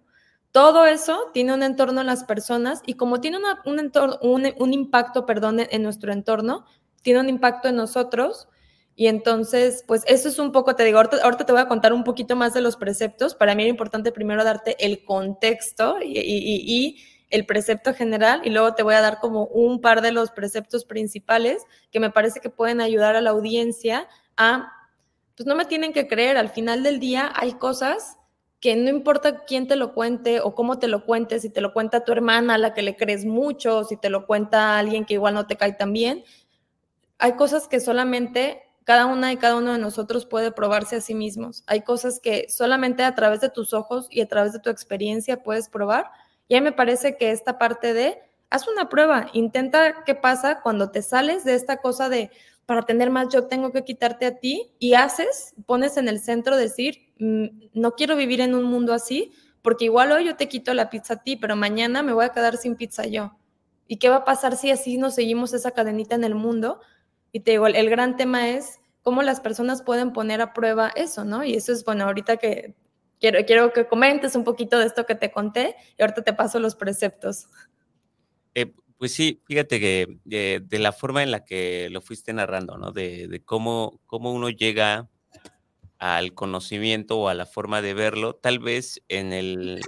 Todo 0.51 0.85
eso 0.85 1.31
tiene 1.33 1.53
un 1.53 1.63
entorno 1.63 2.01
en 2.01 2.07
las 2.07 2.25
personas 2.25 2.81
y 2.85 2.95
como 2.95 3.21
tiene 3.21 3.37
un, 3.63 3.79
entorno, 3.79 4.19
un, 4.21 4.73
impacto, 4.73 5.25
perdón, 5.25 5.61
en 5.61 5.81
nuestro 5.81 6.11
entorno, 6.11 6.65
tiene 7.03 7.19
un 7.19 7.29
impacto 7.29 7.67
en 7.67 7.75
nosotros. 7.75 8.47
Y 8.95 9.07
entonces, 9.07 9.83
pues 9.87 10.03
eso 10.07 10.29
es 10.29 10.39
un 10.39 10.51
poco, 10.51 10.75
te 10.75 10.83
digo, 10.83 10.99
ahorita, 10.99 11.45
te 11.45 11.51
voy 11.51 11.61
a 11.61 11.67
contar 11.67 11.93
un 11.93 12.03
poquito 12.03 12.35
más 12.35 12.53
de 12.53 12.61
los 12.61 12.77
preceptos. 12.77 13.35
Para 13.35 13.55
mí 13.55 13.63
era 13.63 13.69
importante 13.69 14.11
primero 14.11 14.43
darte 14.43 14.75
el 14.83 15.03
contexto 15.03 15.97
y, 16.01 16.97
el 17.29 17.47
precepto 17.47 17.95
general 17.95 18.41
y 18.43 18.51
luego 18.51 18.75
te 18.75 18.83
voy 18.83 18.93
a 18.93 19.01
dar 19.01 19.19
como 19.19 19.45
un 19.45 19.81
par 19.81 20.03
de 20.03 20.11
los 20.11 20.29
preceptos 20.29 20.85
principales 20.85 21.63
que 21.89 21.99
me 21.99 22.11
parece 22.11 22.39
que 22.39 22.51
pueden 22.51 22.79
ayudar 22.79 23.15
a 23.15 23.21
la 23.21 23.31
audiencia 23.31 24.07
a, 24.37 24.71
pues 25.35 25.47
no 25.47 25.55
me 25.55 25.65
tienen 25.65 25.93
que 25.93 26.07
creer, 26.07 26.37
al 26.37 26.49
final 26.49 26.83
del 26.83 26.99
día 26.99 27.33
hay 27.35 27.53
cosas 27.53 28.17
que 28.63 28.77
no 28.77 28.89
importa 28.89 29.43
quién 29.43 29.67
te 29.67 29.75
lo 29.75 29.93
cuente 29.93 30.39
o 30.39 30.55
cómo 30.55 30.79
te 30.79 30.87
lo 30.87 31.03
cuente, 31.03 31.41
si 31.41 31.49
te 31.49 31.59
lo 31.59 31.73
cuenta 31.73 32.05
tu 32.05 32.13
hermana 32.13 32.53
a 32.53 32.57
la 32.57 32.73
que 32.73 32.81
le 32.81 32.95
crees 32.95 33.25
mucho, 33.25 33.83
si 33.83 33.97
te 33.97 34.09
lo 34.09 34.25
cuenta 34.25 34.77
alguien 34.77 35.03
que 35.03 35.15
igual 35.15 35.33
no 35.33 35.47
te 35.47 35.57
cae 35.57 35.73
tan 35.73 35.91
bien, 35.91 36.23
hay 37.23 37.37
cosas 37.37 37.69
que 37.69 37.79
solamente 37.79 38.63
cada 38.83 39.05
una 39.05 39.31
y 39.31 39.37
cada 39.37 39.55
uno 39.55 39.71
de 39.71 39.79
nosotros 39.79 40.25
puede 40.25 40.51
probarse 40.51 40.97
a 40.97 41.01
sí 41.01 41.15
mismos. 41.15 41.63
Hay 41.67 41.79
cosas 41.79 42.19
que 42.19 42.47
solamente 42.49 43.01
a 43.03 43.15
través 43.15 43.39
de 43.39 43.47
tus 43.47 43.73
ojos 43.73 44.07
y 44.09 44.19
a 44.19 44.27
través 44.27 44.51
de 44.51 44.59
tu 44.59 44.69
experiencia 44.69 45.41
puedes 45.41 45.69
probar. 45.69 46.11
Y 46.49 46.55
a 46.55 46.59
mí 46.59 46.65
me 46.65 46.73
parece 46.73 47.15
que 47.15 47.31
esta 47.31 47.57
parte 47.57 47.93
de, 47.93 48.21
haz 48.49 48.67
una 48.67 48.89
prueba, 48.89 49.27
intenta 49.31 50.03
qué 50.03 50.15
pasa 50.15 50.59
cuando 50.59 50.91
te 50.91 51.01
sales 51.01 51.45
de 51.45 51.55
esta 51.55 51.77
cosa 51.77 52.09
de, 52.09 52.29
para 52.65 52.81
tener 52.81 53.09
más 53.09 53.29
yo 53.29 53.47
tengo 53.47 53.71
que 53.71 53.85
quitarte 53.85 54.25
a 54.25 54.39
ti 54.39 54.73
y 54.77 54.95
haces, 54.95 55.53
pones 55.65 55.95
en 55.95 56.09
el 56.09 56.19
centro 56.19 56.57
decir, 56.57 57.13
mm, 57.19 57.45
no 57.73 57.93
quiero 57.93 58.17
vivir 58.17 58.41
en 58.41 58.53
un 58.53 58.65
mundo 58.65 58.93
así, 58.93 59.31
porque 59.61 59.85
igual 59.85 60.11
hoy 60.11 60.25
yo 60.25 60.35
te 60.35 60.49
quito 60.49 60.73
la 60.73 60.89
pizza 60.89 61.13
a 61.13 61.23
ti, 61.23 61.37
pero 61.37 61.55
mañana 61.55 62.03
me 62.03 62.11
voy 62.11 62.25
a 62.25 62.33
quedar 62.33 62.57
sin 62.57 62.75
pizza 62.75 63.05
yo. 63.07 63.37
¿Y 63.87 63.95
qué 63.95 64.09
va 64.09 64.17
a 64.17 64.25
pasar 64.25 64.57
si 64.57 64.71
así 64.71 64.97
nos 64.97 65.15
seguimos 65.15 65.53
esa 65.53 65.71
cadenita 65.71 66.15
en 66.15 66.25
el 66.25 66.35
mundo? 66.35 66.81
Y 67.33 67.39
te 67.39 67.51
digo, 67.51 67.65
el, 67.65 67.89
gran 67.89 68.15
tema 68.15 68.51
es 68.51 68.79
cómo 69.01 69.23
las 69.23 69.41
personas 69.41 69.81
pueden 69.81 70.13
poner 70.13 70.39
a 70.39 70.53
prueba 70.53 70.91
eso, 70.95 71.25
¿no? 71.25 71.43
Y 71.43 71.55
eso 71.55 71.73
es, 71.73 71.83
bueno, 71.83 72.05
ahorita 72.05 72.37
que 72.37 72.75
quiero, 73.19 73.43
quiero 73.45 73.73
que 73.73 73.87
comentes 73.87 74.35
un 74.35 74.43
poquito 74.43 74.77
de 74.77 74.85
esto 74.85 75.07
que 75.07 75.15
te 75.15 75.31
conté 75.31 75.75
y 75.97 76.03
ahorita 76.03 76.23
te 76.23 76.33
paso 76.33 76.59
los 76.59 76.75
preceptos. 76.75 77.47
Eh, 78.53 78.71
pues 78.99 79.13
sí, 79.13 79.41
fíjate 79.45 79.79
que 79.79 80.19
eh, 80.29 80.61
de 80.63 80.79
la 80.79 80.91
forma 80.91 81.23
en 81.23 81.31
la 81.31 81.43
que 81.43 81.89
lo 81.89 82.01
fuiste 82.01 82.31
narrando, 82.33 82.77
¿no? 82.77 82.91
De, 82.91 83.41
cómo, 83.43 83.99
cómo 84.05 84.31
uno 84.31 84.49
llega 84.49 85.09
al 85.97 86.35
conocimiento 86.35 87.17
o 87.17 87.29
a 87.29 87.33
la 87.33 87.47
forma 87.47 87.81
de 87.81 87.95
verlo, 87.95 88.35
tal 88.35 88.59
vez 88.59 89.01
en, 89.07 89.33
el, 89.33 89.81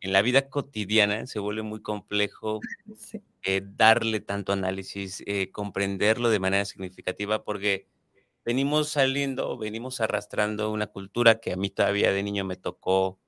en 0.00 0.12
la 0.12 0.22
vida 0.22 0.48
cotidiana 0.48 1.26
se 1.26 1.40
vuelve 1.40 1.62
muy 1.62 1.82
complejo 1.82 2.60
eh, 3.44 3.62
darle 3.64 4.20
tanto 4.20 4.52
análisis, 4.52 5.22
comprenderlo 5.52 6.30
de 6.30 6.38
manera 6.38 6.64
significativa, 6.64 7.44
porque 7.44 7.88
venimos 8.44 8.88
saliendo, 8.90 9.56
venimos 9.58 10.00
arrastrando 10.00 10.70
una 10.70 10.86
cultura 10.86 11.40
que 11.40 11.52
a 11.52 11.56
mí 11.56 11.70
todavía 11.70 12.12
de 12.12 12.22
niño 12.22 12.44
me 12.44 12.56
tocó, 12.56 13.18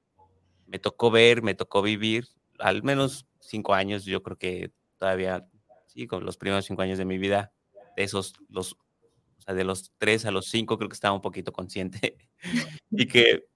me 0.66 0.78
tocó 0.78 1.10
ver, 1.10 1.42
me 1.42 1.54
tocó 1.54 1.82
vivir, 1.82 2.28
al 2.58 2.82
menos 2.82 3.26
cinco 3.40 3.74
años, 3.74 4.04
yo 4.04 4.22
creo 4.22 4.36
que 4.36 4.72
todavía, 4.98 5.46
sí, 5.86 6.06
con 6.06 6.24
los 6.24 6.36
primeros 6.36 6.64
cinco 6.64 6.82
años 6.82 6.98
de 6.98 7.04
mi 7.04 7.18
vida, 7.18 7.52
de 7.96 8.04
esos, 8.04 8.34
los, 8.48 8.72
o 8.72 9.42
sea, 9.44 9.54
de 9.54 9.64
los 9.64 9.92
tres 9.98 10.24
a 10.24 10.30
los 10.30 10.46
cinco, 10.46 10.78
creo 10.78 10.88
que 10.88 10.94
estaba 10.94 11.14
un 11.14 11.20
poquito 11.20 11.52
consciente 11.52 12.16
y, 12.90 13.06
que, 13.06 13.46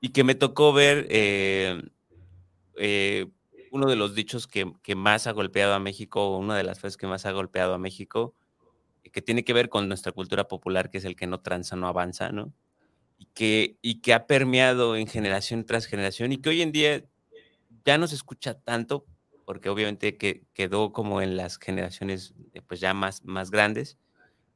y 0.00 0.10
que 0.10 0.24
me 0.24 0.34
tocó 0.34 0.72
ver 0.72 1.06
eh, 1.10 1.82
eh, 2.76 3.26
uno 3.72 3.88
de 3.88 3.96
los 3.96 4.14
dichos 4.14 4.46
que, 4.46 4.70
que, 4.82 4.94
más 4.94 5.26
ha 5.26 5.32
golpeado 5.32 5.72
a 5.72 5.78
México, 5.78 6.36
una 6.36 6.54
de 6.54 6.62
las 6.62 6.78
frases 6.78 6.98
que 6.98 7.06
más 7.06 7.24
ha 7.24 7.32
golpeado 7.32 7.72
a 7.72 7.78
México, 7.78 8.34
que 9.10 9.22
tiene 9.22 9.44
que 9.44 9.54
ver 9.54 9.70
con 9.70 9.88
nuestra 9.88 10.12
cultura 10.12 10.46
popular, 10.46 10.90
que 10.90 10.98
es 10.98 11.06
el 11.06 11.16
que 11.16 11.26
no 11.26 11.40
tranza, 11.40 11.74
no 11.74 11.88
avanza, 11.88 12.30
¿no? 12.30 12.52
Y 13.16 13.24
que, 13.32 13.78
y 13.80 14.02
que 14.02 14.12
ha 14.12 14.26
permeado 14.26 14.94
en 14.94 15.06
generación 15.06 15.64
tras 15.64 15.86
generación 15.86 16.32
y 16.32 16.36
que 16.36 16.50
hoy 16.50 16.60
en 16.60 16.70
día 16.70 17.02
ya 17.86 17.96
no 17.96 18.06
se 18.06 18.14
escucha 18.14 18.60
tanto, 18.60 19.06
porque 19.46 19.70
obviamente 19.70 20.18
que, 20.18 20.44
quedó 20.52 20.92
como 20.92 21.22
en 21.22 21.38
las 21.38 21.56
generaciones 21.56 22.34
pues 22.66 22.78
ya 22.78 22.92
más, 22.92 23.24
más 23.24 23.50
grandes, 23.50 23.96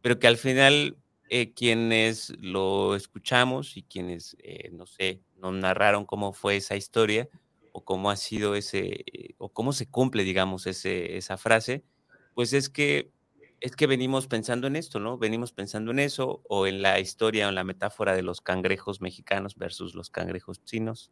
pero 0.03 0.19
que 0.19 0.27
al 0.27 0.37
final 0.37 0.99
eh, 1.31 1.55
quienes 1.55 2.35
lo 2.39 2.95
escuchamos 2.97 3.79
y 3.79 3.83
quienes, 3.83 4.37
eh, 4.41 4.69
no 4.73 4.85
sé, 4.85 5.23
nos 5.39 5.55
narraron 5.55 6.05
cómo 6.05 6.35
fue 6.35 6.57
esa 6.57 6.77
historia 6.77 7.31
o 7.77 7.85
cómo 7.85 8.09
ha 8.09 8.17
sido 8.17 8.55
ese, 8.55 9.05
eh, 9.13 9.35
o 9.37 9.51
cómo 9.51 9.75
se 9.75 9.87
cumple, 9.87 10.25
digamos, 10.25 10.67
ese, 10.67 11.19
esa 11.19 11.37
frase, 11.37 11.85
pues 12.35 12.55
es 12.55 12.71
que 12.71 13.11
es 13.61 13.77
que 13.77 13.87
venimos 13.87 14.29
pensando 14.29 14.67
en 14.67 14.77
esto, 14.77 14.99
¿no? 14.99 15.19
Venimos 15.19 15.53
pensando 15.53 15.91
en 15.91 15.99
eso 15.99 16.41
o 16.49 16.67
en 16.67 16.81
la 16.81 17.01
historia 17.01 17.45
o 17.45 17.49
en 17.51 17.55
la 17.55 17.65
metáfora 17.65 18.15
de 18.15 18.23
los 18.23 18.41
cangrejos 18.41 19.03
mexicanos 19.03 19.57
versus 19.57 19.95
los 19.95 20.09
cangrejos 20.09 20.65
chinos, 20.65 21.11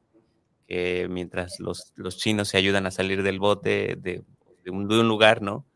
que 0.66 1.06
mientras 1.10 1.60
los, 1.60 1.92
los 1.96 2.16
chinos 2.16 2.48
se 2.48 2.56
ayudan 2.56 2.86
a 2.86 2.90
salir 2.90 3.22
del 3.22 3.40
bote 3.40 3.96
de, 4.00 4.24
un, 4.70 4.88
lugar, 5.06 5.42
¿no? 5.42 5.66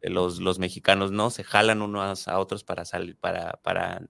Los, 0.00 0.40
los 0.40 0.58
mexicanos 0.58 1.12
no, 1.12 1.28
se 1.28 1.44
jalan 1.44 1.82
unos 1.82 2.28
a 2.28 2.38
otros 2.38 2.64
para 2.64 2.86
salir, 2.86 3.14
para, 3.16 3.60
para 3.62 4.06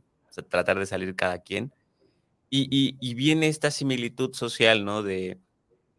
tratar 0.49 0.79
de 0.79 0.87
salir 0.87 1.17
cada 1.17 1.41
quien. 1.41 1.73
Y, 2.51 3.15
viene 3.15 3.49
esta 3.49 3.73
similitud 3.73 4.33
social, 4.33 4.85
¿no? 4.85 5.03
De 5.03 5.41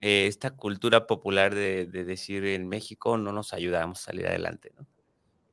eh, 0.02 0.28
esta 0.28 0.52
cultura 0.52 1.08
popular 1.08 1.56
de, 1.56 1.86
de 1.86 2.04
decir 2.04 2.46
en 2.46 2.68
México 2.68 3.18
no 3.18 3.32
nos 3.32 3.54
ayudamos 3.54 4.00
a 4.02 4.04
salir 4.06 4.28
adelante, 4.28 4.74
¿no? 4.78 4.86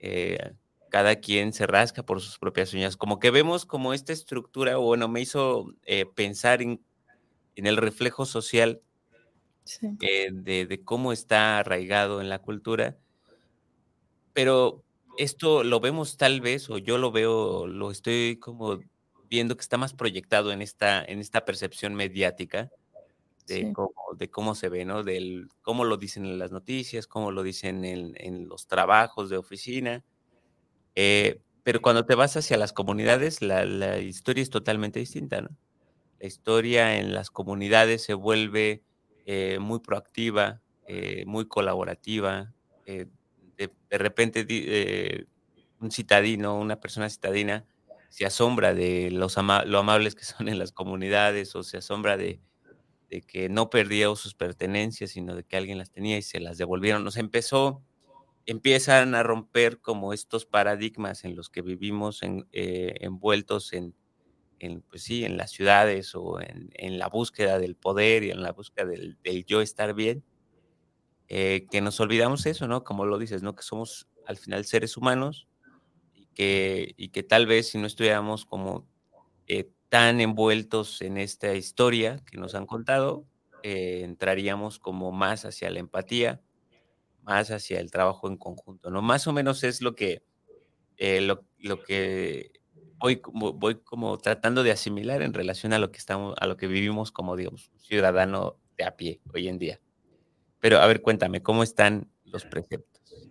Eh, 0.00 0.52
cada 0.90 1.16
quien 1.16 1.52
se 1.52 1.66
rasca 1.66 2.02
por 2.04 2.20
sus 2.20 2.38
propias 2.38 2.72
uñas. 2.72 2.96
Como 2.96 3.18
que 3.18 3.30
vemos 3.30 3.66
como 3.66 3.92
esta 3.92 4.12
estructura, 4.12 4.76
bueno, 4.76 5.08
me 5.08 5.20
hizo 5.20 5.74
eh, 5.84 6.06
pensar 6.06 6.62
en, 6.62 6.80
el 7.56 7.76
reflejo 7.76 8.24
social 8.24 8.80
eh, 10.00 10.30
de, 10.32 10.80
cómo 10.84 11.12
está 11.12 11.58
arraigado 11.58 12.20
en 12.20 12.28
la 12.28 12.38
cultura, 12.38 12.96
pero 14.32 14.84
esto 15.18 15.64
lo 15.64 15.80
vemos 15.80 16.16
tal 16.16 16.40
vez, 16.40 16.70
o 16.70 16.78
yo 16.78 16.98
lo 16.98 17.10
veo, 17.10 17.66
lo 17.66 17.90
estoy 17.90 18.36
como 18.38 18.78
viendo 19.28 19.56
que 19.56 19.62
está 19.62 19.76
más 19.76 19.92
proyectado 19.92 20.52
en 20.52 20.62
esta, 20.62 21.04
en 21.04 21.18
esta 21.18 21.44
percepción 21.44 21.94
mediática, 21.94 22.70
de, 23.48 23.72
cómo, 23.72 23.92
de 24.16 24.30
cómo 24.30 24.54
se 24.54 24.68
ve, 24.68 24.84
¿no? 24.84 25.02
Del 25.02 25.48
cómo 25.62 25.84
lo 25.84 25.96
dicen 25.96 26.24
en 26.24 26.38
las 26.38 26.52
noticias, 26.52 27.06
cómo 27.06 27.32
lo 27.32 27.42
dicen 27.42 27.84
en, 27.84 28.48
los 28.48 28.66
trabajos 28.66 29.30
de 29.30 29.36
oficina. 29.36 30.04
Eh, 30.94 31.40
pero 31.62 31.82
cuando 31.82 32.04
te 32.04 32.14
vas 32.14 32.36
hacia 32.36 32.56
las 32.56 32.72
comunidades, 32.72 33.42
la, 33.42 33.98
historia 33.98 34.42
es 34.42 34.50
totalmente 34.50 35.00
distinta, 35.00 35.40
¿no? 35.40 35.50
La 36.20 36.26
historia 36.26 36.98
en 36.98 37.14
las 37.14 37.30
comunidades 37.30 38.02
se 38.02 38.14
vuelve 38.14 38.82
eh, 39.26 39.58
muy 39.60 39.80
proactiva, 39.80 40.60
eh, 40.86 41.24
muy 41.26 41.46
colaborativa. 41.46 42.52
De, 42.86 43.08
repente 43.90 45.26
un 45.80 45.90
citadino, 45.90 46.58
una 46.58 46.80
persona 46.80 47.08
citadina, 47.08 47.64
se 48.08 48.26
asombra 48.26 48.74
de 48.74 49.10
los 49.10 49.36
lo 49.36 49.78
amables 49.78 50.14
que 50.14 50.24
son 50.24 50.48
en 50.48 50.58
las 50.58 50.72
comunidades 50.72 51.54
o 51.54 51.62
se 51.62 51.76
asombra 51.78 52.16
de, 52.16 52.40
de 53.10 53.22
que 53.22 53.48
no 53.48 53.70
perdía 53.70 54.14
sus 54.14 54.34
pertenencias, 54.34 55.10
sino 55.10 55.34
de 55.34 55.44
que 55.44 55.56
alguien 55.56 55.78
las 55.78 55.90
tenía 55.90 56.18
y 56.18 56.22
se 56.22 56.40
las 56.40 56.58
devolvieron. 56.58 57.04
Nos 57.04 57.16
empezó, 57.16 57.82
empiezan 58.46 59.14
a 59.14 59.22
romper 59.22 59.80
como 59.80 60.12
estos 60.12 60.46
paradigmas 60.46 61.24
en 61.24 61.34
los 61.34 61.48
que 61.48 61.62
vivimos 61.62 62.20
eh, 62.22 62.94
envueltos 63.00 63.72
en, 63.72 63.94
pues 64.90 65.02
sí, 65.02 65.24
en 65.24 65.36
las 65.36 65.50
ciudades 65.50 66.14
o 66.14 66.38
en, 66.40 66.98
la 66.98 67.08
búsqueda 67.08 67.58
del 67.58 67.76
poder 67.76 68.24
y 68.24 68.30
en 68.30 68.42
la 68.42 68.52
búsqueda 68.52 68.86
del, 68.86 69.16
yo 69.46 69.62
estar 69.62 69.94
bien, 69.94 70.24
eh, 71.28 71.66
que 71.70 71.80
nos 71.80 72.00
olvidamos 72.00 72.46
eso, 72.46 72.66
¿no? 72.66 72.84
Como 72.84 73.06
lo 73.06 73.18
dices, 73.18 73.42
¿no? 73.42 73.54
Que 73.54 73.62
somos 73.62 74.08
al 74.26 74.36
final 74.36 74.64
seres 74.64 74.96
humanos 74.96 75.48
y 76.14 76.26
que, 76.26 76.94
y 76.96 77.08
que 77.10 77.22
tal 77.22 77.46
vez 77.46 77.68
si 77.68 77.78
no 77.78 77.86
estuviéramos 77.86 78.44
como 78.44 78.86
eh, 79.46 79.70
tan 79.88 80.20
envueltos 80.20 81.00
en 81.02 81.16
esta 81.16 81.54
historia 81.54 82.20
que 82.30 82.36
nos 82.36 82.54
han 82.54 82.66
contado, 82.66 83.26
eh, 83.62 84.02
entraríamos 84.04 84.78
como 84.78 85.12
más 85.12 85.44
hacia 85.44 85.70
la 85.70 85.80
empatía, 85.80 86.40
más 87.22 87.50
hacia 87.50 87.80
el 87.80 87.90
trabajo 87.90 88.28
en 88.28 88.36
conjunto, 88.36 88.90
¿no? 88.90 89.02
Más 89.02 89.26
o 89.26 89.32
menos 89.32 89.64
es 89.64 89.80
lo 89.80 89.94
que, 89.94 90.22
eh, 90.96 91.20
lo, 91.20 91.44
que 91.82 92.52
voy, 92.98 93.20
voy 93.32 93.76
como 93.76 94.18
tratando 94.18 94.62
de 94.62 94.72
asimilar 94.72 95.22
en 95.22 95.34
relación 95.34 95.72
a 95.72 95.78
lo 95.78 95.90
que 95.90 95.98
estamos, 95.98 96.34
a 96.38 96.46
lo 96.46 96.56
que 96.56 96.66
vivimos 96.66 97.10
como, 97.10 97.36
digamos, 97.36 97.70
ciudadano 97.78 98.56
de 98.76 98.84
a 98.84 98.96
pie 98.96 99.20
hoy 99.34 99.48
en 99.48 99.58
día. 99.58 99.80
Pero 100.60 100.78
a 100.78 100.86
ver, 100.86 101.02
cuéntame, 101.02 101.42
¿cómo 101.42 101.62
están 101.62 102.10
los 102.24 102.44
preceptos? 102.44 103.28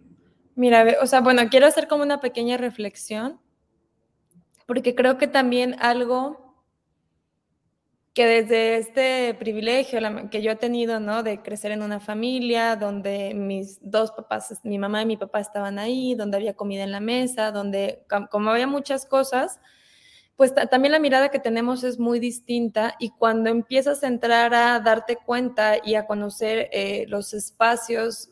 Mira, 0.56 0.98
o 1.02 1.06
sea, 1.06 1.22
bueno, 1.22 1.42
quiero 1.50 1.68
hacer 1.68 1.88
como 1.88 2.04
una 2.04 2.20
pequeña 2.20 2.58
reflexión, 2.58 3.40
porque 4.66 4.96
creo 4.96 5.18
que 5.18 5.28
también 5.28 5.76
algo 5.80 6.47
que 8.18 8.26
desde 8.26 8.78
este 8.78 9.36
privilegio 9.36 10.00
que 10.32 10.42
yo 10.42 10.50
he 10.50 10.56
tenido, 10.56 11.00
¿no? 11.00 11.22
De 11.22 11.44
crecer 11.44 11.72
en 11.72 11.84
una 11.84 12.00
familia 12.00 12.76
donde 12.76 13.36
mis 13.36 13.78
dos 13.80 14.12
papás, 14.12 14.60
mi 14.64 14.80
mamá 14.80 15.04
y 15.04 15.06
mi 15.06 15.18
papá 15.18 15.40
estaban 15.40 15.78
ahí, 15.78 16.16
donde 16.16 16.38
había 16.38 16.56
comida 16.56 16.82
en 16.82 16.92
la 16.92 17.00
mesa, 17.00 17.52
donde 17.52 18.08
como 18.32 18.50
había 18.50 18.66
muchas 18.66 19.06
cosas, 19.06 19.60
pues 20.36 20.52
también 20.72 20.94
la 20.94 21.00
mirada 21.00 21.30
que 21.30 21.38
tenemos 21.38 21.84
es 21.84 22.00
muy 22.00 22.20
distinta 22.20 22.96
y 22.98 23.12
cuando 23.12 23.52
empiezas 23.52 24.04
a 24.04 24.08
entrar 24.08 24.52
a 24.56 24.80
darte 24.80 25.18
cuenta 25.18 25.76
y 25.84 25.94
a 25.94 26.08
conocer 26.08 26.70
eh, 26.72 27.06
los 27.10 27.36
espacios 27.36 28.32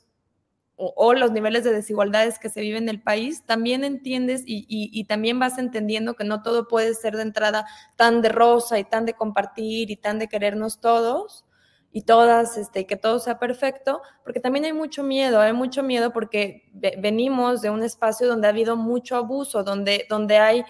o, 0.78 1.14
los 1.14 1.32
niveles 1.32 1.64
de 1.64 1.72
desigualdades 1.72 2.38
que 2.38 2.50
se 2.50 2.62
viven 2.62 2.84
en 2.84 2.90
el 2.90 3.02
país, 3.02 3.44
también 3.46 3.84
entiendes 3.84 4.44
y, 4.46 5.04
también 5.06 5.40
vas 5.40 5.58
entendiendo 5.58 6.16
que 6.16 6.26
no 6.26 6.42
todo 6.42 6.68
puede 6.68 6.94
ser 6.94 7.16
de 7.16 7.22
entrada 7.22 7.66
tan 7.96 8.22
de 8.22 8.30
rosa 8.30 8.78
y 8.78 8.84
tan 8.84 9.06
de 9.06 9.14
compartir 9.14 9.90
y 9.90 9.96
tan 9.96 10.20
de 10.20 10.28
querernos 10.28 10.82
todos 10.82 11.46
y 11.94 12.02
todas, 12.02 12.58
este, 12.58 12.86
que 12.86 12.98
todo 12.98 13.20
sea 13.20 13.40
perfecto, 13.40 14.02
porque 14.26 14.42
también 14.42 14.66
hay 14.66 14.74
mucho 14.74 15.02
miedo, 15.02 15.40
hay 15.40 15.54
mucho 15.54 15.82
miedo 15.82 16.12
porque 16.12 16.70
venimos 16.98 17.62
de 17.62 17.70
un 17.70 17.84
espacio 17.84 18.28
donde 18.28 18.48
ha 18.48 18.50
habido 18.50 18.76
mucho 18.76 19.16
abuso, 19.16 19.64
donde, 19.64 20.06
donde 20.10 20.38
hay 20.38 20.66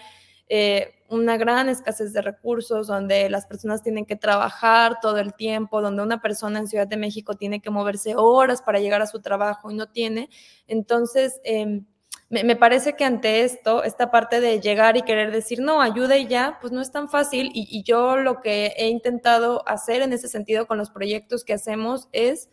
eh, 0.48 0.92
una 1.08 1.36
gran 1.36 1.68
escasez 1.68 2.12
de 2.12 2.22
recursos, 2.22 2.86
donde 2.86 3.30
las 3.30 3.46
personas 3.46 3.82
tienen 3.82 4.06
que 4.06 4.16
trabajar 4.16 4.98
todo 5.00 5.18
el 5.18 5.34
tiempo, 5.34 5.80
donde 5.80 6.02
una 6.02 6.20
persona 6.20 6.58
en 6.58 6.66
Ciudad 6.68 6.86
de 6.86 6.96
México 6.96 7.34
tiene 7.34 7.60
que 7.60 7.70
moverse 7.70 8.14
horas 8.16 8.62
para 8.62 8.80
llegar 8.80 9.02
a 9.02 9.06
su 9.06 9.20
trabajo 9.20 9.70
y 9.70 9.74
no 9.74 9.88
tiene. 9.88 10.28
Entonces, 10.66 11.40
em, 11.44 11.86
me, 12.28 12.56
parece 12.56 12.94
que 12.94 13.04
ante 13.04 13.42
esto, 13.42 13.84
esta 13.84 14.10
parte 14.10 14.40
de 14.40 14.60
llegar 14.60 14.96
y 14.96 15.02
querer 15.02 15.30
decir, 15.30 15.60
no, 15.60 15.80
ayuda 15.80 16.16
y 16.16 16.26
ya, 16.26 16.58
pues 16.60 16.72
no 16.72 16.80
es 16.80 16.90
tan 16.90 17.08
fácil. 17.08 17.50
Y, 17.54 17.68
y 17.70 17.84
yo 17.84 18.16
lo 18.16 18.40
que 18.40 18.72
he 18.76 18.88
intentado 18.88 19.62
hacer 19.68 20.02
en 20.02 20.12
ese 20.12 20.28
sentido 20.28 20.66
con 20.66 20.78
los 20.78 20.90
proyectos 20.90 21.44
que 21.44 21.52
hacemos 21.52 22.08
es 22.12 22.48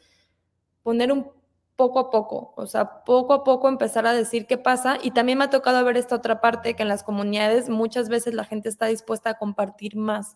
poner 0.83 1.11
un 1.11 1.31
poco 1.75 1.99
a 1.99 2.09
poco, 2.11 2.53
o 2.55 2.67
sea, 2.67 3.03
poco 3.03 3.33
a 3.33 3.43
poco 3.43 3.67
empezar 3.67 4.05
a 4.05 4.13
decir 4.13 4.45
qué 4.45 4.57
pasa. 4.57 4.97
Y 5.01 5.11
también 5.11 5.37
me 5.37 5.45
ha 5.45 5.49
tocado 5.49 5.83
ver 5.83 5.97
esta 5.97 6.15
otra 6.15 6.41
parte, 6.41 6.75
que 6.75 6.83
en 6.83 6.89
las 6.89 7.03
comunidades 7.03 7.69
muchas 7.69 8.09
veces 8.09 8.33
la 8.33 8.45
gente 8.45 8.69
está 8.69 8.85
dispuesta 8.87 9.31
a 9.31 9.37
compartir 9.37 9.95
más, 9.95 10.35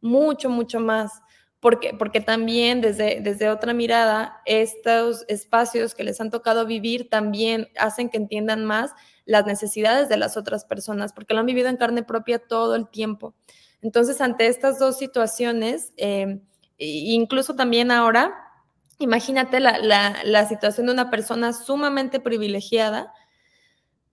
mucho, 0.00 0.48
mucho 0.48 0.80
más. 0.80 1.22
Porque, 1.60 1.92
porque 1.92 2.22
también 2.22 2.80
desde, 2.80 3.20
desde 3.20 3.50
otra 3.50 3.74
mirada, 3.74 4.40
estos 4.46 5.26
espacios 5.28 5.94
que 5.94 6.04
les 6.04 6.18
han 6.18 6.30
tocado 6.30 6.64
vivir 6.64 7.10
también 7.10 7.68
hacen 7.78 8.08
que 8.08 8.16
entiendan 8.16 8.64
más 8.64 8.94
las 9.26 9.44
necesidades 9.44 10.08
de 10.08 10.16
las 10.16 10.38
otras 10.38 10.64
personas, 10.64 11.12
porque 11.12 11.34
lo 11.34 11.40
han 11.40 11.46
vivido 11.46 11.68
en 11.68 11.76
carne 11.76 12.02
propia 12.02 12.38
todo 12.38 12.74
el 12.76 12.88
tiempo. 12.88 13.34
Entonces, 13.82 14.22
ante 14.22 14.46
estas 14.46 14.78
dos 14.78 14.96
situaciones, 14.96 15.92
eh, 15.98 16.40
incluso 16.78 17.54
también 17.54 17.90
ahora, 17.90 18.34
imagínate 19.00 19.60
la, 19.60 19.78
la, 20.24 20.46
situación 20.46 20.86
de 20.86 20.92
una 20.92 21.10
persona 21.10 21.52
sumamente 21.52 22.20
privilegiada 22.20 23.12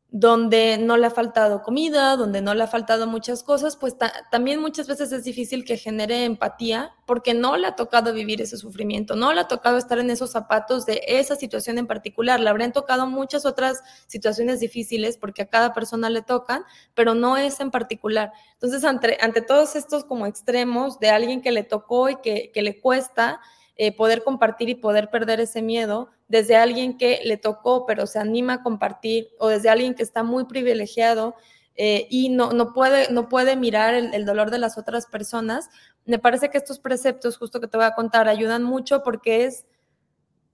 donde 0.09 0.77
no 0.77 0.95
le 0.95 1.07
ha 1.07 1.11
faltado 1.11 1.61
comida, 1.61 2.15
donde 2.15 2.41
no 2.41 2.53
le 2.53 2.63
ha 2.63 2.67
faltado 2.67 3.07
muchas 3.07 3.43
cosas, 3.43 3.75
pues 3.75 3.97
también 4.31 4.61
muchas 4.61 4.87
veces 4.87 5.11
es 5.11 5.25
difícil 5.25 5.65
que 5.65 5.75
genere 5.75 6.23
empatía 6.23 6.95
porque 7.05 7.33
no 7.33 7.57
le 7.57 7.67
ha 7.67 7.75
tocado 7.75 8.13
vivir 8.13 8.41
ese 8.41 8.55
sufrimiento, 8.55 9.17
no 9.17 9.33
le 9.33 9.41
ha 9.41 9.49
tocado 9.49 9.77
estar 9.77 9.99
en 9.99 10.09
esos 10.09 10.31
zapatos 10.31 10.85
de 10.85 11.01
esa 11.05 11.35
situación 11.35 11.77
en 11.77 11.87
particular, 11.87 12.39
le 12.39 12.49
habrían 12.49 12.71
tocado 12.71 13.05
muchas 13.05 13.45
otras 13.45 13.83
situaciones 14.07 14.61
difíciles 14.61 15.17
porque 15.17 15.41
a 15.41 15.49
cada 15.49 15.73
persona 15.73 16.09
le 16.09 16.21
tocan, 16.21 16.63
pero 16.93 17.13
no 17.13 17.35
es 17.35 17.59
en 17.59 17.69
particular. 17.69 18.31
Entonces, 18.53 18.85
ante, 18.85 19.17
ante 19.19 19.41
todos 19.41 19.75
estos 19.75 20.05
como 20.05 20.25
extremos 20.25 20.99
de 20.99 21.09
alguien 21.09 21.41
que 21.41 21.51
le 21.51 21.63
tocó 21.63 22.09
y 22.09 22.15
que, 22.21 22.51
que 22.53 22.61
le 22.61 22.79
cuesta, 22.79 23.41
eh, 23.77 23.95
poder 23.95 24.23
compartir 24.23 24.69
y 24.69 24.75
poder 24.75 25.09
perder 25.09 25.39
ese 25.39 25.61
miedo 25.61 26.09
desde 26.27 26.55
alguien 26.55 26.97
que 26.97 27.21
le 27.23 27.37
tocó 27.37 27.85
pero 27.85 28.07
se 28.07 28.17
anima 28.17 28.53
a 28.53 28.63
compartir 28.63 29.29
o 29.37 29.49
desde 29.49 29.69
alguien 29.69 29.93
que 29.93 30.03
está 30.03 30.23
muy 30.23 30.45
privilegiado 30.45 31.35
eh, 31.75 32.07
y 32.09 32.29
no, 32.29 32.53
no, 32.53 32.73
puede, 32.73 33.11
no 33.11 33.29
puede 33.29 33.55
mirar 33.55 33.93
el, 33.93 34.25
dolor 34.25 34.49
de 34.49 34.57
las 34.57 34.79
otras 34.79 35.05
personas. 35.05 35.69
Me 36.05 36.17
parece 36.17 36.49
que 36.49 36.57
estos 36.57 36.79
preceptos, 36.79 37.37
justo 37.37 37.61
que 37.61 37.67
te 37.67 37.77
voy 37.77 37.85
a 37.85 37.93
contar, 37.93 38.27
ayudan 38.27 38.63
mucho 38.63 39.03
porque 39.03 39.45
es, 39.45 39.67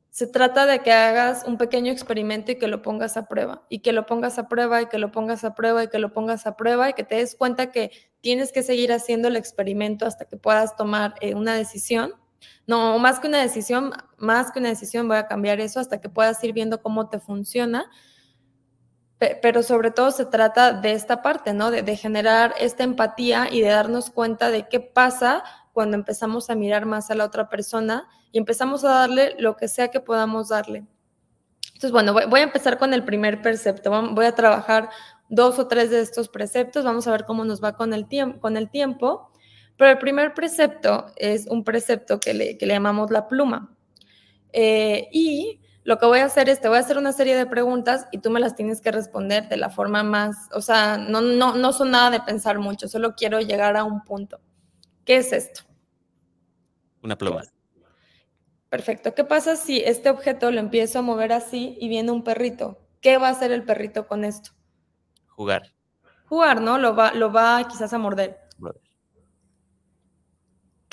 se 0.09 0.27
trata 0.27 0.65
de 0.65 0.79
que 0.79 0.91
hagas 0.91 1.45
un 1.47 1.57
pequeño 1.57 1.93
experimento 1.93 2.51
y 2.51 2.55
que 2.55 2.67
lo 2.67 2.81
pongas 2.81 3.15
a 3.15 3.27
prueba, 3.27 3.63
y 3.69 3.79
que 3.79 3.93
lo 3.93 4.05
pongas 4.05 4.37
a 4.37 4.49
prueba, 4.49 4.81
y 4.81 4.87
que 4.87 4.97
lo 4.97 5.13
pongas 5.13 5.45
a 5.45 5.55
prueba, 5.55 5.81
y 5.85 5.87
que 5.87 5.97
lo 5.97 6.11
pongas 6.11 6.45
a 6.45 6.57
prueba, 6.57 6.89
y 6.89 6.93
que 6.93 7.05
te 7.05 7.15
des 7.15 7.35
cuenta 7.35 7.71
que 7.71 7.91
tienes 8.19 8.51
que 8.51 8.61
seguir 8.61 8.91
haciendo 8.91 9.29
el 9.29 9.37
experimento 9.37 10.05
hasta 10.05 10.25
que 10.25 10.35
puedas 10.35 10.75
tomar 10.75 11.15
eh, 11.21 11.35
una 11.35 11.55
decisión 11.55 12.13
no, 12.65 12.97
más 12.99 13.19
que 13.19 13.27
una 13.27 13.41
decisión, 13.41 13.91
más 14.17 14.51
que 14.51 14.59
una 14.59 14.69
decisión, 14.69 15.07
voy 15.07 15.17
a 15.17 15.27
cambiar 15.27 15.59
eso 15.59 15.79
hasta 15.79 15.99
que 15.99 16.09
puedas 16.09 16.41
ir 16.43 16.53
viendo 16.53 16.81
cómo 16.81 17.09
te 17.09 17.19
funciona. 17.19 17.89
Pero 19.41 19.63
sobre 19.63 19.91
todo 19.91 20.11
se 20.11 20.25
trata 20.25 20.73
de 20.73 20.91
esta 20.91 21.21
parte, 21.21 21.53
¿no? 21.53 21.71
De, 21.71 21.95
generar 21.95 22.53
esta 22.59 22.83
empatía 22.83 23.47
y 23.49 23.61
de 23.61 23.69
darnos 23.69 24.09
cuenta 24.09 24.49
de 24.49 24.67
qué 24.67 24.81
pasa 24.81 25.43
cuando 25.71 25.95
empezamos 25.95 26.49
a 26.49 26.55
mirar 26.55 26.85
más 26.85 27.09
a 27.09 27.15
la 27.15 27.25
otra 27.25 27.47
persona 27.47 28.07
y 28.33 28.37
empezamos 28.37 28.83
a 28.83 28.89
darle 28.89 29.35
lo 29.39 29.55
que 29.55 29.69
sea 29.69 29.89
que 29.89 30.01
podamos 30.01 30.49
darle. 30.49 30.85
Entonces, 31.67 31.91
bueno, 31.91 32.13
voy, 32.13 32.39
a 32.39 32.43
empezar 32.43 32.77
con 32.77 32.93
el 32.93 33.05
primer 33.05 33.41
precepto. 33.41 33.91
Voy 34.13 34.25
a 34.25 34.35
trabajar 34.35 34.89
dos 35.29 35.57
o 35.57 35.67
tres 35.67 35.89
de 35.89 36.01
estos 36.01 36.27
preceptos. 36.27 36.83
Vamos 36.83 37.07
a 37.07 37.11
ver 37.11 37.25
cómo 37.25 37.45
nos 37.45 37.63
va 37.63 37.73
con 37.73 37.93
el, 37.93 38.07
con 38.39 38.57
el 38.57 38.69
tiempo. 38.69 39.32
Pero 39.77 39.91
el 39.91 39.97
primer 39.97 40.33
precepto 40.33 41.07
es 41.15 41.47
un 41.47 41.63
precepto 41.63 42.19
que 42.19 42.33
le, 42.33 42.57
llamamos 42.57 43.11
la 43.11 43.27
pluma. 43.27 43.75
Eh, 44.51 45.09
y 45.11 45.61
lo 45.83 45.97
que 45.97 46.05
voy 46.05 46.19
a 46.19 46.25
hacer 46.25 46.47
es, 46.47 46.61
te 46.61 46.67
voy 46.67 46.77
a 46.77 46.81
hacer 46.81 46.97
una 46.97 47.11
serie 47.11 47.35
de 47.35 47.45
preguntas 47.45 48.07
y 48.11 48.19
tú 48.19 48.29
me 48.29 48.39
las 48.39 48.55
tienes 48.55 48.81
que 48.81 48.91
responder 48.91 49.49
de 49.49 49.57
la 49.57 49.69
forma 49.69 50.03
más, 50.03 50.35
o 50.53 50.61
sea, 50.61 50.97
no, 50.97 51.21
no, 51.21 51.55
no 51.55 51.73
son 51.73 51.91
nada 51.91 52.11
de 52.11 52.21
pensar 52.21 52.59
mucho, 52.59 52.87
solo 52.87 53.15
quiero 53.15 53.41
llegar 53.41 53.75
a 53.75 53.83
un 53.83 54.03
punto. 54.03 54.39
¿Qué 55.05 55.17
es 55.17 55.33
esto? 55.33 55.61
Una 57.01 57.17
pluma. 57.17 57.43
Perfecto. 58.69 59.13
¿Qué 59.13 59.23
pasa 59.23 59.55
si 59.55 59.81
este 59.81 60.09
objeto 60.09 60.49
lo 60.49 60.59
empiezo 60.59 60.99
a 60.99 61.01
mover 61.01 61.33
así 61.33 61.77
y 61.79 61.89
viene 61.89 62.11
un 62.11 62.23
perrito? 62.23 62.79
¿Qué 63.01 63.17
va 63.17 63.27
a 63.27 63.31
hacer 63.31 63.51
el 63.51 63.63
perrito 63.63 64.07
con 64.07 64.23
esto? 64.23 64.51
Jugar. 65.27 65.73
Jugar, 66.25 66.61
¿no? 66.61 66.77
Lo 66.77 66.95
va, 66.95 67.13
lo 67.13 67.31
va 67.31 67.67
quizás 67.67 67.93
a 67.93 67.97
morder. 67.97 68.39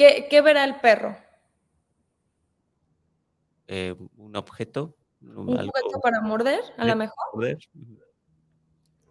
¿Qué, 0.01 0.41
verá 0.41 0.65
el 0.65 0.77
perro? 0.77 1.15
Eh, 3.69 3.95
un 4.17 4.35
objeto. 4.35 4.97
Un 5.21 5.51
objeto 5.51 6.01
para 6.03 6.23
morder, 6.23 6.63
a 6.79 6.87
lo 6.87 6.97
mejor. 6.97 7.59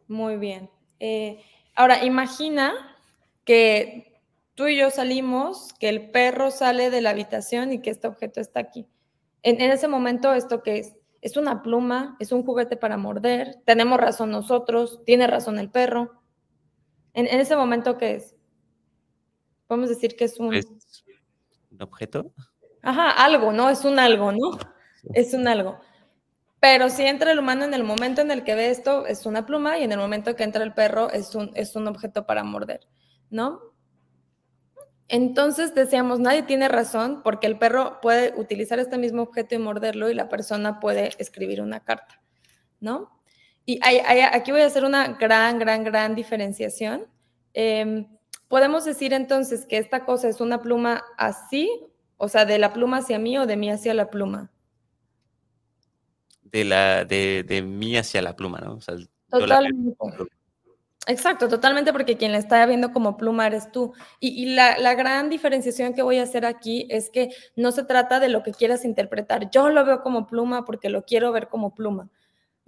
Muy 0.07 0.37
bien. 0.37 0.71
Eh, 0.99 1.43
ahora, 1.75 2.03
imagina 2.03 2.73
que 3.45 4.19
tú 4.55 4.65
y 4.65 4.77
yo 4.77 4.89
salimos, 4.89 5.75
que 5.79 5.89
el 5.89 6.09
perro 6.09 6.49
sale 6.49 6.89
de 6.89 7.01
la 7.01 7.11
habitación 7.11 7.71
y 7.71 7.83
que 7.83 7.91
este 7.91 8.07
objeto 8.07 8.41
está 8.41 8.59
aquí. 8.59 8.87
En, 9.43 9.61
ese 9.61 9.87
momento, 9.87 10.33
¿esto 10.33 10.63
qué 10.63 10.79
es? 10.79 10.95
Es 11.21 11.37
una 11.37 11.61
pluma, 11.61 12.17
es 12.19 12.31
un 12.31 12.43
juguete 12.43 12.77
para 12.77 12.97
morder, 12.97 13.61
tenemos 13.63 13.99
razón 13.99 14.31
nosotros, 14.31 15.03
tiene 15.05 15.27
razón 15.27 15.59
el 15.59 15.69
perro. 15.69 16.23
En, 17.13 17.27
en 17.27 17.39
ese 17.39 17.55
momento, 17.55 17.99
¿qué 17.99 18.15
es? 18.15 18.35
Podemos 19.69 19.89
decir 19.89 20.15
que 20.15 20.25
es 20.25 20.39
un... 20.39 20.47
un 20.47 20.78
objeto? 21.83 22.33
Ajá, 22.81 23.11
algo, 23.11 23.51
¿no? 23.51 23.69
Es 23.69 23.85
un 23.85 23.99
algo, 23.99 24.31
¿no? 24.31 24.57
Es 25.13 25.33
un 25.33 25.47
algo. 25.47 25.79
Pero 26.59 26.89
si 26.89 27.03
entra 27.03 27.31
el 27.31 27.39
humano 27.39 27.63
en 27.63 27.73
el 27.73 27.83
momento 27.83 28.21
en 28.21 28.31
el 28.31 28.43
que 28.43 28.55
ve 28.55 28.69
esto, 28.69 29.05
es 29.05 29.25
una 29.25 29.45
pluma, 29.45 29.77
y 29.77 29.83
en 29.83 29.91
el 29.91 29.97
momento 29.97 30.35
que 30.35 30.43
entra 30.43 30.63
el 30.63 30.73
perro, 30.73 31.09
es 31.09 31.35
un, 31.35 31.51
es 31.55 31.75
un 31.75 31.87
objeto 31.87 32.25
para 32.25 32.43
morder, 32.43 32.81
¿no? 33.29 33.61
Entonces 35.07 35.73
decíamos, 35.73 36.19
nadie 36.19 36.43
tiene 36.43 36.67
razón 36.67 37.21
porque 37.23 37.47
el 37.47 37.57
perro 37.57 37.99
puede 38.01 38.33
utilizar 38.39 38.77
este 38.77 38.97
mismo 38.97 39.23
objeto 39.23 39.55
y 39.55 39.57
morderlo 39.57 40.09
y 40.09 40.13
la 40.13 40.29
persona 40.29 40.79
puede 40.79 41.11
escribir 41.17 41.61
una 41.61 41.79
carta, 41.79 42.21
¿no? 42.79 43.19
Y 43.65 43.79
aquí 43.83 44.51
voy 44.51 44.61
a 44.61 44.65
hacer 44.65 44.83
una 44.83 45.13
gran, 45.13 45.59
gran, 45.59 45.83
gran 45.83 46.15
diferenciación. 46.15 47.07
Eh, 47.53 48.05
Podemos 48.49 48.83
decir 48.83 49.13
entonces 49.13 49.65
que 49.67 49.77
esta 49.77 50.03
cosa 50.05 50.27
es 50.27 50.41
una 50.41 50.61
pluma 50.61 51.03
así, 51.17 51.69
o 52.17 52.27
sea, 52.27 52.45
de 52.45 52.57
la 52.57 52.73
pluma 52.73 52.97
hacia 52.97 53.19
mí 53.19 53.37
o 53.37 53.45
de 53.45 53.55
mí 53.55 53.69
hacia 53.69 53.93
la 53.93 54.09
pluma. 54.09 54.51
De, 56.41 56.65
la, 56.65 57.05
de, 57.05 57.63
mí 57.63 57.95
hacia 57.95 58.23
la 58.23 58.35
pluma, 58.35 58.59
¿no? 58.59 58.79
totalmente. 59.29 59.95
Exacto, 61.05 61.47
totalmente, 61.47 61.91
porque 61.91 62.17
quien 62.17 62.31
la 62.31 62.39
está 62.39 62.65
viendo 62.65 62.91
como 62.91 63.17
pluma 63.17 63.45
eres 63.45 63.71
tú. 63.71 63.93
Y, 64.19 64.55
la, 64.55 64.79
la, 64.79 64.95
gran 64.95 65.29
diferenciación 65.29 65.93
que 65.93 66.01
voy 66.01 66.17
a 66.17 66.23
hacer 66.23 66.43
aquí 66.43 66.87
es 66.89 67.11
que 67.11 67.29
no 67.55 67.71
se 67.71 67.83
trata 67.83 68.19
de 68.19 68.29
lo 68.29 68.41
que 68.41 68.51
quieras 68.51 68.83
interpretar. 68.83 69.51
Yo 69.51 69.69
lo 69.69 69.85
veo 69.85 70.01
como 70.01 70.25
pluma 70.25 70.65
porque 70.65 70.89
lo 70.89 71.05
quiero 71.05 71.31
ver 71.31 71.49
como 71.49 71.75
pluma. 71.75 72.09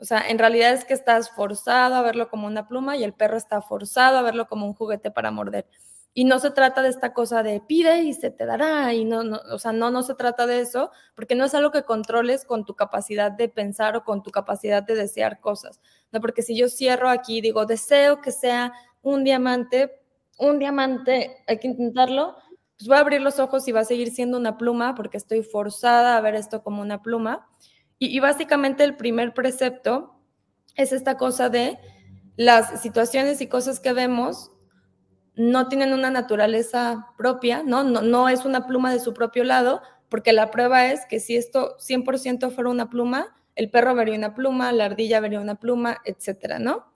O 0.01 0.05
sea, 0.05 0.27
en 0.27 0.39
realidad 0.39 0.73
es 0.73 0.83
que 0.83 0.95
estás 0.95 1.29
forzado 1.29 1.93
a 1.93 2.01
verlo 2.01 2.27
como 2.27 2.47
una 2.47 2.67
pluma 2.67 2.97
y 2.97 3.03
el 3.03 3.13
perro 3.13 3.37
está 3.37 3.61
forzado 3.61 4.17
a 4.17 4.23
verlo 4.23 4.47
como 4.47 4.65
un 4.65 4.73
juguete 4.73 5.11
para 5.11 5.29
morder. 5.29 5.67
Y 6.15 6.25
no 6.25 6.39
se 6.39 6.49
trata 6.49 6.81
de 6.81 6.89
esta 6.89 7.13
cosa 7.13 7.43
de 7.43 7.61
pide 7.61 8.01
y 8.03 8.13
se 8.13 8.31
te 8.31 8.45
dará, 8.45 8.93
y 8.93 9.05
no, 9.05 9.21
o 9.51 9.59
sea, 9.59 9.71
no, 9.71 9.91
no 9.91 10.01
se 10.01 10.15
trata 10.15 10.47
de 10.47 10.59
eso, 10.59 10.91
porque 11.15 11.35
no 11.35 11.45
es 11.45 11.53
algo 11.53 11.71
que 11.71 11.83
controles 11.83 12.43
con 12.43 12.65
tu 12.65 12.75
capacidad 12.75 13.31
de 13.31 13.47
pensar 13.47 13.95
o 13.95 14.03
con 14.03 14.23
tu 14.23 14.31
capacidad 14.31 14.83
de 14.83 14.95
desear 14.95 15.39
cosas. 15.39 15.79
No, 16.11 16.19
porque 16.19 16.41
si 16.41 16.57
yo 16.57 16.67
cierro 16.67 17.07
aquí 17.07 17.37
y 17.37 17.41
digo, 17.41 17.65
deseo 17.65 18.21
que 18.21 18.31
sea 18.31 18.73
un 19.03 19.23
diamante, 19.23 20.01
un 20.39 20.57
diamante, 20.57 21.43
hay 21.47 21.59
que 21.59 21.67
intentarlo, 21.67 22.35
pues 22.77 22.87
voy 22.87 22.97
a 22.97 23.01
abrir 23.01 23.21
los 23.21 23.37
ojos 23.37 23.67
y 23.67 23.71
va 23.71 23.81
a 23.81 23.85
seguir 23.85 24.09
siendo 24.09 24.37
una 24.39 24.57
pluma 24.57 24.95
porque 24.95 25.17
estoy 25.17 25.43
forzada 25.43 26.17
a 26.17 26.21
ver 26.21 26.33
esto 26.33 26.63
como 26.63 26.81
una 26.81 27.03
pluma. 27.03 27.47
Y, 28.03 28.19
básicamente 28.19 28.83
el 28.83 28.95
primer 28.97 29.31
precepto 29.35 30.15
es 30.75 30.91
esta 30.91 31.17
cosa 31.17 31.49
de 31.49 31.77
las 32.35 32.81
situaciones 32.81 33.41
y 33.41 33.47
cosas 33.47 33.79
que 33.79 33.93
vemos 33.93 34.51
no 35.35 35.67
tienen 35.67 35.93
una 35.93 36.09
naturaleza 36.09 37.09
propia, 37.15 37.61
¿no? 37.63 37.83
No, 37.83 38.01
no 38.01 38.27
es 38.27 38.43
una 38.43 38.65
pluma 38.65 38.91
de 38.91 38.99
su 38.99 39.13
propio 39.13 39.43
lado, 39.43 39.83
porque 40.09 40.33
la 40.33 40.49
prueba 40.49 40.87
es 40.87 41.05
que 41.05 41.19
si 41.19 41.35
esto 41.35 41.77
100% 41.77 42.49
fuera 42.49 42.71
una 42.71 42.89
pluma, 42.89 43.35
el 43.55 43.69
perro 43.69 43.93
vería 43.93 44.15
una 44.15 44.33
pluma, 44.33 44.71
la 44.71 44.85
ardilla 44.85 45.19
vería 45.19 45.39
una 45.39 45.59
pluma, 45.59 45.99
etcétera, 46.03 46.57
¿no? 46.57 46.91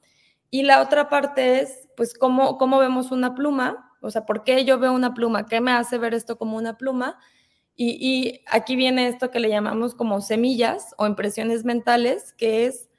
Y 0.49 0.63
la 0.63 0.81
otra 0.81 1.07
parte 1.07 1.59
es, 1.59 1.87
pues, 1.95 2.17
¿cómo, 2.17 2.57
cómo 2.57 2.79
vemos 2.79 3.11
una 3.11 3.35
pluma? 3.35 3.91
O 4.01 4.09
sea, 4.09 4.25
¿por 4.25 4.43
qué 4.43 4.65
yo 4.65 4.79
veo 4.79 4.91
una 4.91 5.13
pluma? 5.13 5.45
¿Qué 5.45 5.61
me 5.61 5.71
hace 5.71 5.99
ver 5.99 6.15
esto 6.15 6.39
como 6.39 6.57
una 6.57 6.79
pluma? 6.79 7.19
Y, 7.77 8.41
aquí 8.47 8.75
viene 8.75 9.07
esto 9.07 9.31
que 9.31 9.39
le 9.39 9.49
llamamos 9.49 9.95
como 9.95 10.21
semillas 10.21 10.95
o 10.97 11.07
impresiones 11.07 11.65
mentales, 11.65 12.33
que 12.33 12.65
es 12.65 12.89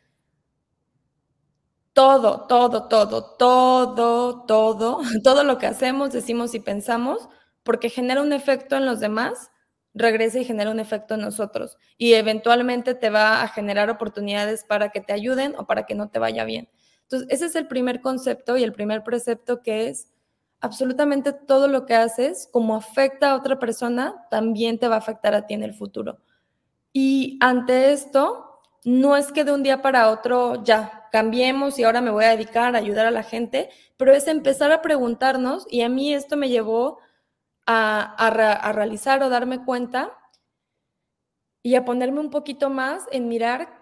todo, 1.95 2.47
todo, 2.47 2.89
todo, 2.89 3.37
todo, 3.39 4.45
todo, 4.45 5.01
todo 5.25 5.45
lo 5.45 5.59
que 5.59 5.67
hacemos, 5.67 6.13
decimos 6.13 6.55
y 6.55 6.61
pensamos, 6.61 7.29
porque 7.63 7.89
genera 7.89 8.21
un 8.21 8.33
efecto 8.33 8.77
en 8.77 8.85
los 8.87 9.01
demás 9.01 9.51
regresa 9.97 10.39
y 10.39 10.45
genera 10.45 10.71
un 10.71 10.79
efecto 10.79 11.15
en 11.15 11.23
nosotros 11.23 11.79
y 11.97 12.13
eventualmente 12.13 12.95
te 12.95 13.09
va 13.09 13.43
a 13.43 13.49
generar 13.49 13.89
oportunidades 13.89 14.63
para 14.63 14.91
que 14.91 15.01
te 15.01 15.15
ayuden 15.15 15.55
o 15.57 15.67
para 15.67 15.87
que 15.87 15.95
no 15.95 16.11
te 16.11 16.19
vaya 16.19 16.45
bien. 16.45 16.69
Entonces, 17.03 17.29
ese 17.31 17.47
es 17.47 17.57
el 17.57 17.67
primer 17.67 18.03
concepto 18.03 18.57
y 18.59 18.63
el 18.63 18.73
primer 18.73 19.03
precepto 19.03 19.63
que 19.63 19.89
es 19.89 20.09
absolutamente 20.61 21.33
todo 21.33 21.69
lo 21.69 21.87
que 21.87 21.95
haces, 21.95 22.49
como 22.53 22.77
afecta 22.77 23.31
a 23.31 23.37
otra 23.37 23.59
persona, 23.59 24.27
también 24.31 24.79
te 24.79 24.89
va 24.89 24.97
a 24.97 24.99
afectar 24.99 25.35
a 25.35 25.47
ti 25.47 25.55
en 25.55 25.63
el 25.63 25.75
futuro. 25.75 26.19
Y 26.93 27.39
ante 27.41 27.93
esto, 27.93 28.61
no 28.85 29.17
es 29.17 29.33
que 29.33 29.45
de 29.45 29.53
un 29.53 29.63
día 29.63 29.83
para 29.83 30.11
otro 30.11 30.63
ya 30.65 31.09
cambiemos 31.13 31.79
y 31.79 31.85
ahora 31.85 32.01
me 32.01 32.11
voy 32.11 32.25
a 32.25 32.31
dedicar 32.31 32.75
a 32.75 32.79
ayudar 32.79 33.07
a 33.07 33.11
la 33.11 33.23
gente, 33.23 33.71
pero 33.97 34.13
es 34.13 34.29
empezar 34.29 34.71
a 34.73 34.83
preguntarnos 34.83 35.67
y 35.71 35.83
a 35.83 35.89
mí 35.89 36.15
esto 36.15 36.37
me 36.37 36.49
llevó 36.49 36.99
a, 37.67 38.73
realizar 38.73 39.23
o 39.23 39.29
darme 39.29 39.65
cuenta 39.65 40.17
y 41.63 41.75
a 41.75 41.85
ponerme 41.85 42.21
un 42.21 42.31
poquito 42.31 42.71
más 42.71 43.07
en 43.11 43.29
mirar 43.29 43.76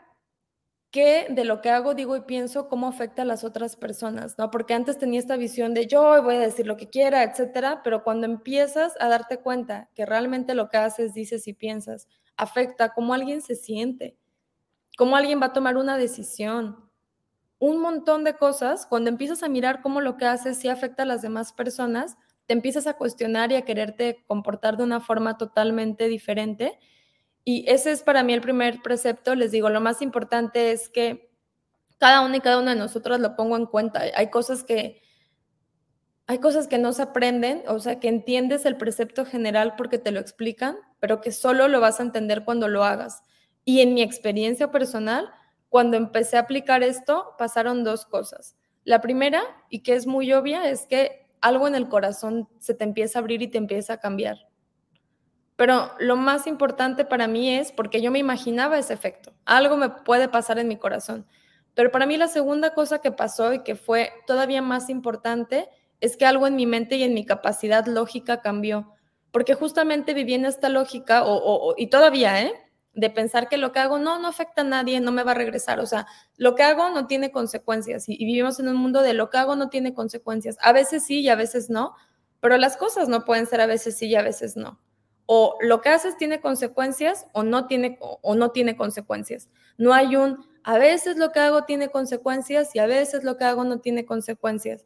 qué 0.94 1.26
de 1.28 1.44
lo 1.44 1.60
que 1.60 1.70
hago, 1.70 1.94
digo 1.94 2.14
y 2.16 2.20
pienso, 2.20 2.68
cómo 2.68 2.86
afecta 2.86 3.22
a 3.22 3.24
las 3.24 3.42
otras 3.42 3.74
personas, 3.74 4.36
¿no? 4.38 4.52
Porque 4.52 4.74
antes 4.74 4.96
tenía 4.96 5.18
esta 5.18 5.36
visión 5.36 5.74
de 5.74 5.88
yo 5.88 6.22
voy 6.22 6.36
a 6.36 6.40
decir 6.40 6.68
lo 6.68 6.76
que 6.76 6.88
quiera, 6.88 7.24
etcétera, 7.24 7.80
pero 7.82 8.04
cuando 8.04 8.26
empiezas 8.26 8.94
a 9.00 9.08
darte 9.08 9.38
cuenta 9.40 9.90
que 9.96 10.06
realmente 10.06 10.54
lo 10.54 10.68
que 10.70 10.76
haces, 10.76 11.12
dices 11.12 11.48
y 11.48 11.52
piensas 11.54 12.06
afecta 12.36 12.94
cómo 12.94 13.12
alguien 13.12 13.42
se 13.42 13.56
siente, 13.56 14.16
cómo 14.98 15.16
alguien 15.16 15.40
va 15.42 15.46
a 15.46 15.52
tomar 15.52 15.76
una 15.76 15.98
decisión, 15.98 16.90
un 17.58 17.80
montón 17.80 18.24
de 18.24 18.34
cosas, 18.36 18.86
cuando 18.86 19.10
empiezas 19.10 19.42
a 19.42 19.48
mirar 19.48 19.82
cómo 19.82 20.00
lo 20.00 20.16
que 20.16 20.26
haces 20.26 20.58
sí 20.58 20.68
afecta 20.68 21.04
a 21.04 21.06
las 21.06 21.22
demás 21.22 21.52
personas, 21.52 22.16
te 22.46 22.54
empiezas 22.54 22.86
a 22.86 22.94
cuestionar 22.98 23.52
y 23.52 23.56
a 23.56 23.64
quererte 23.64 24.24
comportar 24.26 24.76
de 24.76 24.84
una 24.84 25.00
forma 25.00 25.38
totalmente 25.38 26.08
diferente. 26.08 26.78
Y 27.44 27.64
ese 27.68 27.92
es 27.92 28.02
para 28.02 28.22
mí 28.22 28.32
el 28.32 28.40
primer 28.40 28.80
precepto. 28.82 29.34
Les 29.34 29.50
digo, 29.50 29.68
lo 29.68 29.80
más 29.80 30.02
importante 30.02 30.72
es 30.72 30.88
que 30.88 31.30
cada 31.98 32.22
uno 32.22 32.36
y 32.36 32.40
cada 32.40 32.58
una 32.58 32.72
de 32.72 32.78
nosotros 32.78 33.20
lo 33.20 33.36
pongo 33.36 33.56
en 33.56 33.66
cuenta. 33.66 34.02
Hay 34.16 34.30
cosas 34.30 34.64
que 34.64 35.02
hay 36.26 36.38
cosas 36.38 36.68
que 36.68 36.78
no 36.78 36.92
se 36.94 37.02
aprenden, 37.02 37.62
o 37.68 37.78
sea, 37.80 38.00
que 38.00 38.08
entiendes 38.08 38.64
el 38.64 38.78
precepto 38.78 39.26
general 39.26 39.74
porque 39.76 39.98
te 39.98 40.10
lo 40.10 40.20
explican, 40.20 40.76
pero 40.98 41.20
que 41.20 41.32
solo 41.32 41.68
lo 41.68 41.80
vas 41.80 42.00
a 42.00 42.02
entender 42.02 42.44
cuando 42.44 42.66
lo 42.66 42.82
hagas. 42.82 43.22
Y 43.64 43.80
en 43.80 43.92
mi 43.92 44.00
experiencia 44.00 44.70
personal, 44.70 45.30
cuando 45.68 45.98
empecé 45.98 46.38
a 46.38 46.40
aplicar 46.40 46.82
esto, 46.82 47.34
pasaron 47.38 47.84
dos 47.84 48.06
cosas. 48.06 48.56
La 48.84 49.02
primera, 49.02 49.42
y 49.68 49.82
que 49.82 49.94
es 49.94 50.06
muy 50.06 50.32
obvia, 50.32 50.70
es 50.70 50.86
que 50.86 51.26
algo 51.42 51.68
en 51.68 51.74
el 51.74 51.88
corazón 51.88 52.48
se 52.58 52.72
te 52.72 52.84
empieza 52.84 53.18
a 53.18 53.20
abrir 53.20 53.42
y 53.42 53.48
te 53.48 53.58
empieza 53.58 53.94
a 53.94 54.00
cambiar. 54.00 54.38
Pero 55.56 55.92
lo 55.98 56.16
más 56.16 56.46
importante 56.46 57.04
para 57.04 57.28
mí 57.28 57.54
es 57.54 57.70
porque 57.72 58.00
yo 58.00 58.10
me 58.10 58.18
imaginaba 58.18 58.78
ese 58.78 58.92
efecto. 58.92 59.32
Algo 59.44 59.76
me 59.76 59.88
puede 59.88 60.28
pasar 60.28 60.58
en 60.58 60.68
mi 60.68 60.76
corazón. 60.76 61.26
Pero 61.74 61.90
para 61.90 62.06
mí 62.06 62.16
la 62.16 62.28
segunda 62.28 62.74
cosa 62.74 63.00
que 63.00 63.12
pasó 63.12 63.52
y 63.52 63.62
que 63.62 63.76
fue 63.76 64.12
todavía 64.26 64.62
más 64.62 64.88
importante 64.90 65.68
es 66.00 66.16
que 66.16 66.26
algo 66.26 66.46
en 66.46 66.56
mi 66.56 66.66
mente 66.66 66.96
y 66.96 67.02
en 67.02 67.14
mi 67.14 67.24
capacidad 67.24 67.86
lógica 67.86 68.40
cambió. 68.40 68.92
Porque 69.30 69.54
justamente 69.54 70.14
viví 70.14 70.34
en 70.34 70.44
esta 70.44 70.68
lógica, 70.68 71.22
o, 71.24 71.74
y 71.76 71.88
todavía, 71.88 72.42
¿eh? 72.42 72.52
de 72.94 73.10
pensar 73.10 73.48
que 73.48 73.56
lo 73.56 73.72
que 73.72 73.80
hago 73.80 73.98
no, 73.98 74.18
no 74.20 74.28
afecta 74.28 74.62
a 74.62 74.64
nadie, 74.64 75.00
no 75.00 75.10
me 75.10 75.24
va 75.24 75.32
a 75.32 75.34
regresar. 75.34 75.80
O 75.80 75.86
sea, 75.86 76.06
lo 76.36 76.54
que 76.54 76.62
hago 76.62 76.90
no 76.90 77.06
tiene 77.06 77.32
consecuencias 77.32 78.08
y, 78.08 78.16
vivimos 78.16 78.60
en 78.60 78.68
un 78.68 78.76
mundo 78.76 79.02
de 79.02 79.14
lo 79.14 79.30
que 79.30 79.38
hago 79.38 79.56
no 79.56 79.68
tiene 79.68 79.94
consecuencias. 79.94 80.56
A 80.60 80.72
veces 80.72 81.04
sí 81.04 81.20
y 81.20 81.28
a 81.28 81.34
veces 81.34 81.70
no, 81.70 81.94
pero 82.40 82.56
las 82.56 82.76
cosas 82.76 83.08
no 83.08 83.24
pueden 83.24 83.46
ser 83.46 83.60
a 83.60 83.66
veces 83.66 83.96
sí 83.96 84.06
y 84.06 84.14
a 84.14 84.22
veces 84.22 84.56
no. 84.56 84.80
O 85.26 85.56
lo 85.60 85.80
que 85.80 85.88
haces 85.88 86.16
tiene 86.16 86.40
consecuencias 86.40 87.26
o 87.32 87.42
no 87.42 87.66
tiene, 87.66 87.98
o 88.00 88.34
no 88.34 88.50
tiene 88.50 88.76
consecuencias. 88.76 89.48
No 89.78 89.94
hay 89.94 90.16
un, 90.16 90.44
a 90.62 90.78
veces 90.78 91.16
lo 91.16 91.32
que 91.32 91.40
hago 91.40 91.64
tiene 91.64 91.88
consecuencias 91.88 92.74
y 92.74 92.78
a 92.78 92.86
veces 92.86 93.24
lo 93.24 93.36
que 93.36 93.44
hago 93.44 93.64
no 93.64 93.80
tiene 93.80 94.04
consecuencias. 94.04 94.84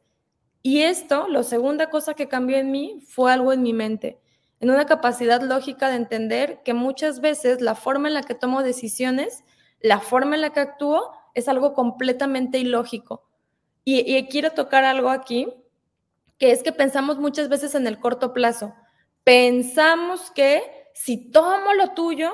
Y 0.62 0.82
esto, 0.82 1.28
la 1.28 1.42
segunda 1.42 1.90
cosa 1.90 2.14
que 2.14 2.28
cambió 2.28 2.56
en 2.56 2.70
mí 2.70 3.00
fue 3.06 3.32
algo 3.32 3.52
en 3.52 3.62
mi 3.62 3.72
mente 3.72 4.18
en 4.60 4.70
una 4.70 4.86
capacidad 4.86 5.40
lógica 5.40 5.88
de 5.88 5.96
entender 5.96 6.62
que 6.64 6.74
muchas 6.74 7.20
veces 7.20 7.60
la 7.60 7.74
forma 7.74 8.08
en 8.08 8.14
la 8.14 8.22
que 8.22 8.34
tomo 8.34 8.62
decisiones, 8.62 9.44
la 9.80 10.00
forma 10.00 10.34
en 10.34 10.42
la 10.42 10.50
que 10.50 10.60
actúo, 10.60 11.12
es 11.34 11.48
algo 11.48 11.74
completamente 11.74 12.58
ilógico. 12.58 13.24
Y, 13.84 14.26
quiero 14.28 14.50
tocar 14.50 14.84
algo 14.84 15.08
aquí, 15.08 15.48
que 16.38 16.50
es 16.50 16.62
que 16.62 16.72
pensamos 16.72 17.18
muchas 17.18 17.48
veces 17.48 17.74
en 17.74 17.86
el 17.86 17.98
corto 17.98 18.34
plazo. 18.34 18.74
Pensamos 19.28 20.30
que 20.30 20.62
si 20.94 21.30
tomo 21.30 21.74
lo 21.74 21.92
tuyo, 21.92 22.32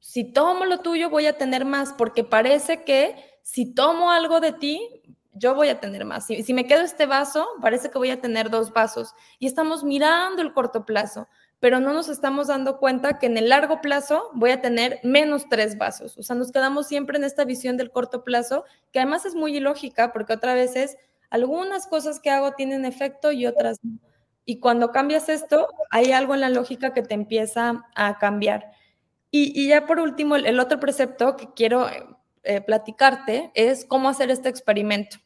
si 0.00 0.24
tomo 0.24 0.64
lo 0.64 0.80
tuyo 0.80 1.08
voy 1.08 1.26
a 1.26 1.38
tener 1.38 1.64
más, 1.64 1.92
porque 1.92 2.24
parece 2.24 2.82
que 2.82 3.14
si 3.44 3.72
tomo 3.72 4.10
algo 4.10 4.40
de 4.40 4.50
ti, 4.50 5.04
yo 5.34 5.54
voy 5.54 5.68
a 5.68 5.78
tener 5.78 6.04
más. 6.04 6.26
Si, 6.26 6.42
si 6.42 6.52
me 6.52 6.66
quedo 6.66 6.80
este 6.80 7.06
vaso, 7.06 7.46
parece 7.62 7.90
que 7.90 7.98
voy 7.98 8.10
a 8.10 8.20
tener 8.20 8.50
dos 8.50 8.72
vasos. 8.72 9.14
Y 9.38 9.46
estamos 9.46 9.84
mirando 9.84 10.42
el 10.42 10.52
corto 10.52 10.84
plazo 10.84 11.28
pero 11.60 11.78
no 11.78 11.92
nos 11.92 12.08
estamos 12.08 12.48
dando 12.48 12.78
cuenta 12.78 13.18
que 13.18 13.26
en 13.26 13.36
el 13.36 13.48
largo 13.48 13.80
plazo 13.80 14.30
voy 14.34 14.50
a 14.50 14.60
tener 14.60 14.98
menos 15.04 15.48
tres 15.48 15.78
vasos. 15.78 16.18
O 16.18 16.22
sea, 16.24 16.34
nos 16.34 16.50
quedamos 16.50 16.88
siempre 16.88 17.18
en 17.18 17.24
esta 17.24 17.44
visión 17.44 17.76
del 17.76 17.92
corto 17.92 18.24
plazo, 18.24 18.64
que 18.92 18.98
además 18.98 19.24
es 19.26 19.36
muy 19.36 19.56
ilógica, 19.56 20.12
porque 20.12 20.32
otra 20.34 20.54
vez 20.54 20.74
es, 20.74 20.98
algunas 21.30 21.86
cosas 21.86 22.18
que 22.18 22.30
hago 22.30 22.52
tienen 22.52 22.84
efecto 22.84 23.30
y 23.30 23.46
otras 23.46 23.78
no. 23.82 23.98
Y 24.46 24.60
cuando 24.60 24.92
cambias 24.92 25.28
esto, 25.28 25.68
hay 25.90 26.12
algo 26.12 26.32
en 26.34 26.40
la 26.40 26.48
lógica 26.48 26.94
que 26.94 27.02
te 27.02 27.14
empieza 27.14 27.84
a 27.96 28.16
cambiar. 28.18 28.70
Y, 29.32 29.68
ya 29.68 29.86
por 29.86 30.00
último, 30.00 30.36
el, 30.36 30.58
otro 30.60 30.80
precepto 30.80 31.36
que 31.36 31.52
quiero 31.52 31.86
eh, 32.42 32.60
platicarte 32.62 33.50
es 33.54 33.84
cómo 33.84 34.08
hacer 34.08 34.30
este 34.30 34.48
experimento. 34.48 35.18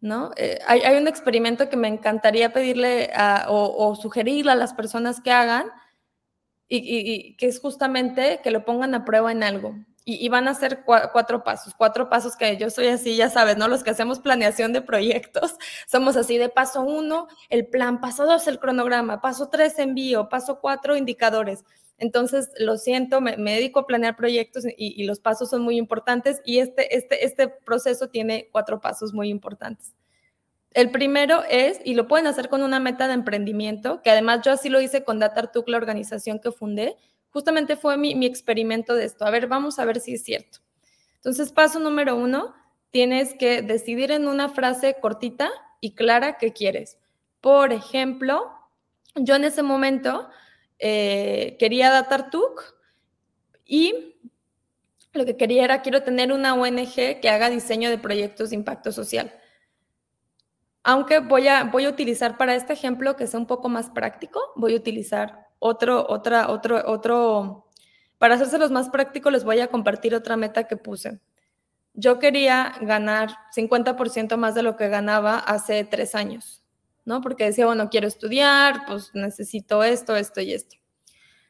¿no? 0.00 0.32
Eh, 0.36 0.58
hay, 0.66 0.96
un 0.96 1.06
experimento 1.06 1.70
que 1.70 1.76
me 1.76 1.86
encantaría 1.88 2.52
pedirle 2.52 3.10
o, 3.46 3.94
sugerirle 3.94 4.50
a 4.50 4.56
las 4.56 4.74
personas 4.74 5.20
que 5.20 5.30
hagan 5.30 5.66
y, 6.68 7.36
que 7.36 7.46
es 7.46 7.60
justamente 7.60 8.40
que 8.42 8.50
lo 8.50 8.64
pongan 8.64 8.94
a 8.94 9.04
prueba 9.04 9.30
en 9.30 9.44
algo. 9.44 9.76
Y, 10.04 10.28
van 10.30 10.48
a 10.48 10.54
ser 10.54 10.82
cuatro 10.84 11.44
pasos, 11.44 11.74
cuatro 11.76 12.08
pasos 12.08 12.36
que 12.36 12.56
yo 12.56 12.70
soy 12.70 12.88
así, 12.88 13.14
ya 13.14 13.30
sabes, 13.30 13.56
¿no? 13.56 13.68
Los 13.68 13.84
que 13.84 13.90
hacemos 13.90 14.18
planeación 14.18 14.72
de 14.72 14.82
proyectos, 14.82 15.54
somos 15.86 16.16
así 16.16 16.38
de 16.38 16.48
paso 16.48 16.82
uno, 16.82 17.28
el 17.50 17.68
plan, 17.68 18.00
paso 18.00 18.26
dos, 18.26 18.48
el 18.48 18.58
cronograma, 18.58 19.20
paso 19.20 19.48
tres, 19.48 19.78
envío, 19.78 20.28
paso 20.28 20.58
cuatro, 20.60 20.96
indicadores. 20.96 21.64
Entonces, 21.98 22.50
lo 22.58 22.78
siento, 22.78 23.20
me, 23.20 23.36
dedico 23.36 23.78
a 23.78 23.86
planear 23.86 24.16
proyectos 24.16 24.64
y, 24.76 25.04
los 25.04 25.20
pasos 25.20 25.50
son 25.50 25.62
muy 25.62 25.76
importantes 25.76 26.42
y 26.44 26.58
este, 26.58 26.96
este, 26.96 27.24
este 27.24 27.46
proceso 27.46 28.08
tiene 28.08 28.48
cuatro 28.50 28.80
pasos 28.80 29.14
muy 29.14 29.28
importantes. 29.28 29.94
El 30.74 30.90
primero 30.90 31.42
es, 31.48 31.80
y 31.84 31.94
lo 31.94 32.08
pueden 32.08 32.26
hacer 32.26 32.48
con 32.48 32.62
una 32.62 32.80
meta 32.80 33.06
de 33.06 33.14
emprendimiento, 33.14 34.02
que 34.02 34.10
además 34.10 34.40
yo 34.42 34.52
así 34.52 34.68
lo 34.68 34.80
hice 34.80 35.04
con 35.04 35.18
DataRtuk, 35.18 35.68
la 35.68 35.76
organización 35.76 36.38
que 36.38 36.50
fundé, 36.50 36.96
justamente 37.32 37.76
fue 37.76 37.96
mi, 37.96 38.26
experimento 38.26 38.94
de 38.94 39.04
esto. 39.04 39.24
A 39.24 39.30
ver, 39.30 39.46
vamos 39.46 39.78
a 39.78 39.84
ver 39.84 40.00
si 40.00 40.14
es 40.14 40.22
cierto. 40.22 40.58
Entonces, 41.16 41.50
paso 41.50 41.80
número 41.80 42.16
uno, 42.16 42.54
tienes 42.90 43.34
que 43.34 43.62
decidir 43.62 44.10
en 44.12 44.28
una 44.28 44.48
frase 44.48 44.96
cortita 45.00 45.50
y 45.80 45.94
clara 45.94 46.36
qué 46.36 46.52
quieres. 46.52 46.98
Por 47.40 47.72
ejemplo, 47.72 48.52
yo 49.14 49.36
en 49.36 49.44
ese 49.44 49.62
momento 49.62 50.28
eh, 50.78 51.56
quería 51.58 51.90
Datartuk 51.90 52.62
y 53.64 54.16
lo 55.12 55.24
que 55.24 55.36
quería 55.36 55.64
era, 55.64 55.82
quiero 55.82 56.02
tener 56.02 56.32
una 56.32 56.54
ONG 56.54 57.20
que 57.20 57.28
haga 57.28 57.50
diseño 57.50 57.90
de 57.90 57.98
proyectos 57.98 58.50
de 58.50 58.56
impacto 58.56 58.92
social. 58.92 59.32
Aunque 60.82 61.20
voy 61.20 61.48
a, 61.48 61.64
voy 61.64 61.84
a 61.84 61.90
utilizar 61.90 62.36
para 62.36 62.54
este 62.54 62.72
ejemplo 62.72 63.16
que 63.16 63.26
sea 63.26 63.38
un 63.38 63.46
poco 63.46 63.68
más 63.68 63.90
práctico, 63.90 64.40
voy 64.56 64.74
a 64.74 64.76
utilizar 64.76 65.51
otro, 65.62 66.06
otra, 66.08 66.50
otro, 66.50 66.82
otro, 66.86 67.70
para 68.18 68.34
hacérselos 68.34 68.70
más 68.70 68.88
prácticos 68.88 69.32
les 69.32 69.44
voy 69.44 69.60
a 69.60 69.68
compartir 69.68 70.14
otra 70.14 70.36
meta 70.36 70.64
que 70.64 70.76
puse. 70.76 71.20
Yo 71.94 72.18
quería 72.18 72.74
ganar 72.80 73.30
50% 73.54 74.36
más 74.36 74.54
de 74.54 74.62
lo 74.62 74.76
que 74.76 74.88
ganaba 74.88 75.38
hace 75.38 75.84
tres 75.84 76.14
años. 76.14 76.62
¿no? 77.04 77.20
Porque 77.20 77.44
decía, 77.44 77.66
bueno, 77.66 77.88
quiero 77.90 78.06
estudiar, 78.06 78.86
pues 78.86 79.10
necesito 79.14 79.82
esto, 79.82 80.16
esto 80.16 80.40
y 80.40 80.52
esto. 80.52 80.76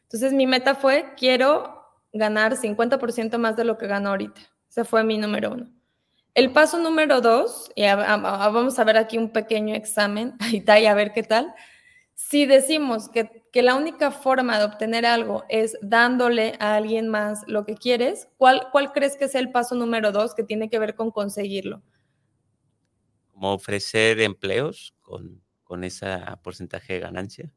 Entonces 0.05 0.33
mi 0.33 0.47
meta 0.47 0.75
fue, 0.75 1.15
quiero 1.17 1.87
ganar 2.13 2.57
50% 2.57 3.39
más 3.39 3.57
de 3.57 3.65
lo 3.65 3.79
que 3.79 3.87
gano 3.87 4.11
ahorita. 4.11 4.41
Ese 4.69 4.85
fue 4.85 5.05
mi 5.05 5.19
número 5.19 5.53
uno. 5.53 5.71
El 6.35 6.53
paso 6.53 6.79
número 6.79 7.21
dos, 7.21 7.71
y 7.75 7.85
vamos 7.87 8.79
a 8.79 8.85
ver 8.85 8.97
aquí 8.97 9.19
un 9.19 9.31
pequeño 9.31 9.75
examen, 9.75 10.37
y 10.51 10.87
a 10.87 10.95
ver 10.95 11.13
qué 11.13 11.23
tal. 11.23 11.55
Si 12.15 12.47
decimos 12.47 13.09
que, 13.09 13.45
que, 13.53 13.63
la 13.63 13.75
única 13.75 14.11
forma 14.11 14.59
de 14.59 14.65
obtener 14.65 15.05
algo 15.07 15.45
es 15.49 15.77
dándole 15.83 16.55
a 16.61 16.77
alguien 16.77 17.09
más 17.09 17.43
lo 17.47 17.65
que 17.65 17.75
quieres, 17.75 18.29
¿cuál, 18.37 18.69
¿cuál 18.71 18.93
crees 18.93 19.17
que 19.17 19.25
es 19.25 19.35
el 19.35 19.51
paso 19.51 19.75
número 19.75 20.13
dos 20.13 20.35
que 20.35 20.45
tiene 20.45 20.71
que 20.71 20.79
ver 20.79 20.95
con 20.95 21.11
conseguirlo? 21.11 21.83
Como 23.33 23.53
ofrecer 23.53 24.21
empleos 24.21 24.95
con 25.01 25.43
con 25.73 25.85
ese 25.85 26.07
porcentaje 26.43 26.93
de 26.93 27.01
ganancia? 27.01 27.51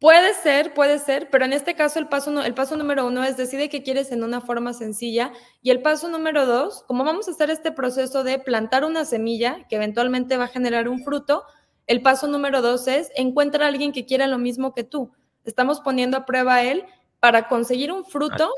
Puede 0.00 0.34
ser, 0.34 0.74
puede 0.74 0.98
ser, 0.98 1.30
pero 1.30 1.44
en 1.44 1.52
este 1.52 1.76
caso 1.76 2.00
el 2.00 2.08
paso, 2.08 2.42
el 2.42 2.54
paso 2.54 2.76
número 2.76 3.06
uno 3.06 3.22
es 3.22 3.36
decide 3.36 3.68
qué 3.68 3.84
quieres 3.84 4.10
en 4.10 4.24
una 4.24 4.40
forma 4.40 4.72
sencilla 4.72 5.32
y 5.62 5.70
el 5.70 5.80
paso 5.80 6.08
número 6.08 6.44
dos, 6.44 6.82
como 6.88 7.04
vamos 7.04 7.28
a 7.28 7.30
hacer 7.30 7.50
este 7.50 7.70
proceso 7.70 8.24
de 8.24 8.40
plantar 8.40 8.84
una 8.84 9.04
semilla 9.04 9.64
que 9.68 9.76
eventualmente 9.76 10.36
va 10.36 10.46
a 10.46 10.48
generar 10.48 10.88
un 10.88 11.04
fruto, 11.04 11.44
el 11.86 12.02
paso 12.02 12.26
número 12.26 12.62
dos 12.62 12.88
es 12.88 13.10
encuentra 13.14 13.64
a 13.64 13.68
alguien 13.68 13.92
que 13.92 14.06
quiera 14.06 14.26
lo 14.26 14.38
mismo 14.38 14.74
que 14.74 14.84
tú. 14.84 15.12
Estamos 15.44 15.80
poniendo 15.80 16.16
a 16.16 16.26
prueba 16.26 16.56
a 16.56 16.62
él 16.64 16.84
para 17.20 17.48
conseguir 17.48 17.92
un 17.92 18.04
fruto. 18.04 18.52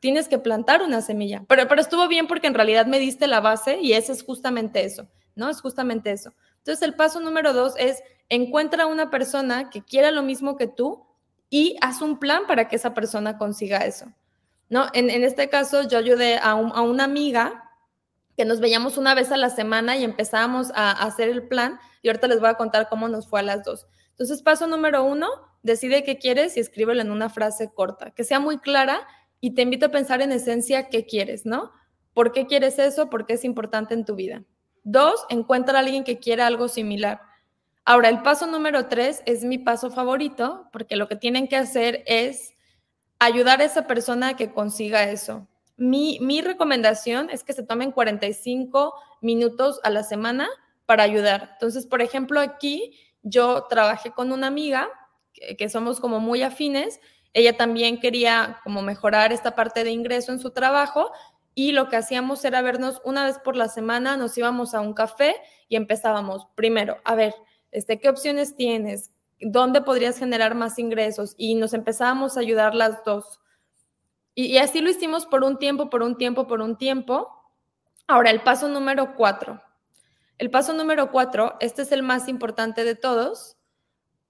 Tienes 0.00 0.28
que 0.28 0.38
plantar 0.38 0.82
una 0.82 1.00
semilla, 1.00 1.44
pero, 1.48 1.66
pero 1.66 1.80
estuvo 1.80 2.08
bien 2.08 2.26
porque 2.26 2.46
en 2.46 2.54
realidad 2.54 2.86
me 2.86 2.98
diste 2.98 3.26
la 3.26 3.40
base 3.40 3.78
y 3.80 3.94
ese 3.94 4.12
es 4.12 4.22
justamente 4.22 4.84
eso, 4.84 5.08
¿no? 5.34 5.48
Es 5.48 5.62
justamente 5.62 6.10
eso. 6.10 6.34
Entonces, 6.58 6.82
el 6.82 6.94
paso 6.94 7.20
número 7.20 7.52
dos 7.52 7.74
es 7.78 8.02
encuentra 8.28 8.84
a 8.84 8.86
una 8.86 9.10
persona 9.10 9.70
que 9.70 9.82
quiera 9.82 10.10
lo 10.10 10.22
mismo 10.22 10.56
que 10.56 10.66
tú 10.66 11.06
y 11.50 11.76
haz 11.80 12.02
un 12.02 12.18
plan 12.18 12.46
para 12.46 12.68
que 12.68 12.76
esa 12.76 12.94
persona 12.94 13.38
consiga 13.38 13.78
eso. 13.78 14.06
¿no? 14.68 14.86
En, 14.92 15.08
este 15.08 15.48
caso, 15.48 15.86
yo 15.88 15.98
ayudé 15.98 16.38
a, 16.38 16.54
una 16.54 17.04
amiga 17.04 17.63
que 18.36 18.44
nos 18.44 18.60
veíamos 18.60 18.98
una 18.98 19.14
vez 19.14 19.30
a 19.32 19.36
la 19.36 19.50
semana 19.50 19.96
y 19.96 20.04
empezábamos 20.04 20.72
a, 20.74 20.90
hacer 20.90 21.28
el 21.28 21.46
plan 21.46 21.78
y 22.02 22.08
ahorita 22.08 22.28
les 22.28 22.40
voy 22.40 22.48
a 22.48 22.54
contar 22.54 22.88
cómo 22.88 23.08
nos 23.08 23.28
fue 23.28 23.40
a 23.40 23.42
las 23.42 23.64
dos. 23.64 23.86
Entonces, 24.10 24.42
paso 24.42 24.66
número 24.66 25.04
uno, 25.04 25.28
decide 25.62 26.04
qué 26.04 26.18
quieres 26.18 26.56
y 26.56 26.60
escríbelo 26.60 27.00
en 27.00 27.10
una 27.10 27.30
frase 27.30 27.72
corta, 27.72 28.10
que 28.10 28.24
sea 28.24 28.40
muy 28.40 28.58
clara 28.58 29.06
y 29.40 29.54
te 29.54 29.62
invito 29.62 29.86
a 29.86 29.90
pensar 29.90 30.22
en 30.22 30.32
esencia 30.32 30.88
qué 30.88 31.06
quieres, 31.06 31.46
¿no? 31.46 31.72
¿Por 32.12 32.32
qué 32.32 32.46
quieres 32.46 32.78
eso? 32.78 33.10
¿Por 33.10 33.26
qué 33.26 33.34
es 33.34 33.44
importante 33.44 33.94
en 33.94 34.04
tu 34.04 34.14
vida? 34.14 34.44
Dos, 34.84 35.24
encuentra 35.30 35.78
a 35.78 35.80
alguien 35.80 36.04
que 36.04 36.18
quiera 36.18 36.46
algo 36.46 36.68
similar. 36.68 37.20
Ahora, 37.84 38.08
el 38.08 38.22
paso 38.22 38.46
número 38.46 38.86
tres 38.86 39.22
es 39.26 39.44
mi 39.44 39.58
paso 39.58 39.90
favorito, 39.90 40.68
porque 40.72 40.96
lo 40.96 41.08
que 41.08 41.16
tienen 41.16 41.48
que 41.48 41.56
hacer 41.56 42.02
es 42.06 42.54
ayudar 43.18 43.60
a 43.60 43.64
esa 43.64 43.86
persona 43.86 44.28
a 44.28 44.36
que 44.36 44.52
consiga 44.52 45.04
eso. 45.04 45.48
Mi, 45.76 46.18
mi 46.20 46.40
recomendación 46.40 47.30
es 47.30 47.44
que 47.44 47.52
se 47.52 47.64
tomen 47.64 47.92
45 47.92 48.94
minutos 49.20 49.80
a 49.82 49.90
la 49.90 50.02
semana 50.02 50.48
para 50.86 51.02
ayudar. 51.02 51.50
Entonces, 51.54 51.86
por 51.86 52.02
ejemplo, 52.02 52.40
aquí 52.40 52.98
yo 53.22 53.64
trabajé 53.68 54.12
con 54.12 54.32
una 54.32 54.46
amiga 54.46 54.88
que, 55.58 55.68
somos 55.68 56.00
como 56.00 56.20
muy 56.20 56.42
afines. 56.42 57.00
Ella 57.32 57.56
también 57.56 57.98
quería 57.98 58.60
como 58.62 58.82
mejorar 58.82 59.32
esta 59.32 59.54
parte 59.56 59.82
de 59.82 59.90
ingreso 59.90 60.32
en 60.32 60.38
su 60.38 60.50
trabajo 60.50 61.10
y 61.54 61.72
lo 61.72 61.88
que 61.88 61.96
hacíamos 61.96 62.44
era 62.44 62.62
vernos 62.62 63.00
una 63.04 63.24
vez 63.24 63.38
por 63.38 63.56
la 63.56 63.68
semana, 63.68 64.16
nos 64.16 64.36
íbamos 64.36 64.74
a 64.74 64.80
un 64.80 64.92
café 64.92 65.36
y 65.68 65.76
empezábamos 65.76 66.46
primero, 66.54 66.98
a 67.04 67.14
ver, 67.14 67.34
este, 67.70 67.98
¿qué 67.98 68.08
opciones 68.08 68.56
tienes? 68.56 69.12
¿Dónde 69.40 69.80
podrías 69.80 70.18
generar 70.18 70.54
más 70.54 70.78
ingresos? 70.78 71.34
Y 71.36 71.54
nos 71.54 71.74
empezábamos 71.74 72.36
a 72.36 72.40
ayudar 72.40 72.74
las 72.74 73.04
dos. 73.04 73.40
Y, 74.34 74.58
así 74.58 74.80
lo 74.80 74.90
hicimos 74.90 75.26
por 75.26 75.44
un 75.44 75.58
tiempo, 75.58 75.90
por 75.90 76.02
un 76.02 76.16
tiempo, 76.16 76.46
por 76.46 76.60
un 76.60 76.76
tiempo. 76.76 77.28
Ahora, 78.06 78.30
el 78.30 78.42
paso 78.42 78.68
número 78.68 79.14
cuatro. 79.14 79.62
El 80.38 80.50
paso 80.50 80.74
número 80.74 81.12
cuatro, 81.12 81.56
este 81.60 81.82
es 81.82 81.92
el 81.92 82.02
más 82.02 82.28
importante 82.28 82.84
de 82.84 82.96
todos, 82.96 83.56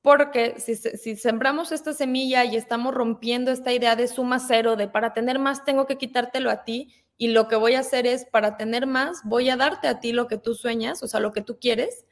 porque 0.03 0.61
si, 0.61 0.77
si, 0.77 1.17
sembramos 1.17 1.73
esta 1.73 1.95
semilla 1.95 2.45
y 2.45 2.57
estamos 2.57 2.93
rompiendo 2.93 3.51
esta 3.51 3.73
idea 3.73 3.97
de 3.97 4.07
suma 4.07 4.39
cero, 4.39 4.77
de 4.77 4.87
para 4.87 5.15
tener 5.15 5.39
más 5.39 5.65
tengo 5.65 5.87
que 5.87 5.97
quitártelo 5.97 6.51
a 6.51 6.65
ti, 6.65 6.93
y 7.17 7.29
lo 7.29 7.49
que 7.49 7.57
voy 7.57 7.75
a 7.75 7.81
hacer 7.81 8.07
es, 8.07 8.27
para 8.27 8.59
tener 8.59 8.87
más, 8.87 9.21
voy 9.25 9.49
a 9.49 9.57
darte 9.57 9.89
a 9.89 10.01
ti 10.01 10.13
lo 10.13 10.27
que 10.27 10.37
tú 10.37 10.55
sueñas, 10.55 11.03
o 11.03 11.09
sea, 11.09 11.21
lo 11.21 11.33
que 11.33 11.43
tú 11.43 11.59
quieres, 11.59 12.05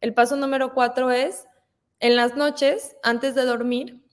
el 0.00 0.12
paso 0.12 0.36
número 0.36 0.74
cuatro 0.74 1.10
es, 1.10 1.46
en 2.00 2.16
las 2.16 2.36
noches, 2.36 2.96
antes 3.02 3.34
de 3.34 3.44
dormir, 3.44 4.05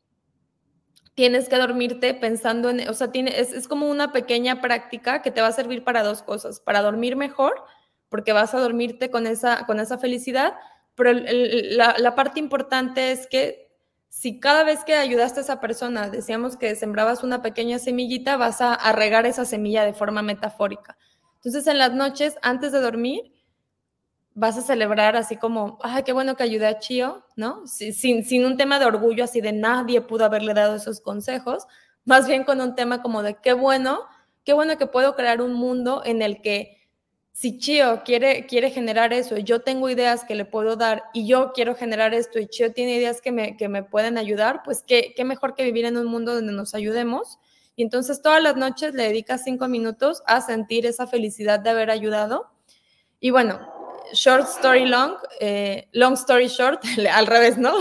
tienes 1.16 1.48
que 1.48 1.58
dormirte 1.58 2.14
pensando 2.14 2.70
en, 2.70 2.88
o 2.90 2.94
sea, 2.94 3.12
tiene, 3.12 3.40
es, 3.40 3.68
como 3.68 3.90
una 3.90 4.12
pequeña 4.12 4.62
práctica 4.62 5.22
que 5.22 5.32
te 5.32 5.42
va 5.42 5.48
a 5.48 5.52
servir 5.52 5.84
para 5.84 6.04
dos 6.04 6.24
cosas, 6.24 6.60
para 6.60 6.82
dormir 6.82 7.16
mejor, 7.16 7.64
porque 8.10 8.34
vas 8.34 8.54
a 8.54 8.60
dormirte 8.60 9.12
con 9.12 9.28
esa, 9.28 9.66
con 9.66 9.80
esa 9.80 9.98
felicidad, 9.98 10.56
pero 10.96 11.12
la, 11.14 11.96
la, 11.98 12.16
parte 12.16 12.40
importante 12.40 13.12
es 13.12 13.28
que 13.28 13.72
si 14.10 14.40
cada 14.40 14.64
vez 14.64 14.84
que 14.84 14.96
ayudaste 14.96 15.40
a 15.40 15.44
esa 15.44 15.60
persona, 15.60 16.10
decíamos 16.10 16.56
que 16.56 16.76
sembrabas 16.76 17.24
una 17.24 17.42
pequeña 17.42 17.80
semillita, 17.80 18.38
vas 18.38 18.62
a, 18.62 18.74
a 18.76 18.92
regar 18.94 19.26
esa 19.26 19.46
semilla 19.46 19.86
de 19.86 19.94
forma 19.94 20.22
metafórica. 20.22 20.98
Entonces, 21.36 21.66
en 21.68 21.80
las 21.80 21.94
noches, 21.94 22.38
antes 22.44 22.72
de 22.72 22.80
dormir, 22.80 23.33
vas 24.36 24.58
a 24.58 24.62
celebrar 24.62 25.16
así 25.16 25.38
como, 25.38 25.78
ay, 25.84 26.04
qué 26.04 26.14
bueno 26.14 26.36
que 26.36 26.44
ayudé 26.44 26.68
a 26.68 26.80
Chio, 26.80 27.26
¿no? 27.36 27.66
Sin, 27.68 28.24
sin 28.26 28.46
un 28.46 28.58
tema 28.58 28.80
de 28.80 28.86
orgullo 28.86 29.24
así 29.24 29.42
de 29.42 29.54
nadie 29.54 30.02
pudo 30.02 30.26
haberle 30.26 30.54
dado 30.54 30.76
esos 30.76 31.02
consejos, 31.02 31.68
más 32.06 32.28
bien 32.28 32.44
con 32.44 32.60
un 32.62 32.76
tema 32.76 33.02
como 33.02 33.24
de 33.24 33.36
qué 33.36 33.54
bueno, 33.54 34.02
qué 34.44 34.54
bueno 34.54 34.78
que 34.78 34.88
puedo 34.88 35.16
crear 35.16 35.42
un 35.42 35.54
mundo 35.54 36.02
en 36.06 36.22
el 36.22 36.42
que 36.42 36.78
si 37.32 37.58
Chio 37.58 38.04
quiere, 38.06 38.46
quiere 38.46 38.70
generar 38.70 39.12
eso 39.12 39.38
yo 39.38 39.62
tengo 39.62 39.90
ideas 39.90 40.24
que 40.24 40.36
le 40.36 40.46
puedo 40.46 40.76
dar 40.76 41.06
y 41.14 41.26
yo 41.28 41.52
quiero 41.54 41.74
generar 41.76 42.14
esto 42.14 42.40
y 42.40 42.48
Chio 42.48 42.74
tiene 42.74 42.96
ideas 42.96 43.22
que 43.22 43.32
me, 43.32 43.58
que 43.58 43.68
me 43.70 43.84
pueden 43.84 44.18
ayudar, 44.18 44.62
pues 44.64 44.84
qué, 44.86 45.14
qué 45.16 45.26
mejor 45.26 45.56
que 45.56 45.64
vivir 45.64 45.86
en 45.86 45.98
un 45.98 46.06
mundo 46.06 46.36
donde 46.36 46.54
nos 46.54 46.76
ayudemos. 46.76 47.40
Y 47.76 47.82
entonces 47.82 48.22
todas 48.22 48.42
las 48.42 48.56
noches 48.56 48.94
le 48.94 49.04
dedicas 49.04 49.44
cinco 49.44 49.68
minutos 49.68 50.22
a 50.28 50.42
sentir 50.42 50.86
esa 50.86 51.08
felicidad 51.08 51.60
de 51.60 51.72
haber 51.72 51.90
ayudado. 51.90 52.52
Y 53.20 53.32
bueno, 53.32 53.60
short 54.14 54.48
story 54.48 54.86
long, 54.86 55.16
eh, 55.40 55.88
long 55.92 56.14
story 56.14 56.48
short, 56.48 56.84
al 57.12 57.28
revés, 57.28 57.58
¿no? 57.58 57.74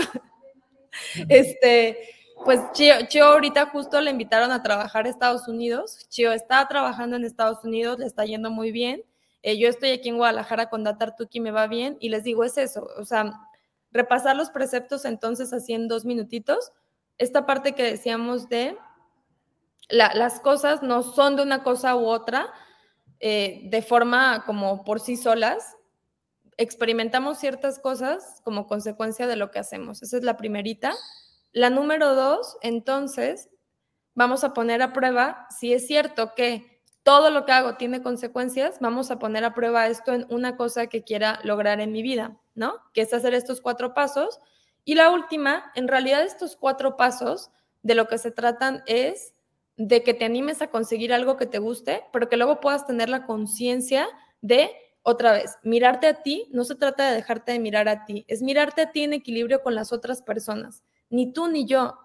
Este, 1.29 1.97
pues 2.45 2.59
Chio, 2.73 3.25
ahorita 3.25 3.67
justo 3.67 3.99
le 4.01 4.11
invitaron 4.11 4.51
a 4.51 4.61
trabajar 4.61 5.05
a 5.05 5.09
Estados 5.09 5.47
Unidos. 5.47 6.07
Chio 6.09 6.31
está 6.31 6.67
trabajando 6.67 7.15
en 7.15 7.23
Estados 7.23 7.63
Unidos, 7.63 7.99
le 7.99 8.05
está 8.05 8.25
yendo 8.25 8.51
muy 8.51 8.71
bien. 8.71 9.03
Eh, 9.41 9.57
yo 9.57 9.69
estoy 9.69 9.91
aquí 9.91 10.09
en 10.09 10.17
Guadalajara 10.17 10.69
con 10.69 10.83
Datartuki, 10.83 11.39
me 11.39 11.51
va 11.51 11.67
bien. 11.67 11.97
Y 11.99 12.09
les 12.09 12.23
digo, 12.23 12.43
es 12.43 12.57
eso, 12.57 12.87
o 12.97 13.05
sea, 13.05 13.33
repasar 13.91 14.35
los 14.35 14.49
preceptos 14.49 15.05
entonces 15.05 15.53
así 15.53 15.73
en 15.73 15.87
dos 15.87 16.05
minutitos. 16.05 16.71
Esta 17.17 17.45
parte 17.45 17.73
que 17.73 17.83
decíamos 17.83 18.49
de 18.49 18.77
las 19.89 20.39
cosas 20.39 20.81
no 20.81 21.03
son 21.03 21.35
de 21.35 21.43
una 21.43 21.61
cosa 21.63 21.95
u 21.95 22.05
otra 22.05 22.51
eh, 23.19 23.61
de 23.65 23.81
forma 23.81 24.43
como 24.45 24.83
por 24.83 24.99
sí 24.99 25.15
solas, 25.15 25.77
experimentamos 26.57 27.39
ciertas 27.39 27.79
cosas 27.79 28.41
como 28.43 28.67
consecuencia 28.67 29.27
de 29.27 29.35
lo 29.35 29.51
que 29.51 29.59
hacemos. 29.59 30.01
Esa 30.03 30.17
es 30.17 30.23
la 30.23 30.37
primerita. 30.37 30.93
La 31.51 31.69
número 31.69 32.15
dos, 32.15 32.57
entonces, 32.61 33.49
vamos 34.15 34.43
a 34.43 34.53
poner 34.53 34.81
a 34.81 34.93
prueba 34.93 35.47
si 35.49 35.73
es 35.73 35.87
cierto 35.87 36.33
que 36.35 36.81
todo 37.03 37.29
lo 37.29 37.45
que 37.45 37.51
hago 37.51 37.75
tiene 37.75 38.01
consecuencias, 38.01 38.77
vamos 38.79 39.11
a 39.11 39.19
poner 39.19 39.43
a 39.43 39.53
prueba 39.53 39.87
esto 39.87 40.13
en 40.13 40.25
una 40.29 40.55
cosa 40.55 40.87
que 40.87 41.03
quiera 41.03 41.39
lograr 41.43 41.81
en 41.81 41.91
mi 41.91 42.01
vida, 42.01 42.39
¿no? 42.55 42.75
Que 42.93 43.01
es 43.01 43.13
hacer 43.13 43.33
estos 43.33 43.59
cuatro 43.59 43.93
pasos. 43.93 44.39
Y 44.85 44.95
la 44.95 45.09
última, 45.11 45.71
en 45.75 45.87
realidad 45.89 46.23
estos 46.23 46.55
cuatro 46.55 46.95
pasos 46.95 47.51
de 47.81 47.95
lo 47.95 48.07
que 48.07 48.17
se 48.17 48.31
tratan 48.31 48.83
es 48.87 49.33
de 49.75 50.03
que 50.03 50.13
te 50.13 50.23
animes 50.23 50.61
a 50.61 50.69
conseguir 50.69 51.13
algo 51.13 51.35
que 51.35 51.45
te 51.45 51.59
guste, 51.59 52.03
pero 52.13 52.29
que 52.29 52.37
luego 52.37 52.61
puedas 52.61 52.87
tener 52.87 53.09
la 53.09 53.25
conciencia 53.25 54.07
de 54.41 54.71
otra 55.03 55.33
vez, 55.33 55.57
mirarte 55.63 56.07
a 56.07 56.23
ti 56.23 56.47
no 56.51 56.63
se 56.63 56.75
trata 56.75 57.09
de 57.09 57.15
dejarte 57.15 57.51
de 57.51 57.59
mirar 57.59 57.89
a 57.89 58.05
ti, 58.05 58.25
es 58.27 58.41
mirarte 58.41 58.81
a 58.81 58.91
ti 58.91 59.03
en 59.03 59.13
equilibrio 59.13 59.61
con 59.61 59.75
las 59.75 59.91
otras 59.91 60.21
personas, 60.21 60.83
ni 61.09 61.31
tú 61.31 61.47
ni 61.47 61.65
yo, 61.65 61.97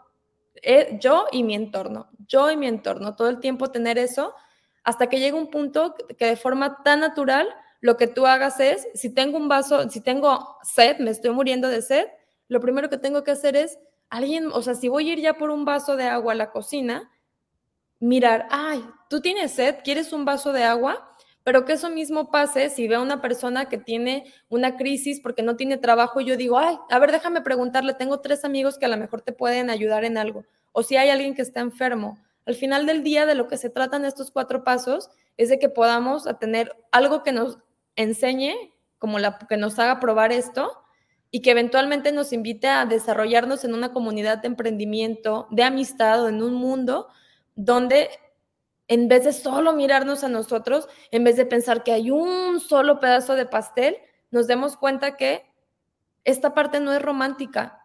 eh, 0.63 0.99
yo 1.01 1.27
y 1.31 1.45
mi 1.45 1.55
entorno, 1.55 2.11
yo 2.27 2.51
y 2.51 2.57
mi 2.57 2.67
entorno, 2.67 3.15
todo 3.15 3.29
el 3.29 3.41
tiempo 3.41 3.71
tener 3.71 3.99
eso 3.99 4.35
hasta 4.83 5.09
que 5.09 5.21
llegue 5.21 5.37
un 5.37 5.51
punto 5.51 5.95
que 6.19 6.27
de 6.27 6.37
forma 6.37 6.83
tan 6.83 7.01
natural 7.01 7.49
lo 7.81 7.97
que 7.97 8.09
tú 8.09 8.27
hagas 8.27 8.59
es, 8.59 8.89
si 8.95 9.15
tengo 9.15 9.37
un 9.37 9.49
vaso, 9.49 9.89
si 9.89 10.01
tengo 10.01 10.57
sed, 10.63 10.99
me 10.99 11.11
estoy 11.11 11.31
muriendo 11.31 11.69
de 11.69 11.83
sed, 11.83 12.07
lo 12.49 12.61
primero 12.61 12.89
que 12.89 12.97
tengo 12.99 13.23
que 13.23 13.31
hacer 13.31 13.55
es, 13.57 13.79
alguien, 14.11 14.51
o 14.53 14.63
sea, 14.63 14.75
si 14.75 14.89
voy 14.89 15.11
a 15.11 15.13
ir 15.13 15.21
ya 15.21 15.35
por 15.35 15.51
un 15.51 15.65
vaso 15.65 15.97
de 15.97 16.09
agua 16.09 16.33
a 16.33 16.37
la 16.37 16.51
cocina, 16.51 17.11
mirar, 18.01 18.49
ay, 18.51 18.85
tú 19.09 19.21
tienes 19.21 19.53
sed, 19.53 19.77
¿quieres 19.85 20.13
un 20.13 20.25
vaso 20.25 20.53
de 20.53 20.65
agua? 20.65 21.15
Pero 21.45 21.65
que 21.65 21.75
eso 21.75 21.91
mismo 21.91 22.31
pase 22.31 22.69
si 22.69 22.89
veo 22.89 23.01
a 23.01 23.03
una 23.03 23.23
persona 23.23 23.69
que 23.69 23.79
tiene 23.79 24.33
una 24.49 24.77
crisis 24.77 25.21
porque 25.21 25.43
no 25.43 25.57
tiene 25.57 25.77
trabajo 25.77 26.21
y 26.21 26.27
yo 26.27 26.37
digo, 26.37 26.59
ay, 26.59 26.77
a 26.91 26.99
ver, 26.99 27.13
déjame 27.13 27.41
preguntarle, 27.41 27.95
tengo 27.95 28.21
tres 28.21 28.45
amigos 28.45 28.79
que 28.79 28.87
a 28.87 28.89
lo 28.89 28.97
mejor 28.97 29.23
te 29.23 29.33
pueden 29.33 29.71
ayudar 29.71 30.05
en 30.05 30.19
algo, 30.19 30.45
o 30.73 30.83
si 30.83 30.97
hay 30.97 31.11
alguien 31.11 31.35
que 31.35 31.43
está 31.43 31.61
enfermo. 31.61 32.19
Al 32.47 32.55
final 32.55 32.87
del 32.87 33.03
día, 33.03 33.27
de 33.27 33.35
lo 33.35 33.47
que 33.47 33.59
se 33.59 33.69
tratan 33.69 34.05
estos 34.05 34.31
cuatro 34.31 34.65
pasos 34.65 35.11
es 35.37 35.51
de 35.51 35.59
que 35.59 35.69
podamos 35.69 36.25
tener 36.41 36.75
algo 36.93 37.23
que 37.23 37.33
nos 37.33 37.59
enseñe, 37.95 38.55
como 38.99 39.19
la 39.19 39.39
que 39.39 39.57
nos 39.57 39.79
haga 39.79 40.01
probar 40.01 40.33
esto, 40.33 40.73
y 41.31 41.43
que 41.43 41.51
eventualmente 41.51 42.11
nos 42.13 42.33
invite 42.33 42.69
a 42.69 42.87
desarrollarnos 42.87 43.65
en 43.65 43.75
una 43.75 43.93
comunidad 43.93 44.39
de 44.39 44.49
emprendimiento, 44.49 45.47
de 45.51 45.63
amistad 45.63 46.25
o 46.25 46.29
en 46.29 46.43
un 46.43 46.55
mundo 46.55 47.09
donde 47.55 48.09
en 48.89 49.09
vez 49.09 49.25
de 49.25 49.33
solo 49.33 49.75
mirarnos 49.75 50.25
a 50.25 50.29
nosotros, 50.29 50.89
en 51.11 51.25
vez 51.25 51.37
de 51.37 51.47
pensar 51.47 51.85
que 51.85 51.93
hay 51.93 52.11
un 52.11 52.59
solo 52.59 53.01
pedazo 53.01 53.35
de 53.35 53.47
pastel, 53.47 53.99
nos 54.31 54.47
demos 54.47 54.77
cuenta 54.77 55.17
que 55.17 55.47
esta 56.25 56.55
parte 56.55 56.81
no 56.81 56.93
es 56.93 57.01
romántica. 57.01 57.83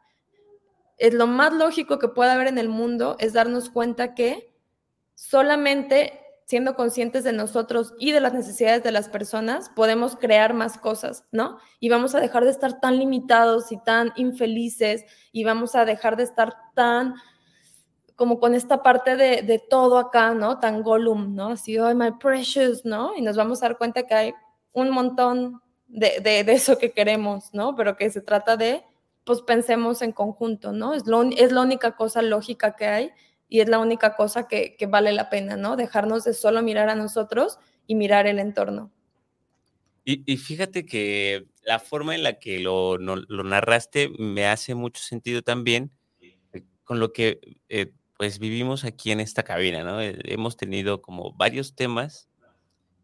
es 0.97 1.13
lo 1.13 1.27
más 1.27 1.53
lógico 1.53 1.99
que 1.99 2.07
pueda 2.07 2.33
haber 2.33 2.47
en 2.47 2.57
el 2.57 2.69
mundo 2.69 3.17
es 3.19 3.33
darnos 3.33 3.69
cuenta 3.69 4.13
que 4.13 4.53
solamente 5.15 6.23
siendo 6.45 6.75
conscientes 6.75 7.23
de 7.23 7.33
nosotros 7.33 7.93
y 7.99 8.11
de 8.11 8.19
las 8.19 8.33
necesidades 8.33 8.83
de 8.83 8.91
las 8.91 9.09
personas, 9.09 9.69
podemos 9.69 10.15
crear 10.15 10.53
más 10.53 10.77
cosas, 10.77 11.25
¿no? 11.31 11.57
Y 11.79 11.89
vamos 11.89 12.15
a 12.15 12.19
dejar 12.19 12.43
de 12.43 12.51
estar 12.51 12.79
tan 12.79 12.97
limitados 12.97 13.71
y 13.71 13.77
tan 13.83 14.11
infelices 14.17 15.05
y 15.31 15.43
vamos 15.43 15.75
a 15.75 15.85
dejar 15.85 16.17
de 16.17 16.23
estar 16.23 16.55
tan 16.75 17.15
como 18.15 18.39
con 18.39 18.53
esta 18.53 18.83
parte 18.83 19.15
de, 19.15 19.63
todo 19.69 19.97
acá, 19.97 20.33
¿no? 20.33 20.59
Tan 20.59 20.83
Gollum, 20.83 21.35
¿no? 21.35 21.49
Así, 21.49 21.77
oh, 21.79 21.93
my 21.95 22.11
precious, 22.19 22.85
¿no? 22.85 23.15
Y 23.15 23.21
nos 23.21 23.35
vamos 23.35 23.61
a 23.61 23.69
dar 23.69 23.77
cuenta 23.77 24.05
que 24.05 24.13
hay 24.13 24.33
un 24.71 24.89
montón 24.91 25.61
de, 25.87 26.19
de, 26.21 26.39
eso 26.51 26.77
que 26.77 26.91
queremos, 26.91 27.53
¿no? 27.53 27.75
Pero 27.75 27.97
que 27.97 28.09
se 28.09 28.21
trata 28.21 28.57
de, 28.57 28.83
pues 29.23 29.41
pensemos 29.41 30.01
en 30.01 30.11
conjunto, 30.11 30.71
¿no? 30.71 30.93
Es, 30.93 31.07
lo, 31.07 31.23
es 31.23 31.51
la 31.51 31.61
única 31.61 31.95
cosa 31.95 32.21
lógica 32.21 32.75
que 32.75 32.85
hay 32.85 33.11
y 33.49 33.61
es 33.61 33.69
la 33.69 33.79
única 33.79 34.15
cosa 34.15 34.47
que, 34.47 34.75
vale 34.89 35.11
la 35.11 35.29
pena, 35.29 35.55
¿no? 35.55 35.75
Dejarnos 35.75 36.23
de 36.23 36.33
solo 36.33 36.61
mirar 36.61 36.89
a 36.89 36.95
nosotros 36.95 37.59
y 37.87 37.95
mirar 37.95 38.27
el 38.27 38.39
entorno. 38.39 38.91
Y, 40.05 40.35
fíjate 40.35 40.85
que 40.85 41.45
la 41.63 41.79
forma 41.79 42.13
en 42.13 42.23
la 42.23 42.37
que 42.37 42.59
lo, 42.59 42.97
lo, 42.97 43.43
narraste 43.43 44.09
me 44.19 44.47
hace 44.47 44.75
mucho 44.75 45.01
sentido 45.01 45.43
también 45.43 45.91
eh, 46.19 46.65
con 46.83 46.99
lo 46.99 47.13
que 47.13 47.39
eh, 47.69 47.93
pues 48.23 48.39
vivimos 48.39 48.85
aquí 48.85 49.11
en 49.11 49.19
esta 49.19 49.43
cabina, 49.43 49.83
¿no? 49.83 50.01
Eh, 50.01 50.17
hemos 50.23 50.55
tenido 50.55 51.01
como 51.01 51.33
varios 51.33 51.75
temas 51.75 52.29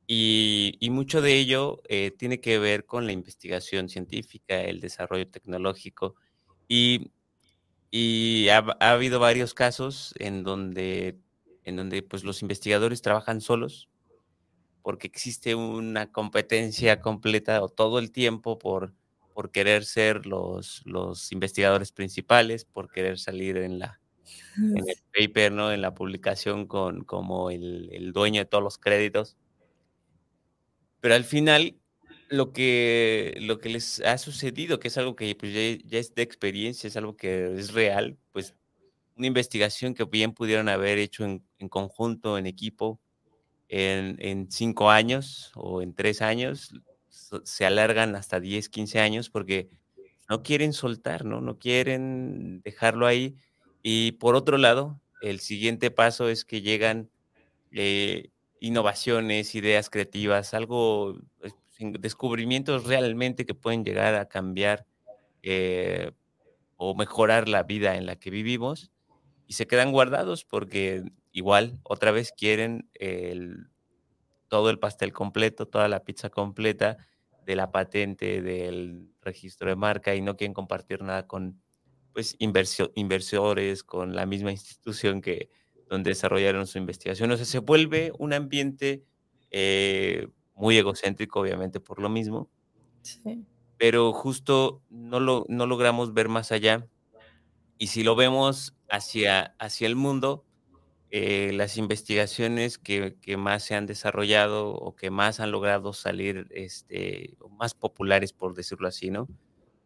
y, 0.07 0.77
mucho 0.91 1.21
de 1.21 1.35
ello 1.35 1.81
tiene 2.17 2.39
que 2.39 2.57
ver 2.57 2.85
con 2.85 3.05
la 3.05 3.11
investigación 3.11 3.89
científica, 3.89 4.61
el 4.61 4.79
desarrollo 4.79 5.27
tecnológico 5.27 6.15
y 6.67 7.11
y 7.91 8.49
ha, 8.49 8.59
habido 8.79 9.19
varios 9.19 9.53
casos 9.53 10.13
en 10.19 10.43
donde, 10.43 11.17
en 11.63 11.75
donde 11.75 12.03
pues, 12.03 12.23
los 12.23 12.41
investigadores 12.41 13.01
trabajan 13.01 13.41
solos 13.41 13.89
porque 14.81 15.07
existe 15.07 15.55
una 15.55 16.11
competencia 16.11 17.01
completa 17.01 17.61
o 17.61 17.69
todo 17.69 17.99
el 17.99 18.11
tiempo 18.11 18.57
por, 18.57 18.93
por 19.33 19.51
querer 19.51 19.85
ser 19.85 20.25
los, 20.25 20.81
los 20.85 21.31
investigadores 21.31 21.91
principales, 21.91 22.65
por 22.65 22.89
querer 22.89 23.19
salir 23.19 23.57
en 23.57 23.79
la 23.79 23.98
en 24.57 24.89
el 24.89 24.95
paper, 25.13 25.51
¿no? 25.51 25.71
En 25.71 25.81
la 25.81 25.93
publicación 25.93 26.67
con 26.67 27.03
como 27.03 27.51
el, 27.51 27.89
el 27.91 28.13
dueño 28.13 28.41
de 28.41 28.45
todos 28.45 28.63
los 28.63 28.77
créditos. 28.77 29.37
Pero 31.01 31.15
al 31.15 31.23
final 31.23 31.79
lo 32.29 32.53
que, 32.53 33.37
lo 33.41 33.59
que 33.59 33.69
les 33.69 33.99
ha 34.01 34.17
sucedido, 34.17 34.79
que 34.79 34.89
es 34.89 34.97
algo 34.97 35.15
que 35.15 35.33
pues, 35.35 35.53
ya, 35.53 35.99
es 35.99 36.13
de 36.15 36.21
experiencia, 36.21 36.87
es 36.87 36.95
algo 36.95 37.17
que 37.17 37.53
es 37.55 37.73
real, 37.73 38.17
pues 38.31 38.55
una 39.15 39.27
investigación 39.27 39.93
que 39.95 40.05
bien 40.05 40.33
pudieron 40.33 40.69
haber 40.69 40.97
hecho 40.97 41.25
en, 41.25 41.43
conjunto, 41.69 42.37
en 42.37 42.45
equipo, 42.45 43.01
en, 43.67 44.49
cinco 44.49 44.89
años 44.89 45.51
o 45.55 45.81
en 45.81 45.93
tres 45.93 46.21
años, 46.21 46.73
se 47.09 47.65
alargan 47.65 48.15
hasta 48.15 48.39
10, 48.39 48.69
15 48.69 48.99
años 48.99 49.29
porque 49.29 49.69
no 50.29 50.41
quieren 50.41 50.73
soltar, 50.73 51.25
¿no? 51.25 51.41
No 51.41 51.59
quieren 51.59 52.61
dejarlo 52.61 53.07
ahí. 53.07 53.35
Y 53.81 54.13
por 54.13 54.35
otro 54.35 54.57
lado, 54.57 54.99
el 55.21 55.39
siguiente 55.39 55.91
paso 55.91 56.29
es 56.29 56.45
que 56.45 56.61
llegan 56.61 57.09
eh, 57.71 58.29
innovaciones, 58.59 59.55
ideas 59.55 59.89
creativas, 59.89 60.53
algo 60.53 61.17
descubrimientos 61.79 62.85
realmente 62.85 63.45
que 63.45 63.53
pueden 63.53 63.85
llegar 63.85 64.15
a 64.15 64.27
cambiar 64.27 64.85
eh, 65.43 66.11
o 66.75 66.95
mejorar 66.95 67.47
la 67.47 67.63
vida 67.63 67.95
en 67.95 68.05
la 68.05 68.17
que 68.17 68.29
vivimos 68.29 68.91
y 69.47 69.53
se 69.53 69.65
quedan 69.65 69.91
guardados 69.91 70.43
porque 70.43 71.03
igual 71.31 71.79
otra 71.83 72.11
vez 72.11 72.33
quieren 72.33 72.89
todo 74.49 74.69
el 74.69 74.79
pastel 74.79 75.13
completo, 75.13 75.67
toda 75.67 75.87
la 75.87 76.03
pizza 76.03 76.29
completa 76.29 76.97
de 77.45 77.55
la 77.55 77.71
patente, 77.71 78.41
del 78.41 79.09
registro 79.21 79.69
de 79.69 79.75
marca 79.75 80.15
y 80.15 80.21
no 80.21 80.35
quieren 80.35 80.53
compartir 80.53 81.01
nada 81.01 81.27
con 81.27 81.61
pues 82.13 82.35
inversores, 82.39 83.83
con 83.83 84.15
la 84.15 84.25
misma 84.25 84.51
institución 84.51 85.21
que 85.21 85.49
donde 85.89 86.11
desarrollaron 86.11 86.67
su 86.67 86.77
investigación. 86.77 87.31
O 87.31 87.37
sea, 87.37 87.45
se 87.45 87.59
vuelve 87.59 88.11
un 88.17 88.33
ambiente 88.33 89.03
eh, 89.51 90.27
muy 90.55 90.77
egocéntrico, 90.77 91.39
obviamente, 91.39 91.79
por 91.79 91.99
lo 91.99 92.09
mismo. 92.09 92.49
Pero 93.77 94.13
justo 94.13 94.83
no, 94.89 95.19
lo, 95.19 95.45
no 95.49 95.65
logramos 95.65 96.13
ver 96.13 96.29
más 96.29 96.51
allá. 96.51 96.87
Y 97.77 97.87
si 97.87 98.03
lo 98.03 98.15
vemos 98.15 98.75
hacia, 98.89 99.55
hacia 99.57 99.87
el 99.87 99.95
mundo, 99.95 100.45
eh, 101.11 101.51
las 101.53 101.77
investigaciones 101.77 102.77
que, 102.77 103.15
que, 103.21 103.37
más 103.37 103.63
se 103.63 103.73
han 103.73 103.87
desarrollado 103.87 104.69
o 104.69 104.95
que 104.95 105.09
más 105.09 105.39
han 105.39 105.49
logrado 105.49 105.93
salir 105.93 106.47
este, 106.51 107.35
más 107.57 107.73
populares, 107.73 108.31
por 108.31 108.53
decirlo 108.53 108.87
así, 108.87 109.09
¿no? 109.09 109.27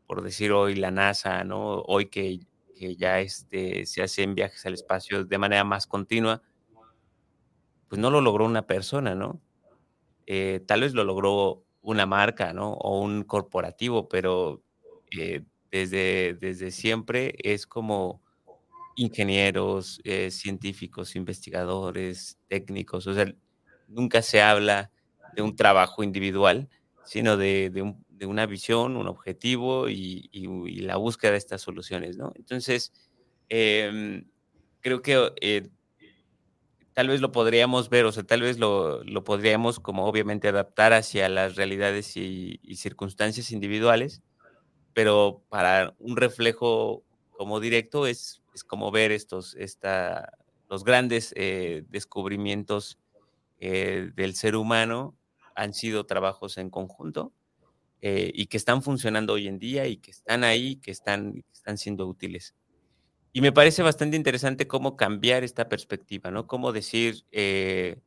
Por 0.08 0.22
decir 0.22 0.52
hoy 0.52 0.76
la 0.76 0.92
NASA, 0.92 1.44
¿no? 1.44 1.82
Hoy 1.82 2.08
que, 2.08 2.40
que 2.76 2.96
ya 2.96 3.20
este, 3.20 3.86
se 3.86 4.04
hacen 4.04 4.36
viajes 4.36 4.66
al 4.66 4.74
espacio 4.74 5.24
de 5.26 5.38
manera 5.38 5.64
más 5.64 5.88
continua, 5.88 6.42
pues 7.88 8.00
no 8.02 8.10
lo 8.10 8.22
logró 8.22 8.46
una 8.46 8.66
persona, 8.66 9.16
¿no? 9.16 9.40
Eh, 10.26 10.62
tal 10.66 10.82
vez 10.82 10.94
lo 10.94 11.04
logró 11.04 11.64
una 11.82 12.06
marca, 12.06 12.54
¿no? 12.54 12.74
O 12.74 13.02
un 13.02 13.24
corporativo, 13.24 14.10
pero 14.10 14.64
eh, 15.18 15.44
desde, 15.72 16.34
desde 16.40 16.72
siempre 16.72 17.36
es 17.44 17.68
como 17.68 18.22
ingenieros, 18.96 20.00
eh, 20.04 20.32
científicos, 20.32 21.16
investigadores, 21.16 22.40
técnicos, 22.48 23.08
o 23.08 23.14
sea, 23.14 23.34
nunca 23.88 24.22
se 24.22 24.42
habla 24.42 24.92
de 25.36 25.42
un 25.42 25.56
trabajo 25.56 26.04
individual, 26.04 26.70
sino 27.04 27.38
de, 27.38 27.96
una 28.22 28.46
visión, 28.46 28.96
un 28.96 29.08
objetivo 29.08 29.90
y, 29.90 30.30
la 30.82 30.98
búsqueda 30.98 31.32
de 31.32 31.38
estas 31.38 31.62
soluciones, 31.62 32.18
¿no? 32.18 32.32
Entonces, 32.36 32.94
em, 33.50 34.26
creo 34.82 35.02
que 35.02 35.72
tal 36.94 37.08
vez 37.08 37.22
lo 37.22 37.32
podríamos 37.32 37.90
ver, 37.90 38.06
o 38.06 38.12
sea, 38.12 38.24
tal 38.24 38.42
vez 38.42 38.60
lo, 38.60 39.04
lo 39.04 39.24
podríamos 39.24 39.80
como 39.80 40.06
obviamente 40.06 40.48
adaptar 40.48 40.94
hacia 40.94 41.28
las 41.28 41.56
realidades 41.56 42.16
y, 42.16 42.60
circunstancias 42.76 43.52
individuales, 43.52 44.22
pero 44.94 45.44
para 45.50 45.96
un 46.00 46.18
reflejo 46.18 47.04
como 47.32 47.60
directo 47.60 48.08
es, 48.08 48.42
es 48.54 48.64
como 48.64 48.92
ver 48.92 49.12
estos, 49.12 49.56
esta, 49.56 50.38
los 50.70 50.84
grandes 50.84 51.34
eh, 51.36 51.84
descubrimientos 51.90 52.98
eh, 53.60 54.12
del 54.16 54.36
ser 54.36 54.56
humano 54.56 55.16
han 55.56 55.74
sido 55.74 56.06
trabajos 56.06 56.58
en 56.58 56.70
conjunto 56.70 57.32
eh, 58.06 58.34
y 58.36 58.48
que 58.48 58.58
están 58.58 58.82
funcionando 58.84 59.32
hoy 59.32 59.48
en 59.48 59.60
día 59.60 59.88
y 59.88 59.96
que 59.96 60.12
están 60.12 60.44
ahí, 60.44 60.76
que 60.76 60.92
están, 60.92 61.42
están 61.54 61.78
siendo 61.78 62.06
útiles. 62.06 62.54
Y 63.32 63.40
me 63.40 63.54
parece 63.54 63.82
bastante 63.82 64.18
interesante 64.18 64.68
cómo 64.68 64.98
cambiar 64.98 65.46
esta 65.46 65.70
perspectiva, 65.70 66.30
¿no? 66.30 66.46
Cómo 66.46 66.74
decir 66.74 67.24
eh, 67.32 68.02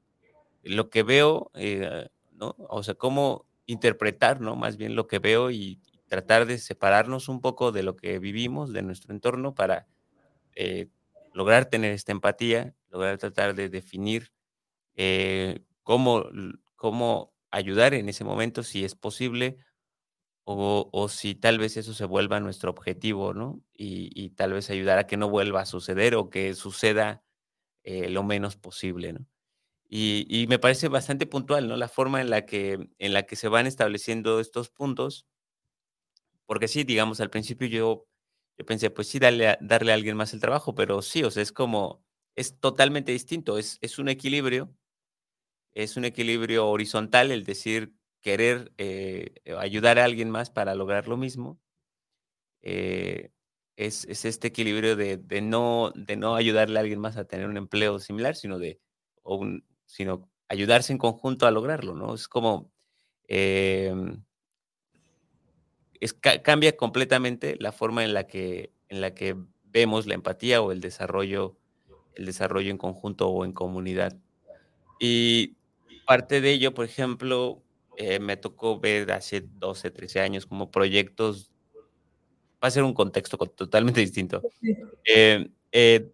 lo 0.62 0.90
que 0.90 1.02
veo, 1.02 1.50
eh, 1.54 2.08
¿no? 2.32 2.54
O 2.58 2.82
sea, 2.82 2.92
cómo 2.92 3.46
interpretar, 3.64 4.42
¿no? 4.42 4.54
Más 4.54 4.76
bien 4.76 4.96
lo 4.96 5.06
que 5.06 5.18
veo 5.18 5.50
y, 5.50 5.80
tratar 6.08 6.46
de 6.46 6.58
separarnos 6.58 7.28
un 7.28 7.40
poco 7.40 7.72
de 7.72 7.82
lo 7.82 7.96
que 7.96 8.20
vivimos, 8.20 8.72
de 8.72 8.82
nuestro 8.82 9.14
entorno, 9.14 9.54
para 9.54 9.88
eh, 10.54 10.88
lograr 11.32 11.64
tener 11.64 11.92
esta 11.92 12.12
empatía, 12.12 12.74
lograr 12.90 13.18
tratar 13.18 13.54
de 13.54 13.70
definir 13.70 14.30
cómo, 15.82 16.26
cómo 16.76 17.32
ayudar 17.50 17.94
en 17.94 18.08
ese 18.08 18.22
momento, 18.22 18.62
si 18.62 18.84
es 18.84 18.94
posible, 18.94 19.58
o, 20.48 21.08
si 21.08 21.34
tal 21.34 21.58
vez 21.58 21.76
eso 21.76 21.92
se 21.92 22.04
vuelva 22.04 22.38
nuestro 22.38 22.70
objetivo, 22.70 23.34
¿no? 23.34 23.60
Y, 23.72 24.30
tal 24.30 24.52
vez 24.52 24.70
ayudar 24.70 24.98
a 24.98 25.06
que 25.08 25.16
no 25.16 25.28
vuelva 25.28 25.62
a 25.62 25.66
suceder 25.66 26.14
o 26.14 26.30
que 26.30 26.54
suceda 26.54 27.24
eh, 27.82 28.10
lo 28.10 28.22
menos 28.22 28.56
posible, 28.56 29.12
¿no? 29.12 29.26
Y, 29.88 30.46
me 30.48 30.60
parece 30.60 30.88
bastante 30.88 31.26
puntual, 31.26 31.68
¿no? 31.68 31.76
La 31.76 31.88
forma 31.88 32.20
en 32.20 32.30
la 32.30 32.46
que, 32.46 32.88
en 32.98 33.12
la 33.12 33.24
que 33.24 33.34
se 33.36 33.48
van 33.48 33.66
estableciendo 33.66 34.38
estos 34.38 34.70
puntos, 34.70 35.26
porque 36.46 36.68
sí, 36.68 36.84
digamos, 36.84 37.20
al 37.20 37.30
principio 37.30 37.66
yo, 37.66 38.06
yo 38.56 38.66
pensé, 38.66 38.90
pues 38.90 39.08
sí, 39.08 39.18
darle 39.18 39.48
a, 39.48 39.58
darle 39.60 39.90
a 39.92 39.94
alguien 39.96 40.16
más 40.16 40.32
el 40.32 40.40
trabajo, 40.40 40.76
pero 40.76 41.02
sí, 41.02 41.24
o 41.24 41.30
sea, 41.32 41.42
es 41.42 41.52
como, 41.52 42.04
es 42.36 42.58
totalmente 42.60 43.10
distinto, 43.10 43.58
es, 43.58 43.78
es 43.80 43.98
un 43.98 44.08
equilibrio, 44.08 44.72
es 45.74 45.96
un 45.96 46.04
equilibrio 46.04 46.68
horizontal, 46.68 47.32
el 47.32 47.44
decir, 47.44 47.92
querer 48.26 48.72
eh, 48.76 49.34
ayudar 49.56 50.00
a 50.00 50.04
alguien 50.04 50.30
más 50.30 50.50
para 50.50 50.74
lograr 50.74 51.06
lo 51.06 51.16
mismo, 51.16 51.60
eh, 52.60 53.30
es, 53.76 54.04
este 54.04 54.48
equilibrio 54.48 54.96
de, 54.96 55.16
no, 55.42 55.92
de 55.94 56.16
no 56.16 56.34
ayudarle 56.34 56.76
a 56.76 56.82
alguien 56.82 56.98
más 56.98 57.16
a 57.16 57.26
tener 57.26 57.46
un 57.46 57.56
empleo 57.56 58.00
similar, 58.00 58.34
sino 58.34 58.58
de 58.58 58.80
un, 59.22 59.64
sino 59.84 60.28
ayudarse 60.48 60.92
en 60.92 60.98
conjunto 60.98 61.46
a 61.46 61.52
lograrlo, 61.52 61.94
¿no? 61.94 62.16
Es 62.16 62.26
como 62.26 62.72
em, 63.28 64.24
es, 66.00 66.12
cambia 66.12 66.76
completamente 66.76 67.54
la 67.60 67.70
forma 67.70 68.02
en 68.02 68.12
la 68.12 68.26
que, 68.26 68.72
en 68.88 69.02
la 69.02 69.14
que 69.14 69.36
vemos 69.66 70.08
la 70.08 70.14
empatía 70.14 70.62
o 70.62 70.72
el 70.72 70.80
desarrollo, 70.80 71.56
el 72.16 72.26
desarrollo 72.26 72.72
en 72.72 72.78
conjunto 72.78 73.28
o 73.28 73.44
en 73.44 73.52
comunidad. 73.52 74.18
Y 74.98 75.54
parte 76.08 76.40
de 76.40 76.50
ello, 76.50 76.74
por 76.74 76.86
ejemplo, 76.86 77.62
eh, 77.96 78.18
me 78.20 78.36
tocó 78.36 78.78
ver 78.80 79.12
hace 79.12 79.42
12, 79.42 79.90
13 79.90 80.20
años 80.20 80.46
como 80.46 80.70
proyectos, 80.70 81.50
va 82.62 82.68
a 82.68 82.70
ser 82.70 82.82
un 82.82 82.94
contexto 82.94 83.36
totalmente 83.36 84.00
distinto, 84.00 84.42
eh, 85.04 85.48
eh, 85.72 86.10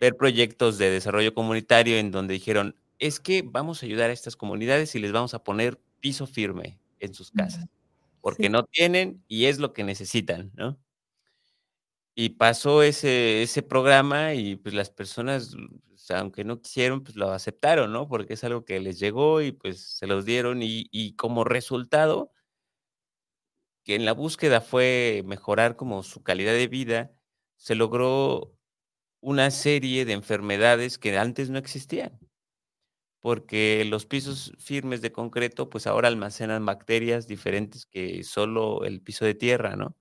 ver 0.00 0.16
proyectos 0.16 0.78
de 0.78 0.90
desarrollo 0.90 1.34
comunitario 1.34 1.96
en 1.98 2.10
donde 2.10 2.34
dijeron, 2.34 2.76
es 2.98 3.20
que 3.20 3.42
vamos 3.42 3.82
a 3.82 3.86
ayudar 3.86 4.10
a 4.10 4.12
estas 4.12 4.36
comunidades 4.36 4.94
y 4.94 4.98
les 4.98 5.12
vamos 5.12 5.34
a 5.34 5.44
poner 5.44 5.80
piso 6.00 6.26
firme 6.26 6.78
en 7.00 7.14
sus 7.14 7.30
casas, 7.30 7.66
porque 8.20 8.48
no 8.48 8.64
tienen 8.64 9.22
y 9.28 9.46
es 9.46 9.58
lo 9.58 9.72
que 9.72 9.84
necesitan, 9.84 10.50
¿no? 10.54 10.78
Y 12.14 12.30
pasó 12.30 12.82
ese, 12.82 13.42
ese 13.42 13.62
programa 13.62 14.32
y 14.32 14.56
pues 14.56 14.74
las 14.74 14.88
personas, 14.88 15.54
aunque 16.10 16.44
no 16.44 16.60
quisieron, 16.60 17.02
pues 17.02 17.16
lo 17.16 17.30
aceptaron, 17.32 17.92
¿no? 17.92 18.08
Porque 18.08 18.34
es 18.34 18.44
algo 18.44 18.64
que 18.64 18.80
les 18.80 18.98
llegó 18.98 19.42
y 19.42 19.52
pues 19.52 19.80
se 19.98 20.06
los 20.06 20.24
dieron 20.24 20.62
y, 20.62 20.88
y 20.92 21.14
como 21.16 21.44
resultado, 21.44 22.32
que 23.84 23.94
en 23.94 24.04
la 24.04 24.12
búsqueda 24.12 24.60
fue 24.60 25.22
mejorar 25.26 25.76
como 25.76 26.02
su 26.02 26.22
calidad 26.22 26.52
de 26.52 26.68
vida, 26.68 27.12
se 27.56 27.74
logró 27.74 28.54
una 29.20 29.50
serie 29.50 30.04
de 30.06 30.14
enfermedades 30.14 30.98
que 30.98 31.18
antes 31.18 31.50
no 31.50 31.58
existían 31.58 32.18
porque 33.20 33.84
los 33.86 34.06
pisos 34.06 34.52
firmes 34.58 35.02
de 35.02 35.12
concreto, 35.12 35.68
pues 35.70 35.86
ahora 35.86 36.08
almacenan 36.08 36.64
bacterias 36.66 37.26
diferentes 37.26 37.86
que 37.86 38.22
solo 38.22 38.84
el 38.84 39.00
piso 39.02 39.24
de 39.24 39.34
tierra, 39.34 39.74
¿no? 39.76 39.96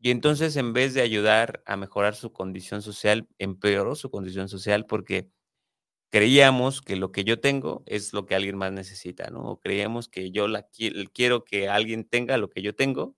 Y 0.00 0.10
entonces, 0.12 0.56
en 0.56 0.72
vez 0.74 0.94
de 0.94 1.02
ayudar 1.02 1.62
a 1.66 1.76
mejorar 1.76 2.14
su 2.16 2.32
condición 2.32 2.82
social, 2.82 3.28
empeoró 3.38 3.94
su 3.96 4.10
condición 4.10 4.48
social 4.48 4.86
porque 4.86 5.30
creíamos 6.14 6.80
que 6.80 6.94
lo 6.94 7.10
que 7.10 7.24
yo 7.24 7.40
tengo 7.40 7.82
es 7.86 8.12
lo 8.12 8.24
que 8.24 8.36
alguien 8.36 8.56
más 8.56 8.70
necesita, 8.70 9.30
¿no? 9.30 9.50
O 9.50 9.58
creíamos 9.58 10.08
que 10.08 10.30
yo 10.30 10.46
la 10.46 10.62
quiero 10.62 11.42
que 11.42 11.68
alguien 11.68 12.04
tenga 12.04 12.38
lo 12.38 12.50
que 12.50 12.62
yo 12.62 12.72
tengo, 12.76 13.16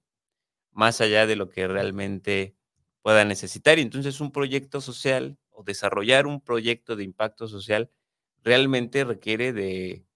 más 0.73 1.03
allá 1.03 1.27
de 1.27 1.37
lo 1.37 1.51
que 1.51 1.69
realmente 1.69 2.57
pueda 3.03 3.27
necesitar. 3.27 3.79
Y 3.79 3.83
entonces 3.83 4.23
un 4.23 4.33
proyecto 4.33 4.81
social 4.81 5.37
o 5.51 5.63
desarrollar 5.63 6.27
un 6.27 6.41
proyecto 6.41 6.97
de 6.97 7.05
impacto 7.05 7.49
social 7.49 7.91
realmente 8.43 9.05
requiere 9.05 9.53
de, 9.53 10.07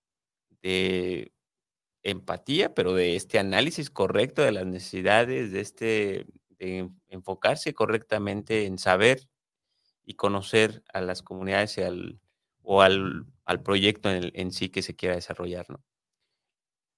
empatía, 2.02 2.72
pero 2.72 2.94
de 2.94 3.14
este 3.14 3.38
análisis 3.38 3.90
correcto 3.90 4.40
de 4.40 4.52
las 4.52 4.64
necesidades, 4.64 5.52
de 5.52 5.60
este 5.60 6.26
de 6.58 6.88
enfocarse 7.08 7.74
correctamente 7.74 8.64
en 8.64 8.78
saber 8.78 9.28
y 10.02 10.14
conocer 10.14 10.82
a 10.94 11.02
las 11.02 11.20
comunidades 11.20 11.76
al, 11.76 12.18
o 12.62 12.82
al, 12.82 13.26
proyecto 13.64 14.10
en, 14.10 14.52
sí 14.52 14.68
que 14.68 14.82
se 14.82 14.94
quiera 14.94 15.14
desarrollar, 15.14 15.68
¿no? 15.68 15.82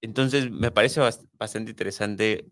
Entonces, 0.01 0.51
me 0.51 0.69
parece 0.69 0.99
bastante 1.39 1.71
interesante. 1.71 2.45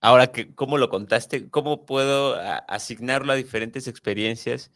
Ahora 0.00 0.28
que, 0.28 0.54
¿cómo 0.54 0.78
lo 0.78 0.88
contaste? 0.88 1.50
¿Cómo 1.50 1.84
puedo 1.84 2.36
asignarlo 2.68 3.32
a 3.32 3.36
diferentes 3.36 3.88
experiencias 3.88 4.70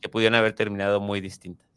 que 0.00 0.08
pudieran 0.08 0.34
haber 0.34 0.54
terminado 0.54 1.00
muy 1.00 1.20
distintas? 1.20 1.68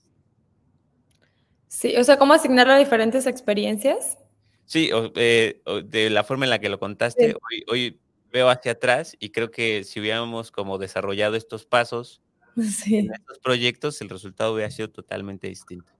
Sí, 1.68 1.96
o 1.98 2.04
sea, 2.06 2.18
¿cómo 2.18 2.34
asignarlo 2.34 2.74
a 2.74 2.78
diferentes 2.78 3.28
experiencias? 3.28 4.18
Sí, 4.66 4.90
eh, 5.16 5.62
de 5.84 6.10
la 6.10 6.24
forma 6.24 6.46
en 6.46 6.50
la 6.50 6.60
que 6.60 6.70
lo 6.70 6.80
contaste, 6.80 7.36
hoy, 7.68 8.00
veo 8.32 8.50
hacia 8.50 8.74
atrás 8.74 9.16
y 9.20 9.30
creo 9.30 9.52
que 9.52 9.84
si 9.86 10.00
hubiéramos 10.00 10.52
como 10.52 10.78
desarrollado 10.78 11.36
estos 11.36 11.66
pasos 11.66 12.22
en 12.86 13.14
estos 13.14 13.40
proyectos, 13.40 14.02
el 14.02 14.10
resultado 14.10 14.54
hubiera 14.54 14.72
sido 14.72 14.90
totalmente 14.90 15.48
distinto. 15.48 15.92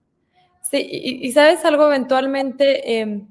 Sí, 0.62 0.78
y, 0.90 1.30
sabes 1.32 1.64
algo, 1.64 1.86
eventualmente, 1.86 2.98
em, 2.98 3.28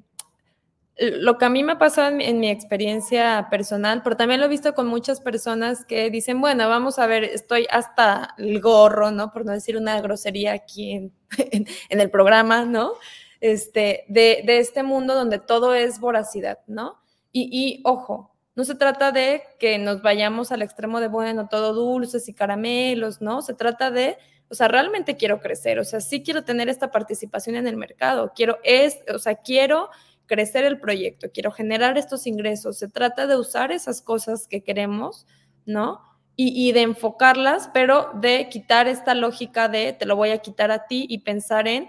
lo 0.98 1.38
que 1.38 1.46
a 1.46 1.50
mí 1.50 1.64
me 1.64 1.76
pasó 1.76 2.06
en, 2.08 2.22
en, 2.22 2.40
mi 2.40 2.50
experiencia 2.50 3.48
personal, 3.52 4.02
pero 4.04 4.16
también 4.16 4.40
lo 4.40 4.46
he 4.46 4.50
visto 4.50 4.74
con 4.74 4.88
muchas 4.88 5.20
personas 5.20 5.84
que 5.84 6.10
dicen, 6.10 6.40
bueno, 6.40 6.70
vamos 6.70 6.98
a 6.98 7.08
ver, 7.08 7.26
estoy 7.26 7.68
hasta 7.70 8.36
el 8.38 8.62
gorro, 8.62 9.12
¿no? 9.12 9.34
Por 9.34 9.44
no 9.46 9.52
decir 9.52 9.76
una 9.76 10.00
grosería 10.00 10.54
aquí 10.54 10.92
en, 10.92 11.14
en, 11.90 12.00
el 12.00 12.10
programa, 12.10 12.64
¿no? 12.64 12.94
Este, 13.42 14.06
de, 14.08 14.44
de, 14.46 14.60
este 14.60 14.84
mundo 14.84 15.14
donde 15.14 15.40
todo 15.40 15.76
es 15.76 16.00
voracidad, 16.00 16.60
¿no? 16.68 17.02
Y, 17.34 17.50
y, 17.52 17.82
ojo, 17.84 18.35
no 18.56 18.64
se 18.64 18.76
trata 18.76 19.12
de 19.12 19.44
que 19.60 19.78
nos 19.78 20.02
vayamos 20.02 20.52
al 20.52 20.62
extremo 20.62 21.00
de, 21.00 21.08
bueno, 21.08 21.48
todo 21.50 21.74
dulces 21.74 22.28
y 22.30 22.34
caramelos, 22.34 23.22
¿no? 23.22 23.42
Se 23.42 23.54
trata 23.54 23.92
de, 23.92 24.18
o 24.50 24.56
sea, 24.56 24.68
realmente 24.68 25.18
quiero 25.18 25.40
crecer, 25.40 25.80
o 25.80 25.84
sea, 25.84 26.00
sí 26.00 26.24
quiero 26.24 26.44
tener 26.44 26.70
esta 26.70 26.92
participación 26.92 27.56
en 27.56 27.68
el 27.68 27.76
mercado, 27.76 28.32
quiero, 28.36 28.60
es, 28.64 29.00
o 29.14 29.20
sea, 29.20 29.36
quiero 29.36 29.90
crecer 30.26 30.66
el 30.66 30.80
proyecto, 30.80 31.30
quiero 31.34 31.52
generar 31.52 31.98
estos 31.98 32.28
ingresos. 32.28 32.78
Se 32.78 32.88
trata 32.88 33.28
de 33.28 33.38
usar 33.38 33.72
esas 33.72 34.02
cosas 34.02 34.48
que 34.48 34.64
queremos, 34.64 35.26
¿no? 35.66 36.02
Y, 36.38 36.74
de 36.74 36.82
enfocarlas, 36.82 37.70
pero 37.74 38.12
de 38.16 38.50
quitar 38.50 38.90
esta 38.90 39.14
lógica 39.14 39.70
de 39.70 39.94
te 39.94 40.06
lo 40.06 40.18
voy 40.18 40.32
a 40.32 40.40
quitar 40.40 40.70
a 40.70 40.86
ti 40.86 41.06
y 41.08 41.20
pensar 41.20 41.66
en 41.66 41.88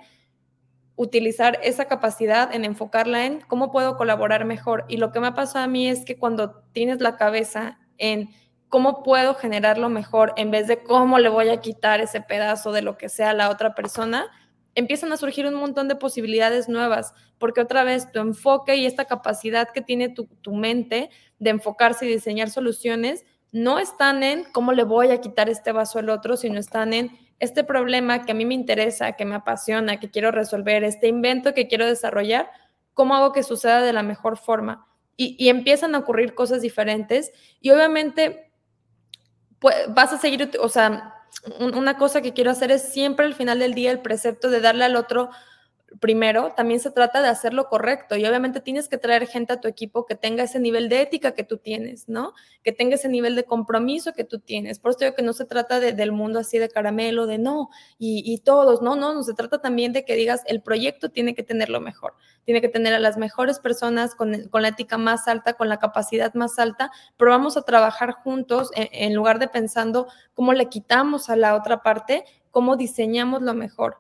utilizar 0.97 1.59
esa 1.63 1.85
capacidad, 1.85 2.55
en 2.55 2.65
enfocarla 2.65 3.27
en 3.27 3.41
cómo 3.43 3.71
puedo 3.71 3.97
colaborar 3.97 4.45
mejor. 4.45 4.85
Y 4.89 4.97
lo 4.97 5.13
que 5.13 5.21
me 5.21 5.29
ha 5.29 5.35
pasado 5.35 5.65
a 5.65 5.69
mí 5.69 5.89
es 5.89 6.05
que 6.05 6.19
cuando 6.19 6.63
tienes 6.73 7.01
la 7.01 7.17
cabeza 7.17 7.79
en 7.99 8.31
cómo 8.69 9.03
puedo 9.03 9.35
generarlo 9.35 9.89
mejor 9.89 10.33
en 10.37 10.51
vez 10.51 10.67
de 10.67 10.83
cómo 10.83 11.19
le 11.19 11.29
voy 11.29 11.51
a 11.51 11.61
quitar 11.61 12.01
ese 12.01 12.21
pedazo 12.21 12.73
de 12.73 12.83
lo 12.83 12.99
que 12.99 13.09
sea 13.09 13.31
a 13.31 13.35
la 13.35 13.51
otra 13.51 13.75
persona, 13.75 14.27
empiezan 14.75 15.13
a 15.13 15.17
surgir 15.17 15.47
un 15.47 15.55
montón 15.55 15.89
de 15.89 15.97
posibilidades 15.97 16.69
nuevas, 16.69 17.15
porque 17.39 17.61
otra 17.61 17.85
vez 17.85 18.11
tu 18.13 18.21
enfoque 18.21 18.77
y 18.77 18.87
esta 18.87 19.05
capacidad 19.07 19.69
que 19.71 19.83
tiene 19.83 20.09
tu, 20.09 20.29
mente 20.53 21.11
de 21.39 21.51
enfocarse 21.51 22.07
y 22.07 22.13
diseñar 22.13 22.51
soluciones 22.51 23.25
no 23.53 23.79
están 23.79 24.23
en 24.23 24.45
cómo 24.53 24.73
le 24.73 24.85
voy 24.85 25.11
a 25.11 25.21
quitar 25.21 25.49
este 25.49 25.73
vaso 25.73 25.99
al 25.99 26.11
otro, 26.11 26.37
sino 26.37 26.59
están 26.59 26.93
en 26.93 27.26
este 27.39 27.64
problema 27.64 28.24
que 28.24 28.32
a 28.32 28.34
mí 28.34 28.45
me 28.45 28.55
interesa, 28.55 29.12
que 29.12 29.24
me 29.24 29.34
apasiona, 29.34 30.01
que 30.01 30.11
quiero 30.11 30.30
resolver, 30.30 30.84
este 30.84 31.09
invento 31.09 31.55
que 31.55 31.68
quiero 31.68 31.87
desarrollar, 31.87 32.51
cómo 32.95 33.14
hago 33.14 33.32
que 33.32 33.43
suceda 33.43 33.82
de 33.82 33.93
la 33.93 34.03
mejor 34.03 34.39
forma. 34.39 34.87
Y, 35.16 35.37
y 35.39 35.49
empiezan 35.49 35.95
a 35.95 35.99
ocurrir 35.99 36.34
cosas 36.34 36.61
diferentes 36.61 37.32
y 37.61 37.70
obviamente 37.70 38.53
pues, 39.59 39.74
vas 39.89 40.12
a 40.12 40.18
seguir, 40.18 40.51
o 40.61 40.68
sea, 40.68 41.14
una 41.59 41.97
cosa 41.97 42.22
que 42.22 42.32
quiero 42.32 42.51
hacer 42.51 42.70
es 42.70 42.93
siempre 42.93 43.26
al 43.26 43.34
final 43.34 43.59
del 43.59 43.74
día 43.74 43.91
el 43.91 44.01
precepto 44.01 44.51
de 44.51 44.61
darle 44.61 44.84
al 44.84 44.97
otro 44.97 45.30
primero, 46.01 46.53
también 46.57 46.80
se 46.80 46.91
trata 46.91 47.22
de 47.22 47.28
hacerlo 47.28 47.68
correcto 47.68 48.16
y 48.16 48.26
obviamente 48.26 48.61
tienes 48.61 48.89
que 48.89 48.99
traer 48.99 49.26
gente 49.26 49.53
a 49.53 49.61
tu 49.61 49.68
equipo 49.68 50.05
que 50.05 50.14
tenga 50.14 50.43
ese 50.43 50.59
nivel 50.59 50.89
de 50.89 51.03
ética 51.03 51.32
que 51.32 51.45
tú 51.45 51.59
tienes, 51.59 52.09
¿no? 52.09 52.32
Que 52.62 52.72
tenga 52.72 52.97
ese 52.97 53.09
nivel 53.09 53.37
de 53.37 53.45
compromiso 53.45 54.12
que 54.12 54.24
tú 54.24 54.41
tienes. 54.41 54.78
Por 54.78 54.91
eso 54.91 55.01
digo 55.01 55.14
que 55.14 55.22
no 55.22 55.32
se 55.32 55.45
trata 55.45 55.80
del 55.80 56.12
mundo 56.12 56.41
así 56.41 56.59
de 56.59 56.68
caramelo, 56.68 57.26
de 57.26 57.39
no, 57.39 57.70
y, 57.99 58.39
todos, 58.45 58.82
no, 58.82 58.97
no, 58.97 59.14
no, 59.14 59.22
se 59.22 59.34
trata 59.34 59.61
también 59.61 59.93
de 59.93 60.05
que 60.05 60.14
digas, 60.14 60.43
el 60.47 60.61
proyecto 60.62 61.11
tiene 61.11 61.34
que 61.34 61.43
tener 61.43 61.70
lo 61.70 61.80
mejor, 61.80 62.14
tiene 62.45 62.61
que 62.61 62.68
tener 62.68 62.95
a 62.95 62.99
las 62.99 63.16
mejores 63.16 63.59
personas 63.59 64.14
con, 64.14 64.32
la 64.53 64.68
ética 64.68 64.99
más 64.99 65.28
alta, 65.28 65.55
con 65.55 65.68
la 65.68 65.78
capacidad 65.78 66.34
más 66.34 66.59
alta, 66.59 66.91
pero 67.16 67.30
vamos 67.30 67.57
a 67.57 67.62
trabajar 67.62 68.12
juntos 68.12 68.70
en, 68.74 68.89
en 68.93 69.14
lugar 69.14 69.39
de 69.39 69.49
pensando 69.49 70.09
cómo 70.34 70.53
le 70.53 70.68
quitamos 70.68 71.30
a 71.30 71.37
la 71.37 71.55
otra 71.55 71.82
parte, 71.82 72.24
cómo 72.51 72.76
diseñamos 72.76 73.43
lo 73.43 73.55
mejor. 73.55 73.99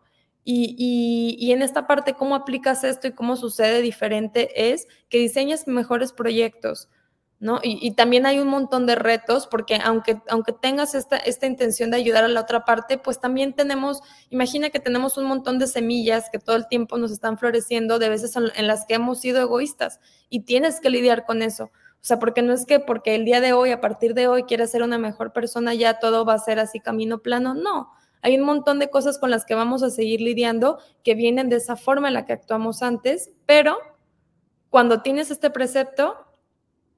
Y, 0.48 1.50
en 1.50 1.60
esta 1.60 1.88
parte, 1.88 2.14
cómo 2.14 2.36
aplicas 2.36 2.84
esto 2.84 3.08
y 3.08 3.12
cómo 3.12 3.34
sucede 3.34 3.82
diferente 3.82 4.72
es 4.72 4.86
que 5.08 5.18
diseñes 5.18 5.66
mejores 5.66 6.12
proyectos, 6.12 6.88
¿no? 7.40 7.58
Y, 7.64 7.90
también 7.96 8.26
hay 8.26 8.38
un 8.38 8.46
montón 8.46 8.86
de 8.86 8.94
retos, 8.94 9.48
porque 9.48 9.80
aunque, 9.82 10.22
aunque 10.30 10.52
tengas 10.52 10.94
esta, 10.94 11.16
esta 11.16 11.46
intención 11.46 11.90
de 11.90 11.96
ayudar 11.96 12.22
a 12.22 12.28
la 12.28 12.42
otra 12.42 12.64
parte, 12.64 12.96
pues 12.96 13.20
también 13.20 13.54
tenemos, 13.54 14.02
imagina 14.30 14.70
que 14.70 14.78
tenemos 14.78 15.18
un 15.18 15.24
montón 15.24 15.58
de 15.58 15.66
semillas 15.66 16.30
que 16.30 16.38
todo 16.38 16.54
el 16.54 16.68
tiempo 16.68 16.96
nos 16.96 17.10
están 17.10 17.38
floreciendo, 17.38 17.98
de 17.98 18.08
veces 18.08 18.36
en 18.36 18.66
las 18.68 18.86
que 18.86 18.94
hemos 18.94 19.20
sido 19.20 19.40
egoístas, 19.40 19.98
y 20.30 20.44
tienes 20.44 20.78
que 20.78 20.90
lidiar 20.90 21.26
con 21.26 21.42
eso. 21.42 21.64
O 21.64 22.04
sea, 22.06 22.20
porque 22.20 22.42
no 22.42 22.52
es 22.52 22.66
que 22.66 22.78
porque 22.78 23.16
el 23.16 23.24
día 23.24 23.40
de 23.40 23.52
hoy, 23.52 23.72
a 23.72 23.80
partir 23.80 24.14
de 24.14 24.28
hoy, 24.28 24.44
quieres 24.44 24.70
ser 24.70 24.84
una 24.84 24.96
mejor 24.96 25.32
persona, 25.32 25.74
ya 25.74 25.98
todo 25.98 26.24
va 26.24 26.34
a 26.34 26.38
ser 26.38 26.60
así 26.60 26.78
camino 26.78 27.18
plano. 27.18 27.54
No, 27.54 27.90
hay 28.26 28.36
un 28.36 28.44
montón 28.44 28.80
de 28.80 28.90
cosas 28.90 29.20
con 29.20 29.30
las 29.30 29.44
que 29.44 29.54
vamos 29.54 29.84
a 29.84 29.90
seguir 29.90 30.20
lidiando 30.20 30.80
que 31.04 31.14
vienen 31.14 31.48
de 31.48 31.58
esa 31.58 31.76
forma 31.76 32.08
en 32.08 32.14
la 32.14 32.24
que 32.24 32.32
actuamos 32.32 32.82
antes, 32.82 33.30
pero 33.46 33.78
cuando 34.68 35.00
tienes 35.00 35.30
este 35.30 35.48
precepto, 35.48 36.16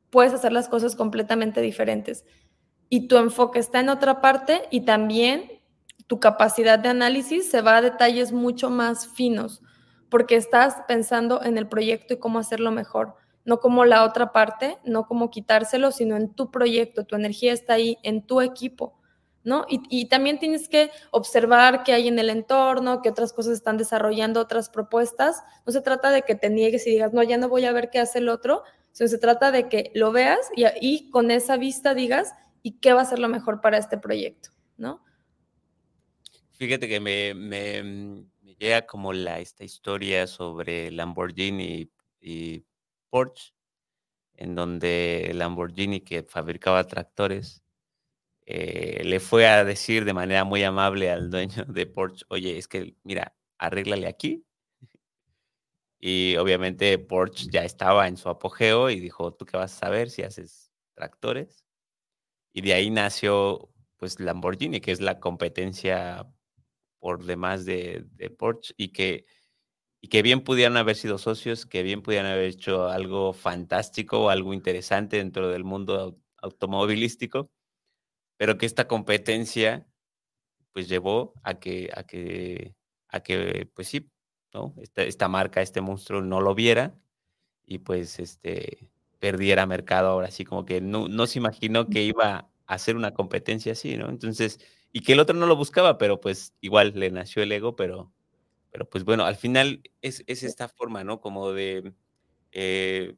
puedes 0.09 0.33
hacer 0.33 0.53
las 0.53 0.71
cosas 0.71 0.97
completamente 0.97 1.61
diferentes. 1.61 2.25
Y 2.89 3.09
tu 3.09 3.19
enfoque 3.19 3.59
está 3.59 3.81
en 3.81 3.91
otra 3.91 4.23
parte 4.23 4.63
y 4.71 4.87
también 4.87 5.61
tu 6.07 6.19
capacidad 6.19 6.79
de 6.79 6.89
análisis 6.89 7.51
se 7.51 7.61
va 7.61 7.77
a 7.77 7.83
detalles 7.83 8.33
mucho 8.33 8.71
más 8.71 9.09
finos, 9.09 9.61
porque 10.09 10.35
estás 10.35 10.77
pensando 10.89 11.43
en 11.45 11.59
el 11.59 11.69
proyecto 11.69 12.15
y 12.15 12.19
cómo 12.19 12.39
hacerlo 12.39 12.71
mejor, 12.71 13.17
no 13.45 13.61
como 13.61 13.85
la 13.85 14.05
otra 14.05 14.33
parte, 14.33 14.79
no 14.83 15.07
como 15.07 15.29
quitárselo, 15.29 15.91
sino 15.91 16.17
en 16.17 16.33
tu 16.33 16.51
proyecto, 16.51 17.05
tu 17.05 17.17
energía 17.17 17.53
está 17.53 17.75
ahí, 17.75 17.99
en 18.03 18.27
tu 18.27 18.41
equipo. 18.41 18.98
¿No? 19.45 19.65
Y, 19.69 20.07
también 20.07 20.39
tienes 20.39 20.69
que 20.69 20.91
observar 21.11 21.83
qué 21.83 21.93
hay 21.93 22.09
en 22.09 22.19
el 22.19 22.31
entorno, 22.31 23.03
qué 23.03 23.09
otras 23.09 23.33
cosas 23.33 23.55
están 23.55 23.77
desarrollando, 23.77 24.41
otras 24.41 24.69
propuestas. 24.69 25.43
No 25.67 25.73
se 25.73 25.81
trata 25.81 26.11
de 26.11 26.23
que 26.23 26.35
te 26.35 26.51
niegues 26.51 26.87
y 26.87 26.91
digas, 26.91 27.13
no, 27.13 27.23
ya 27.23 27.39
no 27.39 27.49
voy 27.49 27.65
a 27.65 27.73
ver 27.73 27.91
qué 27.91 27.99
hace 27.99 28.19
el 28.19 28.29
otro, 28.29 28.63
sino 28.93 29.09
se 29.09 29.19
trata 29.19 29.51
de 29.51 29.69
que 29.69 29.91
lo 29.95 30.13
veas 30.13 30.51
y, 30.55 30.65
y 30.81 31.11
con 31.11 31.31
esa 31.31 31.57
vista 31.57 31.95
digas, 31.95 32.35
¿y 32.63 32.79
qué 32.81 32.93
va 32.93 33.03
a 33.03 33.07
ser 33.07 33.19
lo 33.19 33.29
mejor 33.29 33.61
para 33.61 33.79
este 33.79 33.97
proyecto, 33.97 34.51
¿no? 34.77 35.03
Fíjate 36.53 36.89
que 36.89 36.99
me, 36.99 37.35
me, 37.35 38.25
llega 38.59 38.85
como 38.85 39.13
la, 39.13 39.39
esta 39.39 39.65
historia 39.65 40.27
sobre 40.27 40.91
Lamborghini 40.91 41.89
y 42.21 42.65
Porsche, 43.09 43.55
en 44.35 44.55
donde 44.55 45.31
Lamborghini, 45.35 46.01
que 46.01 46.25
fabricaba 46.25 46.85
tractores, 46.85 47.63
eh, 48.51 49.03
le 49.05 49.21
fue 49.21 49.47
a 49.47 49.63
decir 49.63 50.07
de 50.07 50.15
manera 50.15 50.43
muy 50.45 50.63
amable 50.63 51.11
al 51.11 51.29
dueño 51.29 51.67
de 51.69 51.85
Porsche, 51.85 52.25
oye, 52.31 52.57
es 52.57 52.67
que, 52.67 52.97
mira, 53.05 53.37
arréglale 53.59 54.07
aquí. 54.07 54.43
Y 56.01 56.35
obviamente 56.37 56.99
Porsche 56.99 57.49
ya 57.51 57.65
estaba 57.65 58.09
en 58.09 58.17
su 58.17 58.31
apogeo 58.31 58.89
y 58.89 59.01
dijo, 59.01 59.35
¿tú 59.35 59.45
qué 59.45 59.59
vas 59.59 59.75
a 59.75 59.79
saber 59.79 60.09
si 60.09 60.23
haces 60.23 60.73
tractores? 60.95 61.67
Y 62.55 62.63
de 62.63 62.73
ahí 62.73 62.91
nació 62.91 63.71
pues 63.99 64.19
Lamborghini, 64.19 64.81
que 64.81 64.93
es 64.93 65.03
la 65.03 65.21
competencia 65.21 66.27
por 67.01 67.25
demás 67.25 67.67
de, 67.67 68.07
Porsche 68.39 68.73
y 68.79 68.93
que, 68.93 69.27
y 70.01 70.09
que 70.09 70.23
bien 70.23 70.43
pudieran 70.43 70.79
haber 70.79 70.97
sido 70.97 71.19
socios, 71.19 71.67
que 71.67 71.83
bien 71.83 72.03
pudieran 72.03 72.33
haber 72.33 72.47
hecho 72.47 72.89
algo 72.89 73.35
fantástico 73.35 74.21
o 74.21 74.31
algo 74.31 74.55
interesante 74.55 75.19
dentro 75.19 75.51
del 75.51 75.65
mundo 75.65 76.19
automovilístico 76.39 77.51
pero 78.39 78.57
que 78.57 78.65
esta 78.65 78.89
competencia 78.89 79.87
pues 80.73 80.89
llevó 80.89 81.35
a 81.43 81.59
que, 81.59 81.91
a 81.95 82.05
que, 82.05 82.75
a 83.09 83.21
que 83.21 83.69
pues 83.75 83.89
sí, 83.89 84.11
¿no? 84.55 84.75
Esta, 84.81 85.03
esta 85.03 85.29
marca, 85.29 85.61
este 85.61 85.83
monstruo 85.83 86.23
no 86.23 86.41
lo 86.41 86.55
viera 86.55 86.95
y 87.67 87.79
pues 87.79 88.19
este 88.21 88.91
perdiera 89.19 89.67
mercado 89.67 90.09
ahora 90.09 90.31
sí, 90.31 90.45
como 90.45 90.65
que 90.65 90.81
no, 90.81 91.09
no 91.09 91.27
se 91.27 91.41
imaginó 91.41 91.89
que 91.89 92.05
iba 92.05 92.37
a 92.37 92.75
hacer 92.75 92.97
una 92.97 93.13
competencia 93.13 93.73
así, 93.73 93.97
¿no? 93.97 94.09
Entonces, 94.09 94.61
y 94.93 95.01
que 95.01 95.15
el 95.15 95.21
otro 95.21 95.37
no 95.37 95.47
lo 95.47 95.57
buscaba, 95.57 95.99
pero 95.99 96.21
pues 96.21 96.55
igual 96.61 96.93
le 96.95 97.11
nació 97.11 97.43
el 97.43 97.51
ego, 97.51 97.75
pero, 97.75 98.13
pero 98.71 98.89
pues 98.89 99.05
bueno, 99.05 99.25
al 99.25 99.35
final 99.37 99.83
es, 100.03 100.23
es 100.29 100.45
esta 100.45 100.69
forma, 100.69 101.03
¿no? 101.03 101.21
Como 101.21 101.53
de... 101.53 101.93
Eh, 102.53 103.17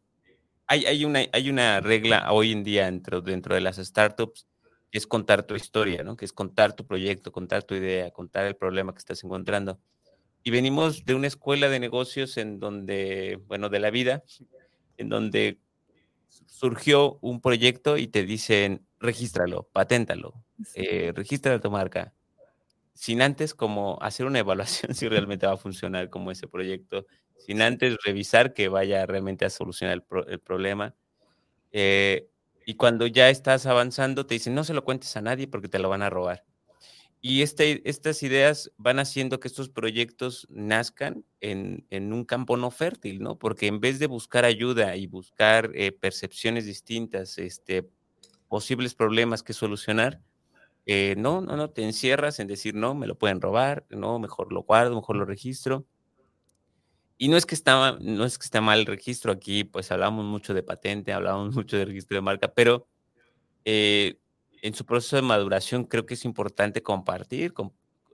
hay, 0.66 0.86
hay, 0.86 1.04
una, 1.04 1.20
hay 1.32 1.50
una 1.50 1.80
regla 1.80 2.32
hoy 2.32 2.52
en 2.52 2.64
día 2.64 2.86
dentro, 2.86 3.20
dentro 3.20 3.54
de 3.54 3.60
las 3.60 3.76
startups 3.76 4.46
es 4.92 5.06
contar 5.06 5.44
tu 5.44 5.54
historia, 5.54 6.02
¿no? 6.02 6.16
Que 6.16 6.24
es 6.24 6.32
contar 6.32 6.74
tu 6.74 6.86
proyecto, 6.86 7.32
contar 7.32 7.62
tu 7.62 7.74
idea, 7.74 8.10
contar 8.10 8.46
el 8.46 8.56
problema 8.56 8.92
que 8.92 8.98
estás 8.98 9.22
encontrando. 9.24 9.80
Y 10.42 10.50
venimos 10.50 11.04
de 11.04 11.14
una 11.14 11.26
escuela 11.26 11.68
de 11.68 11.80
negocios 11.80 12.36
en 12.36 12.58
donde, 12.58 13.40
bueno, 13.46 13.68
de 13.68 13.78
la 13.78 13.90
vida, 13.90 14.24
en 14.96 15.08
donde 15.08 15.58
surgió 16.46 17.18
un 17.20 17.40
proyecto 17.40 17.98
y 17.98 18.06
te 18.06 18.24
dicen, 18.24 18.86
regístralo, 18.98 19.68
paténtalo, 19.72 20.34
eh, 20.74 21.12
registra 21.14 21.60
tu 21.60 21.70
marca, 21.70 22.14
sin 22.94 23.22
antes 23.22 23.54
como 23.54 23.98
hacer 24.02 24.26
una 24.26 24.38
evaluación 24.40 24.94
si 24.94 25.08
realmente 25.08 25.46
va 25.46 25.54
a 25.54 25.58
funcionar 25.58 26.10
como 26.10 26.30
ese 26.30 26.48
proyecto, 26.48 27.06
sin 27.38 27.62
antes 27.62 27.96
revisar 28.04 28.52
que 28.52 28.68
vaya 28.68 29.06
realmente 29.06 29.44
a 29.44 29.50
solucionar 29.50 30.04
el, 30.28 30.40
problema. 30.40 30.94
Eh, 31.72 32.29
y 32.70 32.74
cuando 32.74 33.08
ya 33.08 33.30
estás 33.30 33.66
avanzando, 33.66 34.26
te 34.26 34.34
dicen, 34.34 34.54
no 34.54 34.62
se 34.62 34.74
lo 34.74 34.84
cuentes 34.84 35.16
a 35.16 35.20
nadie 35.20 35.48
porque 35.48 35.68
te 35.68 35.80
lo 35.80 35.88
van 35.88 36.02
a 36.02 36.08
robar. 36.08 36.44
Y 37.20 37.42
este, 37.42 37.82
estas 37.84 38.22
ideas 38.22 38.70
van 38.76 39.00
haciendo 39.00 39.40
que 39.40 39.48
estos 39.48 39.68
proyectos 39.68 40.46
nazcan 40.50 41.24
en, 41.40 41.84
un 41.90 42.24
campo 42.24 42.56
no 42.56 42.70
fértil, 42.70 43.24
¿no? 43.24 43.36
Porque 43.36 43.66
en 43.66 43.80
vez 43.80 43.98
de 43.98 44.06
buscar 44.06 44.44
ayuda 44.44 44.94
y 44.94 45.08
buscar 45.08 45.72
eh, 45.74 45.90
percepciones 45.90 46.64
distintas, 46.64 47.38
este, 47.38 47.90
posibles 48.46 48.94
problemas 48.94 49.42
que 49.42 49.52
solucionar, 49.52 50.20
eh, 50.86 51.16
no, 51.18 51.40
no, 51.40 51.56
no, 51.56 51.70
te 51.70 51.82
encierras 51.82 52.38
en 52.38 52.46
decir, 52.46 52.76
no, 52.76 52.94
me 52.94 53.08
lo 53.08 53.18
pueden 53.18 53.40
robar, 53.40 53.84
no, 53.90 54.20
mejor 54.20 54.52
lo 54.52 54.62
guardo, 54.62 54.94
mejor 54.94 55.16
lo 55.16 55.24
registro. 55.24 55.86
Y 57.22 57.28
no 57.28 57.36
es 57.36 57.44
que 57.44 57.54
está, 57.54 57.98
no 58.00 58.24
es 58.24 58.38
que 58.38 58.44
esté 58.44 58.62
mal 58.62 58.78
el 58.78 58.86
registro 58.86 59.30
aquí, 59.30 59.62
pues 59.62 59.92
hablamos 59.92 60.24
mucho 60.24 60.54
de 60.54 60.62
patente, 60.62 61.12
hablamos 61.12 61.54
mucho 61.54 61.76
de 61.76 61.84
registro 61.84 62.16
de 62.16 62.22
marca, 62.22 62.54
pero 62.54 62.88
eh, 63.66 64.18
en 64.62 64.74
su 64.74 64.86
proceso 64.86 65.16
de 65.16 65.22
maduración 65.22 65.84
creo 65.84 66.06
que 66.06 66.14
es 66.14 66.24
importante 66.24 66.82
compartir, 66.82 67.52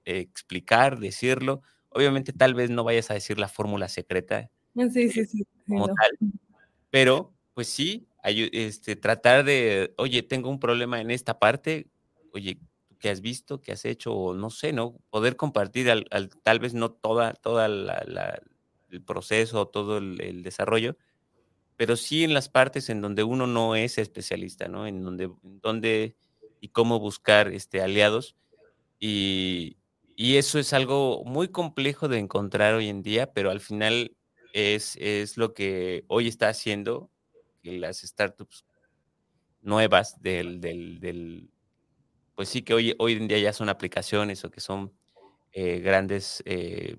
eh, 0.04 0.18
explicar, 0.18 0.98
decirlo. 0.98 1.62
Obviamente 1.90 2.32
tal 2.32 2.54
vez 2.54 2.68
no 2.68 2.82
vayas 2.82 3.08
a 3.12 3.14
decir 3.14 3.38
la 3.38 3.46
fórmula 3.46 3.88
secreta. 3.88 4.50
Ah, 4.76 4.88
sí, 4.92 5.08
sí, 5.08 5.24
sí. 5.24 5.46
Como 5.68 5.86
tal, 5.86 6.10
pero 6.90 7.32
pues 7.54 7.68
sí, 7.68 8.08
este, 8.24 8.96
tratar 8.96 9.44
de, 9.44 9.94
oye, 9.98 10.24
tengo 10.24 10.50
un 10.50 10.58
problema 10.58 11.00
en 11.00 11.12
esta 11.12 11.38
parte, 11.38 11.86
oye, 12.32 12.58
¿qué 12.98 13.10
has 13.10 13.20
visto? 13.20 13.60
¿Qué 13.60 13.70
has 13.70 13.84
hecho? 13.84 14.12
O 14.12 14.34
no 14.34 14.50
sé, 14.50 14.72
¿no? 14.72 14.96
Poder 15.10 15.36
compartir 15.36 15.92
al, 15.92 16.28
tal 16.42 16.58
vez 16.58 16.74
no 16.74 16.90
toda, 16.90 17.34
toda 17.34 17.68
la 17.68 18.42
el 18.90 19.02
proceso, 19.02 19.68
todo 19.68 19.98
el, 19.98 20.42
desarrollo, 20.42 20.96
pero 21.76 21.96
sí 21.96 22.24
en 22.24 22.34
las 22.34 22.48
partes 22.48 22.88
en 22.88 23.00
donde 23.00 23.22
uno 23.22 23.46
no 23.46 23.76
es 23.76 23.98
especialista, 23.98 24.68
¿no? 24.68 24.86
En 24.86 25.02
donde, 25.02 25.30
donde 25.42 26.16
y 26.60 26.68
cómo 26.68 26.98
buscar 26.98 27.48
este, 27.48 27.82
aliados. 27.82 28.36
Y, 28.98 29.76
y, 30.16 30.36
eso 30.36 30.58
es 30.58 30.72
algo 30.72 31.22
muy 31.24 31.48
complejo 31.48 32.08
de 32.08 32.18
encontrar 32.18 32.74
hoy 32.74 32.88
en 32.88 33.02
día, 33.02 33.32
pero 33.32 33.50
al 33.50 33.60
final 33.60 34.16
es, 34.54 34.96
es 34.96 35.36
lo 35.36 35.52
que 35.52 36.04
hoy 36.08 36.28
está 36.28 36.48
haciendo 36.48 37.10
las 37.62 37.98
startups 37.98 38.64
nuevas 39.60 40.20
del, 40.22 40.60
del, 40.60 41.00
del, 41.00 41.50
pues 42.34 42.48
sí 42.48 42.62
que 42.62 42.74
hoy, 42.74 42.94
hoy 42.98 43.14
en 43.14 43.28
día 43.28 43.38
ya 43.38 43.52
son 43.52 43.68
aplicaciones 43.68 44.44
o 44.44 44.50
que 44.50 44.60
son 44.60 44.92
eh, 45.52 45.80
grandes 45.80 46.42
eh, 46.46 46.96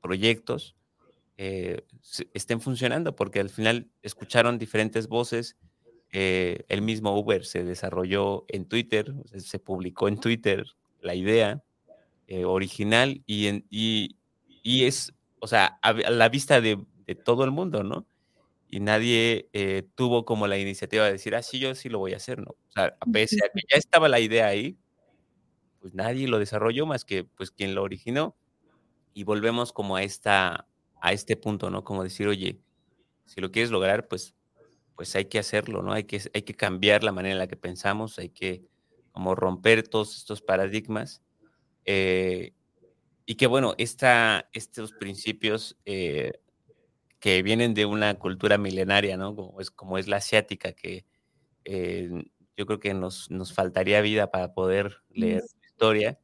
proyectos, 0.00 0.76
eh, 1.40 1.84
estén 2.34 2.60
funcionando, 2.60 3.14
porque 3.14 3.38
al 3.38 3.48
final 3.48 3.88
escucharon 4.02 4.58
diferentes 4.58 5.06
voces. 5.06 5.56
Eh, 6.10 6.64
el 6.68 6.82
mismo 6.82 7.16
Uber 7.16 7.44
se 7.44 7.62
desarrolló 7.62 8.44
en 8.48 8.66
Twitter, 8.66 9.14
se 9.36 9.60
publicó 9.60 10.08
en 10.08 10.18
Twitter 10.18 10.66
la 11.00 11.14
idea 11.14 11.62
eh, 12.26 12.44
original 12.44 13.22
y, 13.24 13.46
en, 13.46 13.64
y, 13.70 14.16
y, 14.48 14.86
es, 14.86 15.14
o 15.38 15.46
sea, 15.46 15.78
a, 15.80 15.92
la 15.92 16.28
vista 16.28 16.60
de, 16.60 16.84
de, 17.06 17.14
todo 17.14 17.44
el 17.44 17.52
mundo, 17.52 17.84
¿no? 17.84 18.04
Y 18.68 18.80
nadie 18.80 19.48
tuvo 19.94 20.24
como 20.24 20.46
la 20.48 20.58
iniciativa 20.58 21.04
de 21.06 21.12
decir, 21.12 21.36
ah, 21.36 21.42
sí, 21.42 21.60
yo 21.60 21.74
sí 21.74 21.88
lo 21.88 22.00
voy 22.00 22.14
a 22.14 22.16
hacer, 22.16 22.40
¿no? 22.40 22.50
O 22.50 22.72
sea, 22.72 22.96
a 23.00 23.06
pesar 23.06 23.50
de 23.54 23.60
que 23.60 23.66
ya 23.70 23.78
estaba 23.78 24.08
la 24.08 24.20
idea 24.20 24.48
ahí, 24.48 24.76
pues 25.80 25.94
nadie 25.94 26.26
lo 26.26 26.38
desarrolló 26.38 26.84
más 26.84 27.04
que 27.04 27.24
pues 27.24 27.52
quien 27.52 27.76
lo 27.76 27.82
originó. 27.84 28.36
Y 29.14 29.24
volvemos 29.24 29.72
como 29.72 29.96
a 29.96 30.02
esta, 30.02 30.68
a 31.00 31.12
este 31.12 31.36
punto, 31.36 31.70
¿no? 31.70 31.84
Como 31.84 32.04
decir, 32.04 32.28
oye, 32.28 32.60
si 33.26 33.40
lo 33.40 33.50
quieres 33.50 33.70
lograr, 33.70 34.08
pues, 34.08 34.34
pues 34.96 35.14
hay 35.16 35.26
que 35.26 35.38
hacerlo, 35.38 35.82
¿no? 35.82 35.92
Hay 35.92 36.04
que, 36.04 36.20
hay 36.34 36.42
que 36.42 36.54
cambiar 36.54 37.04
la 37.04 37.12
manera 37.12 37.32
en 37.34 37.38
la 37.38 37.48
que 37.48 37.56
pensamos, 37.56 38.18
hay 38.18 38.30
que 38.30 38.64
como 39.12 39.34
romper 39.34 39.86
todos 39.88 40.16
estos 40.16 40.42
paradigmas. 40.42 41.22
Eh, 41.84 42.52
y 43.26 43.34
que 43.36 43.46
bueno, 43.46 43.74
esta, 43.78 44.48
estos 44.52 44.92
principios 44.92 45.76
eh, 45.84 46.32
que 47.20 47.42
vienen 47.42 47.74
de 47.74 47.86
una 47.86 48.14
cultura 48.18 48.58
milenaria, 48.58 49.16
¿no? 49.16 49.34
Como 49.36 49.60
es, 49.60 49.70
como 49.70 49.98
es 49.98 50.08
la 50.08 50.16
asiática, 50.18 50.72
que 50.72 51.04
eh, 51.64 52.10
yo 52.56 52.66
creo 52.66 52.80
que 52.80 52.94
nos, 52.94 53.30
nos 53.30 53.52
faltaría 53.52 54.00
vida 54.00 54.30
para 54.30 54.54
poder 54.54 55.02
leer 55.10 55.42
su 55.42 55.58
historia 55.66 56.18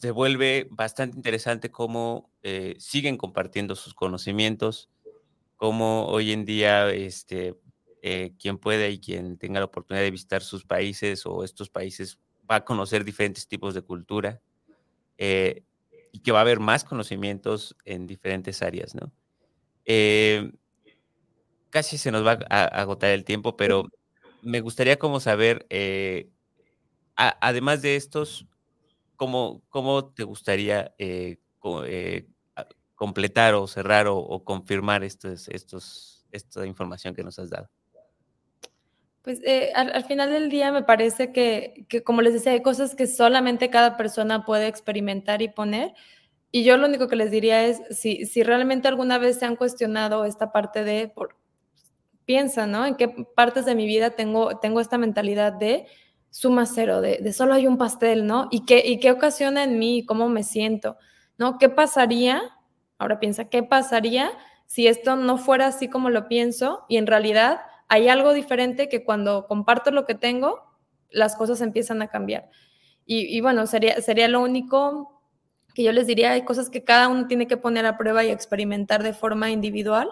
se 0.00 0.12
vuelve 0.12 0.66
bastante 0.70 1.18
interesante 1.18 1.70
cómo 1.70 2.30
eh, 2.42 2.74
siguen 2.78 3.18
compartiendo 3.18 3.76
sus 3.76 3.92
conocimientos, 3.92 4.88
cómo 5.56 6.06
hoy 6.06 6.32
en 6.32 6.46
día 6.46 6.88
este, 6.88 7.54
eh, 8.00 8.32
quien 8.38 8.56
puede 8.56 8.90
y 8.90 8.98
quien 8.98 9.36
tenga 9.36 9.60
la 9.60 9.66
oportunidad 9.66 10.02
de 10.02 10.10
visitar 10.10 10.40
sus 10.40 10.64
países 10.64 11.26
o 11.26 11.44
estos 11.44 11.68
países 11.68 12.18
va 12.50 12.56
a 12.56 12.64
conocer 12.64 13.04
diferentes 13.04 13.46
tipos 13.46 13.74
de 13.74 13.82
cultura 13.82 14.40
eh, 15.18 15.64
y 16.12 16.20
que 16.20 16.32
va 16.32 16.38
a 16.38 16.42
haber 16.42 16.60
más 16.60 16.82
conocimientos 16.82 17.76
en 17.84 18.06
diferentes 18.06 18.62
áreas, 18.62 18.94
¿no? 18.94 19.12
casi 21.68 21.98
se 21.98 22.10
nos 22.12 22.24
va 22.24 22.38
a, 22.48 22.64
agotar 22.64 23.10
el 23.10 23.24
tiempo, 23.24 23.56
pero 23.56 23.84
me 24.40 24.60
gustaría 24.60 24.98
como 24.98 25.18
saber, 25.18 25.66
además 27.16 27.82
de 27.82 27.96
estos, 27.96 28.46
¿cómo, 29.20 29.60
cómo 29.68 30.06
te 30.14 30.24
gustaría 30.24 30.94
eh, 30.96 31.36
eh, 31.86 32.26
completar 32.94 33.52
o 33.52 33.66
cerrar 33.66 34.06
o, 34.08 34.42
confirmar 34.44 35.04
estos, 35.04 35.46
estos, 35.48 36.24
esta 36.32 36.64
información 36.64 37.14
que 37.14 37.22
nos 37.22 37.38
has 37.38 37.50
dado? 37.50 37.68
Pues 39.20 39.42
eh, 39.44 39.72
al, 39.74 40.04
final 40.04 40.30
del 40.30 40.48
día 40.48 40.72
me 40.72 40.84
parece 40.84 41.32
que, 41.32 41.84
que, 41.90 42.02
como 42.02 42.22
les 42.22 42.32
decía, 42.32 42.52
hay 42.52 42.62
cosas 42.62 42.94
que 42.94 43.06
solamente 43.06 43.68
cada 43.68 43.98
persona 43.98 44.46
puede 44.46 44.68
experimentar 44.68 45.42
y 45.42 45.48
poner. 45.48 45.92
Y 46.50 46.64
yo 46.64 46.78
lo 46.78 46.86
único 46.86 47.06
que 47.06 47.16
les 47.16 47.30
diría 47.30 47.66
es, 47.66 47.82
si, 47.90 48.24
si 48.24 48.42
realmente 48.42 48.88
alguna 48.88 49.18
vez 49.18 49.38
se 49.38 49.44
han 49.44 49.56
cuestionado 49.56 50.24
esta 50.24 50.50
parte 50.50 50.82
de, 50.82 51.08
por, 51.08 51.36
piensa, 52.24 52.66
¿no? 52.66 52.86
En 52.86 52.94
qué 52.94 53.08
partes 53.36 53.66
de 53.66 53.74
mi 53.74 53.84
vida 53.84 54.12
tengo, 54.12 54.58
tengo 54.60 54.80
esta 54.80 54.96
mentalidad 54.96 55.52
de 55.52 55.88
suma 56.30 56.66
cero, 56.66 57.00
de, 57.00 57.18
de 57.18 57.32
solo 57.32 57.54
hay 57.54 57.66
un 57.66 57.76
pastel, 57.76 58.26
¿no? 58.26 58.48
¿Y 58.50 58.64
qué, 58.64 58.82
¿Y 58.86 59.00
qué 59.00 59.10
ocasiona 59.10 59.64
en 59.64 59.78
mí? 59.78 60.04
¿Cómo 60.06 60.28
me 60.28 60.42
siento? 60.42 60.96
¿No? 61.38 61.58
¿Qué 61.58 61.68
pasaría? 61.68 62.40
Ahora 62.98 63.18
piensa, 63.18 63.48
¿qué 63.48 63.62
pasaría 63.62 64.30
si 64.66 64.86
esto 64.86 65.16
no 65.16 65.38
fuera 65.38 65.66
así 65.66 65.88
como 65.88 66.10
lo 66.10 66.28
pienso 66.28 66.84
y 66.88 66.96
en 66.96 67.06
realidad 67.06 67.60
hay 67.88 68.08
algo 68.08 68.32
diferente 68.32 68.88
que 68.88 69.04
cuando 69.04 69.46
comparto 69.46 69.90
lo 69.90 70.06
que 70.06 70.14
tengo, 70.14 70.62
las 71.10 71.34
cosas 71.34 71.60
empiezan 71.60 72.02
a 72.02 72.08
cambiar? 72.08 72.50
Y, 73.04 73.36
y 73.36 73.40
bueno, 73.40 73.66
sería, 73.66 74.00
sería 74.00 74.28
lo 74.28 74.40
único 74.40 75.22
que 75.74 75.82
yo 75.82 75.92
les 75.92 76.06
diría, 76.06 76.32
hay 76.32 76.44
cosas 76.44 76.70
que 76.70 76.84
cada 76.84 77.08
uno 77.08 77.26
tiene 77.26 77.46
que 77.46 77.56
poner 77.56 77.86
a 77.86 77.96
prueba 77.96 78.24
y 78.24 78.30
experimentar 78.30 79.02
de 79.02 79.14
forma 79.14 79.50
individual 79.50 80.08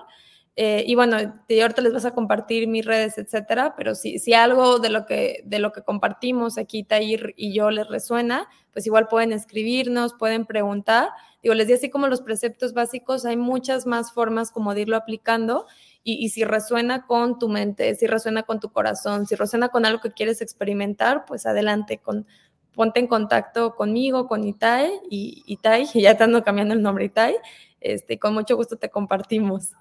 eh, 0.61 0.83
y 0.89 0.97
bueno, 0.97 1.17
de 1.47 1.63
ahorita 1.63 1.83
les 1.83 1.93
vas 1.93 2.05
a 2.05 2.11
compartir 2.11 2.67
mis 2.67 2.85
redes, 2.85 3.17
etcétera, 3.17 3.75
pero 3.77 3.95
si, 3.95 4.19
si 4.19 4.35
algo 4.35 4.81
de 4.81 4.91
lo, 4.91 5.07
que, 5.07 5.41
de 5.45 5.61
lo 5.61 5.71
que 5.71 5.83
compartimos 5.83 6.59
aquí, 6.59 6.83
Tair 6.83 7.33
y 7.37 7.55
yo, 7.55 7.71
les 7.71 7.87
resuena, 7.87 8.49
pues 8.73 8.85
igual 8.85 9.07
pueden 9.07 9.31
escribirnos, 9.31 10.15
pueden 10.15 10.47
preguntar. 10.47 11.11
Digo, 11.45 11.55
les 11.55 11.69
di 11.69 11.75
así 11.75 11.91
como 11.91 12.09
los 12.09 12.23
preceptos 12.23 12.75
básicos, 12.75 13.25
hay 13.25 13.37
muchas 13.37 13.87
más 13.87 14.11
formas 14.11 14.51
como 14.51 14.75
de 14.75 14.81
irlo 14.81 14.97
aplicando. 14.97 15.69
Y, 16.03 16.15
y, 16.15 16.31
si 16.31 16.43
resuena 16.43 17.07
con 17.07 17.39
tu 17.39 17.49
mente, 17.49 17.95
si 17.95 18.09
resuena 18.09 18.43
con 18.43 18.59
tu 18.59 18.73
corazón, 18.73 19.29
si 19.29 19.37
resuena 19.37 19.69
con 19.69 19.87
algo 19.87 20.01
que 20.01 20.11
quieres 20.11 20.41
experimentar, 20.41 21.25
pues 21.25 21.47
adelante, 21.47 21.99
con, 21.99 22.27
ponte 22.75 22.99
en 22.99 23.07
contacto 23.07 23.77
conmigo, 23.77 24.27
con 24.27 24.43
Itai, 24.43 24.91
y 25.09 25.45
Itai, 25.47 25.87
y 25.95 26.03
ya 26.03 26.17
te 26.17 26.25
ando 26.25 26.43
cambiando 26.43 26.75
el 26.75 26.83
nombre 26.83 27.05
Itai, 27.05 27.37
este, 27.81 28.19
con 28.19 28.35
mucho 28.35 28.57
gusto 28.57 28.77
te 28.77 28.91
compartimos. 28.91 29.77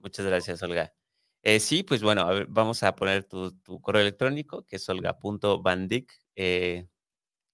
Muchas 0.00 0.26
gracias, 0.26 0.62
Olga. 0.62 0.94
Eh, 1.42 1.58
sí, 1.60 1.82
pues 1.82 2.02
bueno, 2.02 2.26
vamos 2.48 2.82
a 2.82 2.94
poner 2.94 3.24
tu, 3.24 3.58
correo 3.80 4.02
electrónico, 4.02 4.66
que 4.66 4.76
es 4.76 4.86
olga.bandic. 4.88 6.12
Eh, 6.36 6.86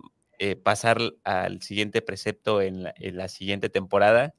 pasar 0.63 1.01
al 1.23 1.61
siguiente 1.61 2.01
precepto 2.01 2.61
en 2.61 2.83
la, 2.83 2.93
en 2.97 3.17
la 3.17 3.27
siguiente 3.27 3.69
temporada. 3.69 4.33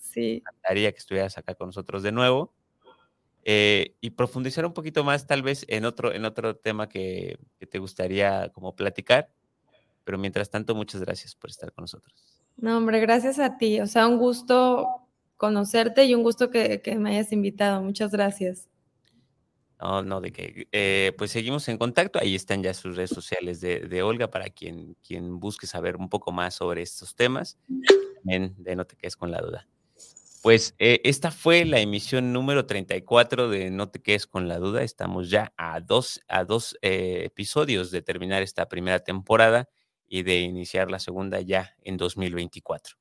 Sí. 0.00 0.20
Me 0.20 0.36
encantaría 0.36 0.92
que 0.92 0.98
estuvieras 0.98 1.36
acá 1.38 1.54
con 1.54 1.68
nosotros 1.68 2.02
de 2.02 2.12
nuevo. 2.12 2.54
Eh, 3.50 3.96
y 4.02 4.10
profundizar 4.10 4.66
un 4.66 4.74
poquito 4.74 5.04
más 5.04 5.26
tal 5.26 5.40
vez 5.40 5.64
en 5.68 5.86
otro, 5.86 6.12
en 6.12 6.26
otro 6.26 6.56
tema 6.56 6.86
que, 6.86 7.38
te 7.70 7.78
gustaría 7.78 8.50
como 8.50 8.76
platicar. 8.76 9.30
Pero 10.04 10.18
mientras 10.18 10.50
tanto, 10.50 10.74
muchas 10.74 11.00
gracias 11.00 11.34
por 11.34 11.48
estar 11.48 11.72
con 11.72 11.84
nosotros. 11.84 12.42
No, 12.58 12.76
hombre, 12.76 13.00
gracias 13.00 13.38
a 13.38 13.56
ti. 13.56 13.80
O 13.80 13.86
sea, 13.86 14.06
un 14.06 14.18
gusto 14.18 14.86
conocerte 15.38 16.04
y 16.04 16.14
un 16.14 16.22
gusto 16.22 16.50
que, 16.50 16.82
me 16.98 17.08
hayas 17.16 17.32
invitado. 17.32 17.80
Muchas 17.80 18.10
gracias. 18.10 18.68
No, 19.80 20.02
no, 20.02 20.20
de 20.20 20.30
que, 20.30 20.68
eh, 20.70 21.14
pues 21.16 21.30
seguimos 21.30 21.66
en 21.68 21.78
contacto. 21.78 22.18
Ahí 22.18 22.34
están 22.34 22.62
ya 22.62 22.74
sus 22.74 22.96
redes 22.96 23.08
sociales 23.08 23.62
de, 23.62 24.02
Olga 24.02 24.28
para 24.28 24.50
quien, 24.50 24.94
quien 25.02 25.40
busque 25.40 25.66
saber 25.66 25.96
un 25.96 26.10
poco 26.10 26.32
más 26.32 26.54
sobre 26.54 26.82
estos 26.82 27.14
temas. 27.14 27.56
También 28.16 28.54
de 28.58 28.76
no 28.76 28.84
te 28.84 28.94
quedes 28.94 29.16
con 29.16 29.30
la 29.30 29.40
duda. 29.40 29.66
Pues 30.42 30.74
eh, 30.78 31.00
esta 31.04 31.32
fue 31.32 31.64
la 31.64 31.80
emisión 31.80 32.32
número 32.32 32.64
34 32.64 33.48
de 33.48 33.70
No 33.70 33.90
te 33.90 34.00
quedes 34.00 34.26
con 34.26 34.46
la 34.46 34.58
duda. 34.58 34.82
Estamos 34.82 35.30
ya 35.30 35.52
a 35.56 35.80
dos, 35.80 36.20
a 36.28 36.44
dos 36.44 36.78
eh, 36.80 37.22
episodios 37.24 37.90
de 37.90 38.02
terminar 38.02 38.42
esta 38.42 38.68
primera 38.68 39.00
temporada 39.00 39.68
y 40.06 40.22
de 40.22 40.40
iniciar 40.40 40.90
la 40.90 41.00
segunda 41.00 41.40
ya 41.40 41.74
en 41.82 41.96
2024. 41.96 42.96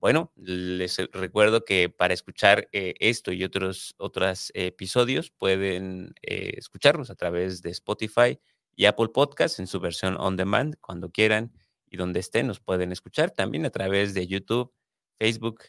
Bueno, 0.00 0.32
les 0.36 0.96
recuerdo 1.12 1.64
que 1.64 1.90
para 1.90 2.14
escuchar 2.14 2.68
eh, 2.72 2.94
esto 3.00 3.32
y 3.32 3.44
otros, 3.44 3.94
otros 3.98 4.50
episodios 4.54 5.30
pueden 5.30 6.14
escucharnos 6.22 7.10
a 7.10 7.16
través 7.16 7.62
de 7.62 7.70
Spotify 7.70 8.38
y 8.76 8.86
Apple 8.86 9.08
Podcasts 9.12 9.58
en 9.58 9.66
su 9.66 9.80
versión 9.80 10.16
on 10.18 10.36
demand, 10.36 10.76
cuando 10.80 11.10
quieran 11.10 11.52
y 11.90 11.96
donde 11.96 12.20
estén, 12.20 12.46
nos 12.46 12.60
pueden 12.60 12.92
escuchar. 12.92 13.32
También 13.32 13.66
a 13.66 13.70
través 13.70 14.14
de 14.14 14.26
YouTube, 14.26 14.72
Facebook, 15.18 15.64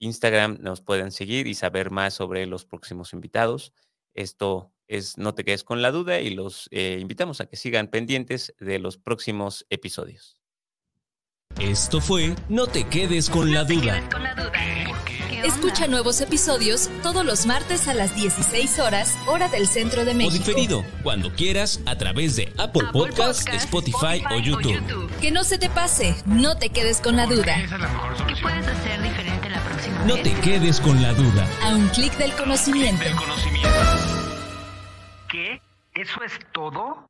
Instagram 0.00 0.58
nos 0.60 0.80
pueden 0.80 1.12
seguir 1.12 1.46
y 1.46 1.54
saber 1.54 1.90
más 1.90 2.14
sobre 2.14 2.46
los 2.46 2.64
próximos 2.64 3.12
invitados. 3.12 3.72
Esto 4.14 4.72
es 4.88 5.18
No 5.18 5.34
te 5.34 5.44
quedes 5.44 5.62
con 5.62 5.82
la 5.82 5.92
duda 5.92 6.20
y 6.20 6.30
los 6.30 6.68
eh, 6.72 6.98
invitamos 7.00 7.40
a 7.40 7.46
que 7.46 7.56
sigan 7.56 7.88
pendientes 7.88 8.54
de 8.58 8.80
los 8.80 8.98
próximos 8.98 9.66
episodios. 9.70 10.40
Esto 11.60 12.00
fue 12.00 12.34
No 12.48 12.66
te 12.66 12.84
quedes 12.88 13.28
con, 13.30 13.52
la, 13.52 13.64
duda. 13.64 14.02
Escucha 15.60 15.86
nuevos 15.88 16.22
episodios 16.22 16.88
todos 17.02 17.22
los 17.22 17.44
martes 17.44 17.86
a 17.86 17.92
las 17.92 18.16
16 18.16 18.78
horas, 18.78 19.14
hora 19.26 19.46
del 19.48 19.68
centro 19.68 20.06
de 20.06 20.14
México. 20.14 20.34
O 20.34 20.38
diferido, 20.38 20.84
cuando 21.02 21.34
quieras, 21.34 21.82
a 21.84 21.98
través 21.98 22.34
de 22.34 22.50
Apple, 22.56 22.84
Podcasts, 22.90 23.46
Spotify, 23.52 24.24
o, 24.34 24.38
YouTube. 24.40 25.10
Que 25.20 25.30
no 25.30 25.44
se 25.44 25.58
te 25.58 25.68
pase, 25.68 26.16
no 26.24 26.56
te 26.56 26.70
quedes 26.70 27.02
con 27.02 27.14
la 27.14 27.26
duda. 27.26 27.56
¿Qué 27.56 28.36
puedes 28.40 28.66
hacer 28.66 29.02
diferente 29.02 29.50
la 29.50 29.60
próxima 29.62 30.02
No 30.06 30.14
te 30.14 30.32
quedes 30.40 30.80
con 30.80 31.02
la 31.02 31.12
duda. 31.12 31.46
A 31.62 31.74
un 31.74 31.88
clic 31.88 32.16
del 32.16 32.32
conocimiento. 32.32 33.04
¿Qué? 35.28 35.60
¿Eso 35.94 36.22
es 36.24 36.32
todo? 36.54 37.09